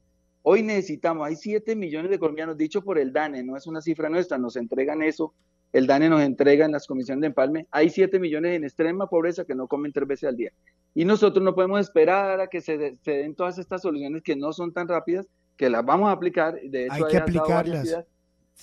Hoy 0.43 0.61
necesitamos, 0.61 1.25
hay 1.25 1.35
7 1.35 1.75
millones 1.75 2.11
de 2.11 2.19
colombianos, 2.19 2.55
dicho 2.55 2.83
por 2.83 2.99
el 2.99 3.11
DANE, 3.11 3.41
no 3.43 3.57
es 3.57 3.65
una 3.65 3.81
cifra 3.81 4.07
nuestra, 4.07 4.37
nos 4.37 4.55
entregan 4.55 5.01
eso, 5.01 5.33
el 5.73 5.87
DANE 5.87 6.07
nos 6.07 6.21
entrega 6.21 6.65
en 6.65 6.71
las 6.71 6.85
comisiones 6.85 7.21
de 7.21 7.27
empalme, 7.27 7.65
hay 7.71 7.89
7 7.89 8.19
millones 8.19 8.55
en 8.55 8.63
extrema 8.63 9.07
pobreza 9.07 9.45
que 9.45 9.55
no 9.55 9.67
comen 9.67 9.91
tres 9.91 10.07
veces 10.07 10.29
al 10.29 10.37
día. 10.37 10.51
Y 10.93 11.03
nosotros 11.03 11.43
no 11.43 11.55
podemos 11.55 11.79
esperar 11.79 12.39
a 12.39 12.45
que 12.45 12.61
se, 12.61 12.95
se 13.01 13.11
den 13.11 13.33
todas 13.33 13.57
estas 13.57 13.81
soluciones 13.81 14.21
que 14.21 14.35
no 14.35 14.53
son 14.53 14.71
tan 14.71 14.87
rápidas, 14.87 15.25
que 15.57 15.69
las 15.69 15.85
vamos 15.85 16.09
a 16.09 16.11
aplicar, 16.11 16.59
de 16.61 16.85
hecho 16.85 16.93
hay 16.93 17.03
que 17.11 17.17
aplicarlas. 17.17 18.05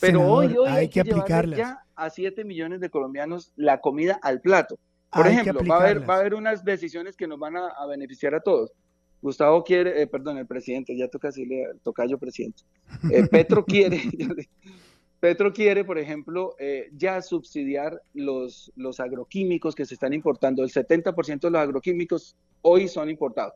Pero 0.01 0.27
hoy, 0.27 0.57
hoy 0.57 0.69
hay, 0.69 0.89
que, 0.89 1.01
aplicarlas. 1.01 1.59
ya 1.59 1.85
a 1.95 2.11
7 2.11 2.45
millones 2.45 2.81
de 2.81 2.91
colombianos 2.91 3.53
la 3.57 3.81
comida 3.81 4.19
al 4.23 4.41
plato. 4.41 4.79
Por 5.11 5.27
ejemplo, 5.27 5.61
va 5.69 5.77
a, 5.77 5.81
haber, 5.81 6.09
va 6.09 6.15
a 6.15 6.21
haber 6.21 6.35
unas 6.35 6.65
decisiones 6.65 7.17
que 7.17 7.27
nos 7.27 7.39
van 7.39 7.57
a, 7.57 7.87
beneficiar 7.87 8.35
a 8.35 8.41
todos. 8.41 8.73
Gustavo 9.21 9.63
quiere, 9.63 10.01
eh, 10.01 10.07
perdón, 10.07 10.39
el 10.39 10.47
presidente, 10.47 10.97
ya 10.97 11.09
toca 11.09 11.29
decirle, 11.29 11.67
toca 11.83 12.07
yo 12.07 12.19
presidente. 12.19 12.63
Eh, 13.11 13.27
Petro 13.31 13.65
quiere, 13.65 14.01
Petro 15.21 15.53
quiere, 15.53 15.85
por 15.85 15.99
ejemplo, 15.99 16.57
eh, 16.59 16.89
ya 16.97 17.21
subsidiar 17.21 18.03
los, 18.15 18.73
los 18.75 18.99
agroquímicos 18.99 19.75
que 19.75 19.85
se 19.85 19.95
están 19.95 20.15
importando. 20.15 20.65
El 20.65 20.71
70% 20.71 21.41
de 21.41 21.51
los 21.51 21.61
agroquímicos 21.61 22.35
hoy 22.63 22.89
son 22.89 23.11
importados. 23.11 23.53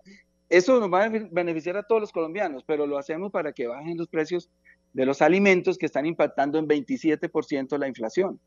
Eso 0.49 0.79
nos 0.79 0.93
va 0.93 1.05
a 1.05 1.09
beneficiar 1.09 1.77
a 1.77 1.83
todos 1.83 2.01
los 2.01 2.13
colombianos, 2.13 2.63
pero 2.65 2.87
lo 2.87 2.99
hacemos 2.99 3.33
para 3.33 3.53
que 3.53 3.67
bajen 3.67 3.97
los 3.97 4.09
precios 4.09 4.49
de 4.93 5.05
los 5.05 5.21
alimentos 5.21 5.77
que 5.77 5.87
están 5.87 6.07
impactando 6.07 6.59
en 6.59 6.69
27% 6.69 7.79
la 7.79 7.89
inflación. 7.89 8.39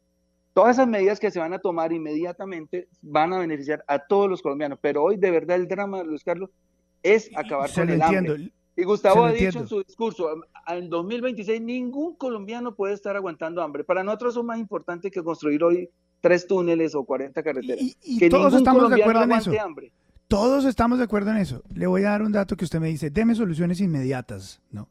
Todas 0.54 0.78
esas 0.78 0.88
medidas 0.88 1.20
que 1.20 1.30
se 1.30 1.40
van 1.40 1.54
a 1.54 1.60
tomar 1.60 1.92
inmediatamente 1.94 2.88
van 3.02 3.34
a 3.34 3.40
beneficiar 3.40 3.84
a 3.88 4.00
todos 4.00 4.30
los 4.30 4.42
colombianos, 4.42 4.80
pero 4.82 5.04
hoy 5.04 5.18
de 5.18 5.30
verdad 5.30 5.58
el 5.58 5.68
drama, 5.68 6.04
Luis 6.04 6.24
Carlos, 6.24 6.50
es 7.04 7.30
acabar 7.36 7.72
con 7.72 7.90
el 7.90 8.02
hambre. 8.02 8.52
Y 8.76 8.84
Gustavo 8.84 9.26
ha 9.26 9.34
dicho 9.34 9.60
en 9.60 9.68
su 9.68 9.84
discurso, 9.84 10.30
en 10.68 10.90
2026 10.90 11.62
ningún 11.62 12.16
colombiano 12.16 12.74
puede 12.74 12.94
estar 12.94 13.16
aguantando 13.16 13.62
hambre. 13.62 13.84
Para 13.84 14.04
nosotros 14.04 14.38
es 14.38 14.44
más 14.44 14.58
importante 14.58 15.12
que 15.12 15.22
construir 15.22 15.62
hoy 15.64 15.90
tres 16.22 16.48
túneles 16.48 16.96
o 16.96 17.04
40 17.04 17.44
carreteras. 17.44 17.98
Y, 18.02 18.18
que 18.18 18.30
todos 18.30 18.54
estamos 18.54 18.90
de 18.90 19.02
acuerdo 19.02 19.24
en 19.24 19.32
eso. 19.34 19.52
Hambre. 19.62 19.92
Todos 20.30 20.66
estamos 20.66 21.00
de 21.00 21.06
acuerdo 21.06 21.32
en 21.32 21.38
eso. 21.38 21.64
Le 21.74 21.88
voy 21.88 22.04
a 22.04 22.12
dar 22.12 22.22
un 22.22 22.32
dato 22.32 22.56
que 22.56 22.64
usted 22.64 22.80
me 22.80 22.88
dice, 22.88 23.10
deme 23.10 23.34
soluciones 23.34 23.82
inmediatas, 23.82 24.62
¿no? 24.70 24.88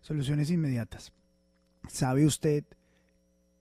Soluciones 0.00 0.50
inmediatas. 0.50 1.12
¿Sabe 1.86 2.26
usted 2.26 2.64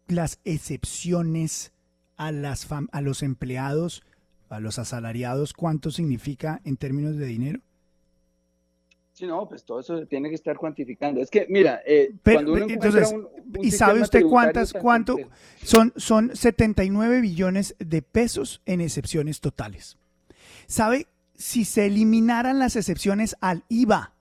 las 0.07 0.39
excepciones 0.45 1.73
a, 2.17 2.31
las 2.31 2.67
a 2.71 3.01
los 3.01 3.21
empleados, 3.21 4.01
a 4.49 4.59
los 4.59 4.79
asalariados, 4.79 5.53
cuánto 5.53 5.91
significa 5.91 6.59
en 6.65 6.75
términos 6.75 7.15
de 7.17 7.27
dinero? 7.27 7.59
Sí, 9.13 9.27
no, 9.27 9.47
pues 9.47 9.63
todo 9.63 9.79
eso 9.79 10.07
tiene 10.07 10.29
que 10.29 10.35
estar 10.35 10.57
cuantificando. 10.57 11.21
Es 11.21 11.29
que, 11.29 11.45
mira, 11.49 11.81
eh, 11.85 12.15
cuando 12.23 12.53
uno 12.53 12.65
entonces, 12.67 13.11
un, 13.11 13.27
¿y 13.61 13.69
sabe 13.69 14.01
usted 14.01 14.23
cuántas, 14.23 14.73
cuánto? 14.73 15.17
Son, 15.61 15.93
son 15.97 16.35
79 16.35 17.21
billones 17.21 17.75
de 17.77 18.01
pesos 18.01 18.63
en 18.65 18.81
excepciones 18.81 19.39
totales. 19.39 19.99
¿Sabe 20.67 21.07
si 21.35 21.65
se 21.65 21.87
eliminaran 21.87 22.59
las 22.59 22.75
excepciones 22.75 23.35
al 23.41 23.63
IVA, 23.69 24.13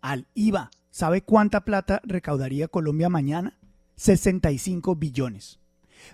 al 0.00 0.26
IVA, 0.34 0.70
¿sabe 0.90 1.22
cuánta 1.22 1.64
plata 1.64 2.00
recaudaría 2.04 2.68
Colombia 2.68 3.08
mañana? 3.08 3.58
65 3.96 4.96
billones. 4.96 5.60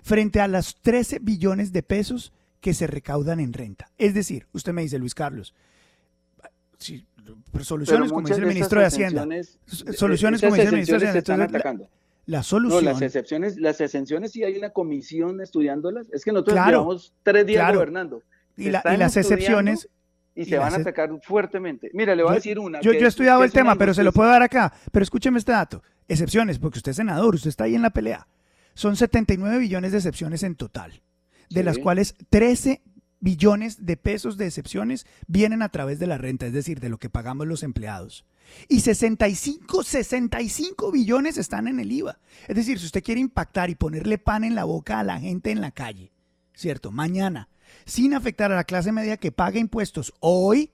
frente 0.03 0.39
a 0.39 0.47
los 0.47 0.75
13 0.81 1.19
billones 1.19 1.73
de 1.73 1.83
pesos 1.83 2.31
que 2.61 2.73
se 2.73 2.87
recaudan 2.87 3.39
en 3.39 3.51
renta. 3.51 3.91
Es 3.97 4.13
decir, 4.13 4.47
usted 4.53 4.71
me 4.71 4.83
dice, 4.83 4.99
Luis 4.99 5.15
Carlos, 5.15 5.53
sí, 6.77 7.05
soluciones 7.61 8.11
como 8.11 8.27
dice 8.27 8.39
el 8.39 8.47
ministro 8.47 8.79
de 8.79 8.85
Hacienda. 8.85 9.27
Soluciones 9.93 10.41
como 10.41 10.55
dice 10.55 10.67
el 10.67 10.73
ministro 10.73 10.99
de 10.99 11.07
Hacienda. 11.09 11.89
La, 12.25 12.43
solución. 12.43 12.85
No, 12.85 12.91
las 12.91 13.01
excepciones, 13.01 13.57
las 13.57 13.81
excepciones 13.81 14.31
sí 14.31 14.43
hay 14.43 14.55
una 14.55 14.69
comisión 14.69 15.41
estudiándolas. 15.41 16.07
Es 16.11 16.23
que 16.23 16.31
nosotros 16.31 16.59
llevamos 16.65 17.13
tres 17.23 17.45
días 17.45 17.73
gobernando. 17.73 18.21
Y, 18.67 18.97
las 18.97 19.17
excepciones 19.17 19.89
y 20.35 20.45
se 20.45 20.57
van 20.57 20.73
a 20.73 20.77
atacar 20.77 21.09
fuertemente. 21.21 21.91
Mira, 21.93 22.15
le 22.15 22.23
voy 22.23 22.31
a 22.31 22.35
decir 22.35 22.57
una. 22.57 22.79
Yo, 22.81 22.91
he 22.91 23.05
estudiado 23.05 23.43
el 23.43 23.51
tema, 23.51 23.75
pero 23.75 23.93
se 23.93 24.03
lo 24.03 24.11
puedo 24.11 24.29
dar 24.29 24.41
acá. 24.41 24.73
Pero 24.91 25.03
escúcheme 25.03 25.39
este 25.39 25.51
dato. 25.51 25.83
Excepciones, 26.07 26.59
porque 26.59 26.79
usted 26.79 26.91
es 26.91 26.97
senador, 26.97 27.35
usted 27.35 27.49
está 27.49 27.65
ahí 27.65 27.75
en 27.75 27.81
la 27.81 27.89
pelea. 27.89 28.27
Son 28.73 28.95
79 28.95 29.57
billones 29.57 29.91
de 29.91 29.97
excepciones 29.97 30.43
en 30.43 30.55
total, 30.55 31.01
de 31.49 31.63
las 31.63 31.77
cuales 31.77 32.15
13 32.29 32.81
billones 33.19 33.85
de 33.85 33.97
pesos 33.97 34.37
de 34.37 34.47
excepciones 34.47 35.05
vienen 35.27 35.61
a 35.61 35.69
través 35.69 35.99
de 35.99 36.07
la 36.07 36.17
renta, 36.17 36.47
es 36.47 36.53
decir, 36.53 36.79
de 36.79 36.89
lo 36.89 36.97
que 36.97 37.09
pagamos 37.09 37.47
los 37.47 37.63
empleados. 37.63 38.25
Y 38.67 38.81
65, 38.81 39.83
65 39.83 40.91
billones 40.91 41.37
están 41.37 41.67
en 41.67 41.79
el 41.79 41.91
IVA. 41.91 42.19
Es 42.47 42.55
decir, 42.55 42.79
si 42.79 42.85
usted 42.85 43.03
quiere 43.03 43.21
impactar 43.21 43.69
y 43.69 43.75
ponerle 43.75 44.17
pan 44.17 44.43
en 44.43 44.55
la 44.55 44.63
boca 44.63 44.99
a 44.99 45.03
la 45.03 45.19
gente 45.19 45.51
en 45.51 45.61
la 45.61 45.71
calle, 45.71 46.11
¿cierto? 46.53 46.91
Mañana, 46.91 47.49
sin 47.85 48.13
afectar 48.13 48.51
a 48.51 48.55
la 48.55 48.63
clase 48.63 48.91
media 48.91 49.17
que 49.17 49.31
paga 49.31 49.59
impuestos 49.59 50.13
hoy, 50.19 50.71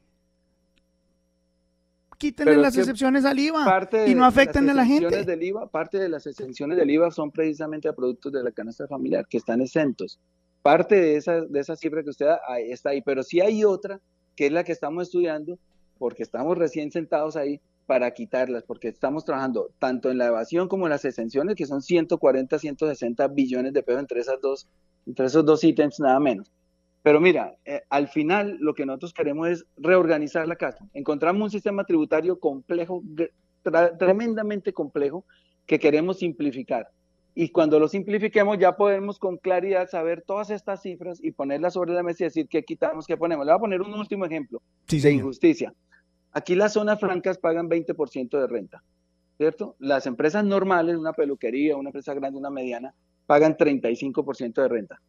quítenle 2.18 2.58
las 2.58 2.78
excepciones 2.78 3.26
al 3.26 3.38
IVA 3.38 3.89
y 4.08 4.16
no 4.16 4.26
afecten 4.26 4.70
a 4.70 4.74
la 4.74 4.86
gente. 4.86 5.24
Del 5.24 5.43
IVA, 5.43 5.68
parte 5.68 6.00
de 6.00 6.10
las 6.10 6.26
exenciones 6.28 6.78
del 6.78 6.89
IVA 6.89 7.12
son 7.12 7.32
precisamente 7.32 7.88
a 7.88 7.93
productos 7.93 8.32
de 8.32 8.43
la 8.43 8.52
canasta 8.52 8.88
familiar 8.88 9.28
que 9.30 9.38
están 9.38 9.62
exentos. 9.62 10.20
Parte 10.62 10.95
de 10.95 11.16
esa, 11.16 11.41
de 11.41 11.60
esa 11.60 11.76
cifra 11.76 12.04
que 12.04 12.10
usted 12.10 12.26
da 12.26 12.39
está 12.60 12.89
ahí, 12.89 13.02
pero 13.02 13.24
sí 13.24 13.39
hay 13.39 13.64
otra 13.64 14.02
que 14.36 14.48
es 14.48 14.52
la 14.52 14.64
que 14.64 14.72
estamos 14.72 15.04
estudiando 15.04 15.58
porque 15.98 16.24
estamos 16.24 16.58
recién 16.58 16.91
sentados 16.91 17.36
ahí 17.36 17.60
para 17.86 18.12
quitarlas, 18.12 18.64
porque 18.64 18.89
estamos 18.89 19.24
trabajando 19.24 19.70
tanto 19.80 20.12
en 20.12 20.18
la 20.18 20.28
evasión 20.28 20.68
como 20.68 20.86
en 20.86 20.91
las 20.91 21.06
exenciones, 21.06 21.56
que 21.56 21.66
son 21.66 21.82
140, 21.82 22.60
160 22.60 23.28
billones 23.30 23.74
de 23.74 23.82
pesos 23.82 24.02
entre, 24.02 24.20
esas 24.20 24.41
dos, 24.41 24.68
entre 25.06 25.26
esos 25.26 25.45
dos 25.45 25.64
ítems, 25.64 26.00
nada 26.00 26.20
menos. 26.20 26.52
Pero 27.08 27.22
mira, 27.22 27.55
eh, 27.64 27.84
al 27.89 28.10
final 28.10 28.58
lo 28.60 28.74
que 28.74 28.86
nosotros 28.86 29.14
queremos 29.14 29.47
es 29.47 29.66
reorganizar 29.78 30.45
la 30.45 30.58
casa. 30.58 30.86
Encontramos 30.93 31.41
un 31.41 31.49
sistema 31.49 31.86
tributario 31.86 32.38
complejo, 32.38 33.01
tremendamente 33.97 34.74
complejo, 34.74 35.24
que 35.66 35.80
queremos 35.80 36.20
simplificar. 36.20 36.89
Y 37.34 37.47
cuando 37.47 37.80
lo 37.80 37.88
simplifiquemos 37.88 38.58
ya 38.60 38.76
podemos 38.76 39.20
con 39.20 39.38
claridad 39.38 39.88
saber 39.88 40.22
todas 40.22 40.49
estas 40.49 40.82
cifras 40.82 41.24
y 41.24 41.32
ponerlas 41.32 41.76
sobre 41.76 41.93
la 41.93 42.03
mesa 42.03 42.26
y 42.26 42.28
decir 42.28 42.49
qué 42.49 42.64
quitamos, 42.64 43.08
qué 43.08 43.16
ponemos. 43.16 43.45
Le 43.45 43.53
voy 43.53 43.58
a 43.58 43.62
poner 43.62 43.82
un 43.82 43.93
último 43.93 44.26
ejemplo 44.26 44.62
de 44.86 45.10
injusticia. 45.10 45.74
Aquí 46.34 46.55
las 46.55 46.74
zonas 46.74 46.99
francas 46.99 47.38
pagan 47.38 47.70
20% 47.70 48.38
de 48.38 48.47
renta, 48.47 48.84
¿cierto? 49.38 49.78
Las 49.80 50.08
empresas 50.08 50.43
normales, 50.43 50.97
una 50.97 51.14
peluquería, 51.14 51.78
una 51.78 51.88
empresa 51.88 52.14
grande, 52.14 52.38
una 52.38 52.49
mediana, 52.49 52.93
pagan 53.28 53.55
35% 53.55 54.62
de 54.62 54.68
renta. 54.68 54.99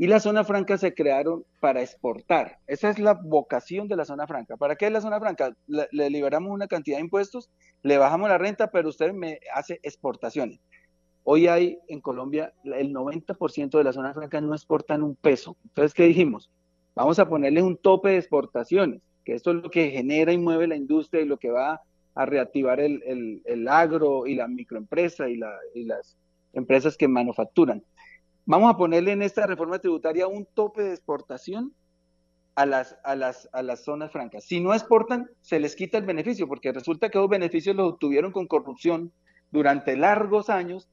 Y 0.00 0.06
las 0.06 0.22
zonas 0.22 0.46
francas 0.46 0.80
se 0.80 0.94
crearon 0.94 1.44
para 1.60 1.82
exportar. 1.82 2.56
Esa 2.66 2.88
es 2.88 2.98
la 2.98 3.12
vocación 3.12 3.86
de 3.86 3.96
la 3.96 4.06
zona 4.06 4.26
franca. 4.26 4.56
¿Para 4.56 4.74
qué 4.74 4.86
es 4.86 4.92
la 4.92 5.02
zona 5.02 5.20
franca? 5.20 5.54
Le, 5.66 6.08
liberamos 6.08 6.50
una 6.50 6.68
cantidad 6.68 6.96
de 6.96 7.02
impuestos, 7.02 7.50
le 7.82 7.98
bajamos 7.98 8.30
la 8.30 8.38
renta, 8.38 8.70
pero 8.70 8.88
usted 8.88 9.12
me 9.12 9.40
hace 9.54 9.78
exportaciones. 9.82 10.58
Hoy 11.22 11.48
hay 11.48 11.80
en 11.86 12.00
Colombia 12.00 12.54
el 12.64 12.94
90% 12.94 13.76
de 13.76 13.84
las 13.84 13.94
zonas 13.94 14.14
francas 14.14 14.42
no 14.42 14.54
exportan 14.54 15.02
un 15.02 15.16
peso. 15.16 15.58
Entonces, 15.64 15.92
¿qué 15.92 16.04
dijimos? 16.04 16.50
Vamos 16.94 17.18
a 17.18 17.28
ponerle 17.28 17.62
un 17.62 17.76
tope 17.76 18.08
de 18.08 18.16
exportaciones, 18.16 19.02
que 19.22 19.34
esto 19.34 19.50
es 19.50 19.56
lo 19.56 19.70
que 19.70 19.90
genera 19.90 20.32
y 20.32 20.38
mueve 20.38 20.66
la 20.66 20.76
industria 20.76 21.20
y 21.20 21.26
lo 21.26 21.36
que 21.36 21.50
va 21.50 21.82
a 22.14 22.24
reactivar 22.24 22.80
el, 22.80 23.42
el, 23.44 23.68
agro 23.68 24.26
y 24.26 24.34
la 24.34 24.48
microempresa 24.48 25.28
y, 25.28 25.36
la, 25.36 25.54
y 25.74 25.84
las 25.84 26.16
empresas 26.54 26.96
que 26.96 27.06
manufacturan. 27.06 27.84
Vamos 28.46 28.72
a 28.72 28.76
ponerle 28.76 29.12
en 29.12 29.22
esta 29.22 29.46
reforma 29.46 29.78
tributaria 29.78 30.26
un 30.26 30.46
tope 30.46 30.82
de 30.82 30.90
exportación 30.90 31.72
a 32.54 32.66
las, 32.66 32.98
a 33.04 33.14
las, 33.14 33.48
a 33.52 33.62
las 33.62 33.84
zonas 33.84 34.10
francas. 34.10 34.44
Si 34.44 34.60
no 34.60 34.74
exportan, 34.74 35.30
se 35.40 35.60
les 35.60 35.76
quita 35.76 35.98
el 35.98 36.04
beneficio, 36.04 36.48
porque 36.48 36.72
resulta 36.72 37.08
que 37.08 37.18
los 37.18 37.28
beneficios 37.28 37.76
los 37.76 37.92
obtuvieron 37.92 38.32
con 38.32 38.46
corrupción 38.46 39.12
durante 39.50 39.96
largos 39.96 40.50
años, 40.50 40.88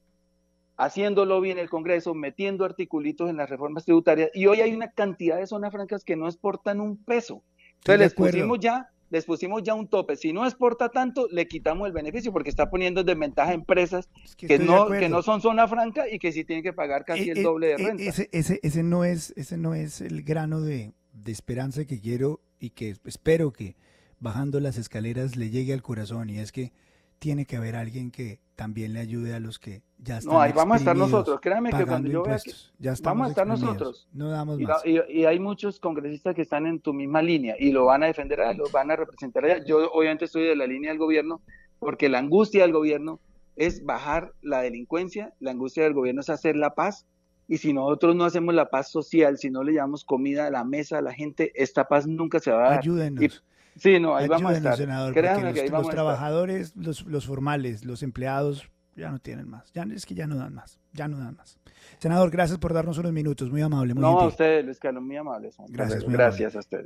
haciéndolo 0.76 1.40
bien 1.40 1.58
el 1.58 1.68
Congreso, 1.68 2.14
metiendo 2.14 2.64
articulitos 2.64 3.28
en 3.28 3.36
las 3.36 3.50
reformas 3.50 3.84
tributarias, 3.84 4.30
y 4.34 4.46
hoy 4.46 4.60
hay 4.60 4.74
una 4.74 4.90
cantidad 4.90 5.36
de 5.36 5.46
zonas 5.46 5.72
francas 5.72 6.04
que 6.04 6.16
no 6.16 6.26
exportan 6.26 6.80
un 6.80 6.96
peso. 6.96 7.42
Entonces 7.78 7.98
les 8.00 8.14
pusimos 8.14 8.58
ya 8.60 8.88
les 9.10 9.24
pusimos 9.24 9.62
ya 9.62 9.74
un 9.74 9.88
tope. 9.88 10.16
Si 10.16 10.32
no 10.32 10.44
exporta 10.44 10.88
tanto, 10.88 11.26
le 11.30 11.46
quitamos 11.46 11.86
el 11.86 11.92
beneficio 11.92 12.32
porque 12.32 12.50
está 12.50 12.70
poniendo 12.70 13.00
en 13.00 13.06
desventaja 13.06 13.50
a 13.50 13.54
empresas 13.54 14.08
que, 14.36 14.58
no, 14.58 14.88
que 14.88 15.08
no 15.08 15.22
son 15.22 15.40
zona 15.40 15.66
franca 15.68 16.08
y 16.10 16.18
que 16.18 16.32
sí 16.32 16.44
tienen 16.44 16.62
que 16.62 16.72
pagar 16.72 17.04
casi 17.04 17.28
eh, 17.28 17.32
el 17.32 17.38
eh, 17.38 17.42
doble 17.42 17.66
de 17.68 17.72
eh, 17.74 17.76
renta. 17.78 18.02
Ese, 18.02 18.28
ese, 18.32 18.60
ese, 18.62 18.82
no, 18.82 19.04
es, 19.04 19.32
ese 19.36 19.56
no 19.56 19.74
es 19.74 20.00
el 20.00 20.22
grano 20.22 20.60
de, 20.60 20.92
de 21.12 21.32
esperanza 21.32 21.84
que 21.84 22.00
quiero 22.00 22.40
y 22.58 22.70
que 22.70 22.96
espero 23.04 23.52
que 23.52 23.76
bajando 24.20 24.60
las 24.60 24.78
escaleras 24.78 25.36
le 25.36 25.50
llegue 25.50 25.72
al 25.72 25.82
corazón 25.82 26.28
y 26.30 26.38
es 26.38 26.52
que 26.52 26.72
tiene 27.18 27.46
que 27.46 27.56
haber 27.56 27.76
alguien 27.76 28.10
que 28.10 28.40
también 28.56 28.92
le 28.92 29.00
ayude 29.00 29.34
a 29.34 29.40
los 29.40 29.58
que 29.58 29.82
ya 29.98 30.18
están. 30.18 30.34
No, 30.34 30.40
ahí 30.40 30.52
vamos 30.52 30.74
a 30.74 30.78
estar 30.78 30.96
nosotros. 30.96 31.40
Créanme 31.40 31.70
que 31.70 31.86
cuando 31.86 32.08
yo 32.08 32.22
vea 32.22 32.38
que 32.38 32.52
ya 32.78 32.94
vamos 33.02 33.26
a 33.26 33.30
estar 33.30 33.46
nosotros. 33.46 34.08
No 34.12 34.30
damos 34.30 34.60
y, 34.60 34.64
más. 34.64 34.82
Y, 34.84 35.24
hay 35.24 35.38
muchos 35.38 35.80
congresistas 35.80 36.34
que 36.34 36.42
están 36.42 36.66
en 36.66 36.80
tu 36.80 36.92
misma 36.92 37.22
línea 37.22 37.54
y 37.58 37.72
lo 37.72 37.84
van 37.84 38.02
a 38.02 38.06
defender, 38.06 38.40
lo 38.56 38.68
van 38.70 38.90
a 38.90 38.96
representar 38.96 39.44
allá. 39.44 39.64
Yo 39.64 39.90
obviamente 39.92 40.24
estoy 40.24 40.44
de 40.44 40.56
la 40.56 40.66
línea 40.66 40.90
del 40.90 40.98
gobierno 40.98 41.40
porque 41.78 42.08
la 42.08 42.18
angustia 42.18 42.62
del 42.62 42.72
gobierno 42.72 43.20
es 43.56 43.84
bajar 43.84 44.32
la 44.42 44.60
delincuencia, 44.60 45.34
la 45.40 45.50
angustia 45.50 45.82
del 45.84 45.94
gobierno 45.94 46.20
es 46.20 46.30
hacer 46.30 46.56
la 46.56 46.74
paz 46.74 47.06
y 47.48 47.58
si 47.58 47.72
nosotros 47.72 48.14
no 48.14 48.24
hacemos 48.24 48.54
la 48.54 48.68
paz 48.68 48.90
social, 48.90 49.38
si 49.38 49.50
no 49.50 49.64
le 49.64 49.72
llevamos 49.72 50.04
comida 50.04 50.46
a 50.46 50.50
la 50.50 50.64
mesa 50.64 50.98
a 50.98 51.02
la 51.02 51.14
gente, 51.14 51.50
esta 51.54 51.84
paz 51.88 52.06
nunca 52.06 52.40
se 52.40 52.50
va 52.50 52.66
a 52.66 52.70
dar. 52.70 52.78
Ayúdenos. 52.80 53.42
Sí, 53.78 54.00
no, 54.00 54.16
ahí 54.16 54.28
vamos 54.28 54.52
a 54.52 54.56
estar. 54.56 54.76
Senador, 54.76 55.14
los, 55.16 55.70
los 55.70 55.88
trabajadores, 55.90 56.76
los, 56.76 57.06
los, 57.06 57.26
formales, 57.26 57.84
los 57.84 58.02
empleados 58.02 58.70
ya 58.96 59.10
no 59.10 59.18
tienen 59.18 59.48
más. 59.48 59.72
Ya, 59.72 59.84
es 59.94 60.04
que 60.04 60.14
ya 60.14 60.26
no 60.26 60.36
dan 60.36 60.54
más. 60.54 60.80
Ya 60.92 61.08
no 61.08 61.18
dan 61.18 61.36
más. 61.36 61.58
Senador, 61.98 62.30
gracias 62.30 62.58
por 62.58 62.74
darnos 62.74 62.98
unos 62.98 63.12
minutos. 63.12 63.50
Muy 63.50 63.62
amable. 63.62 63.94
Muy 63.94 64.02
no, 64.02 64.20
a 64.20 64.26
usted, 64.26 64.64
Luis 64.64 64.78
Carlos, 64.78 65.02
muy 65.02 65.16
amable. 65.16 65.50
Gracias. 65.68 66.04
gracias 66.04 66.56
a 66.56 66.58
usted. 66.58 66.84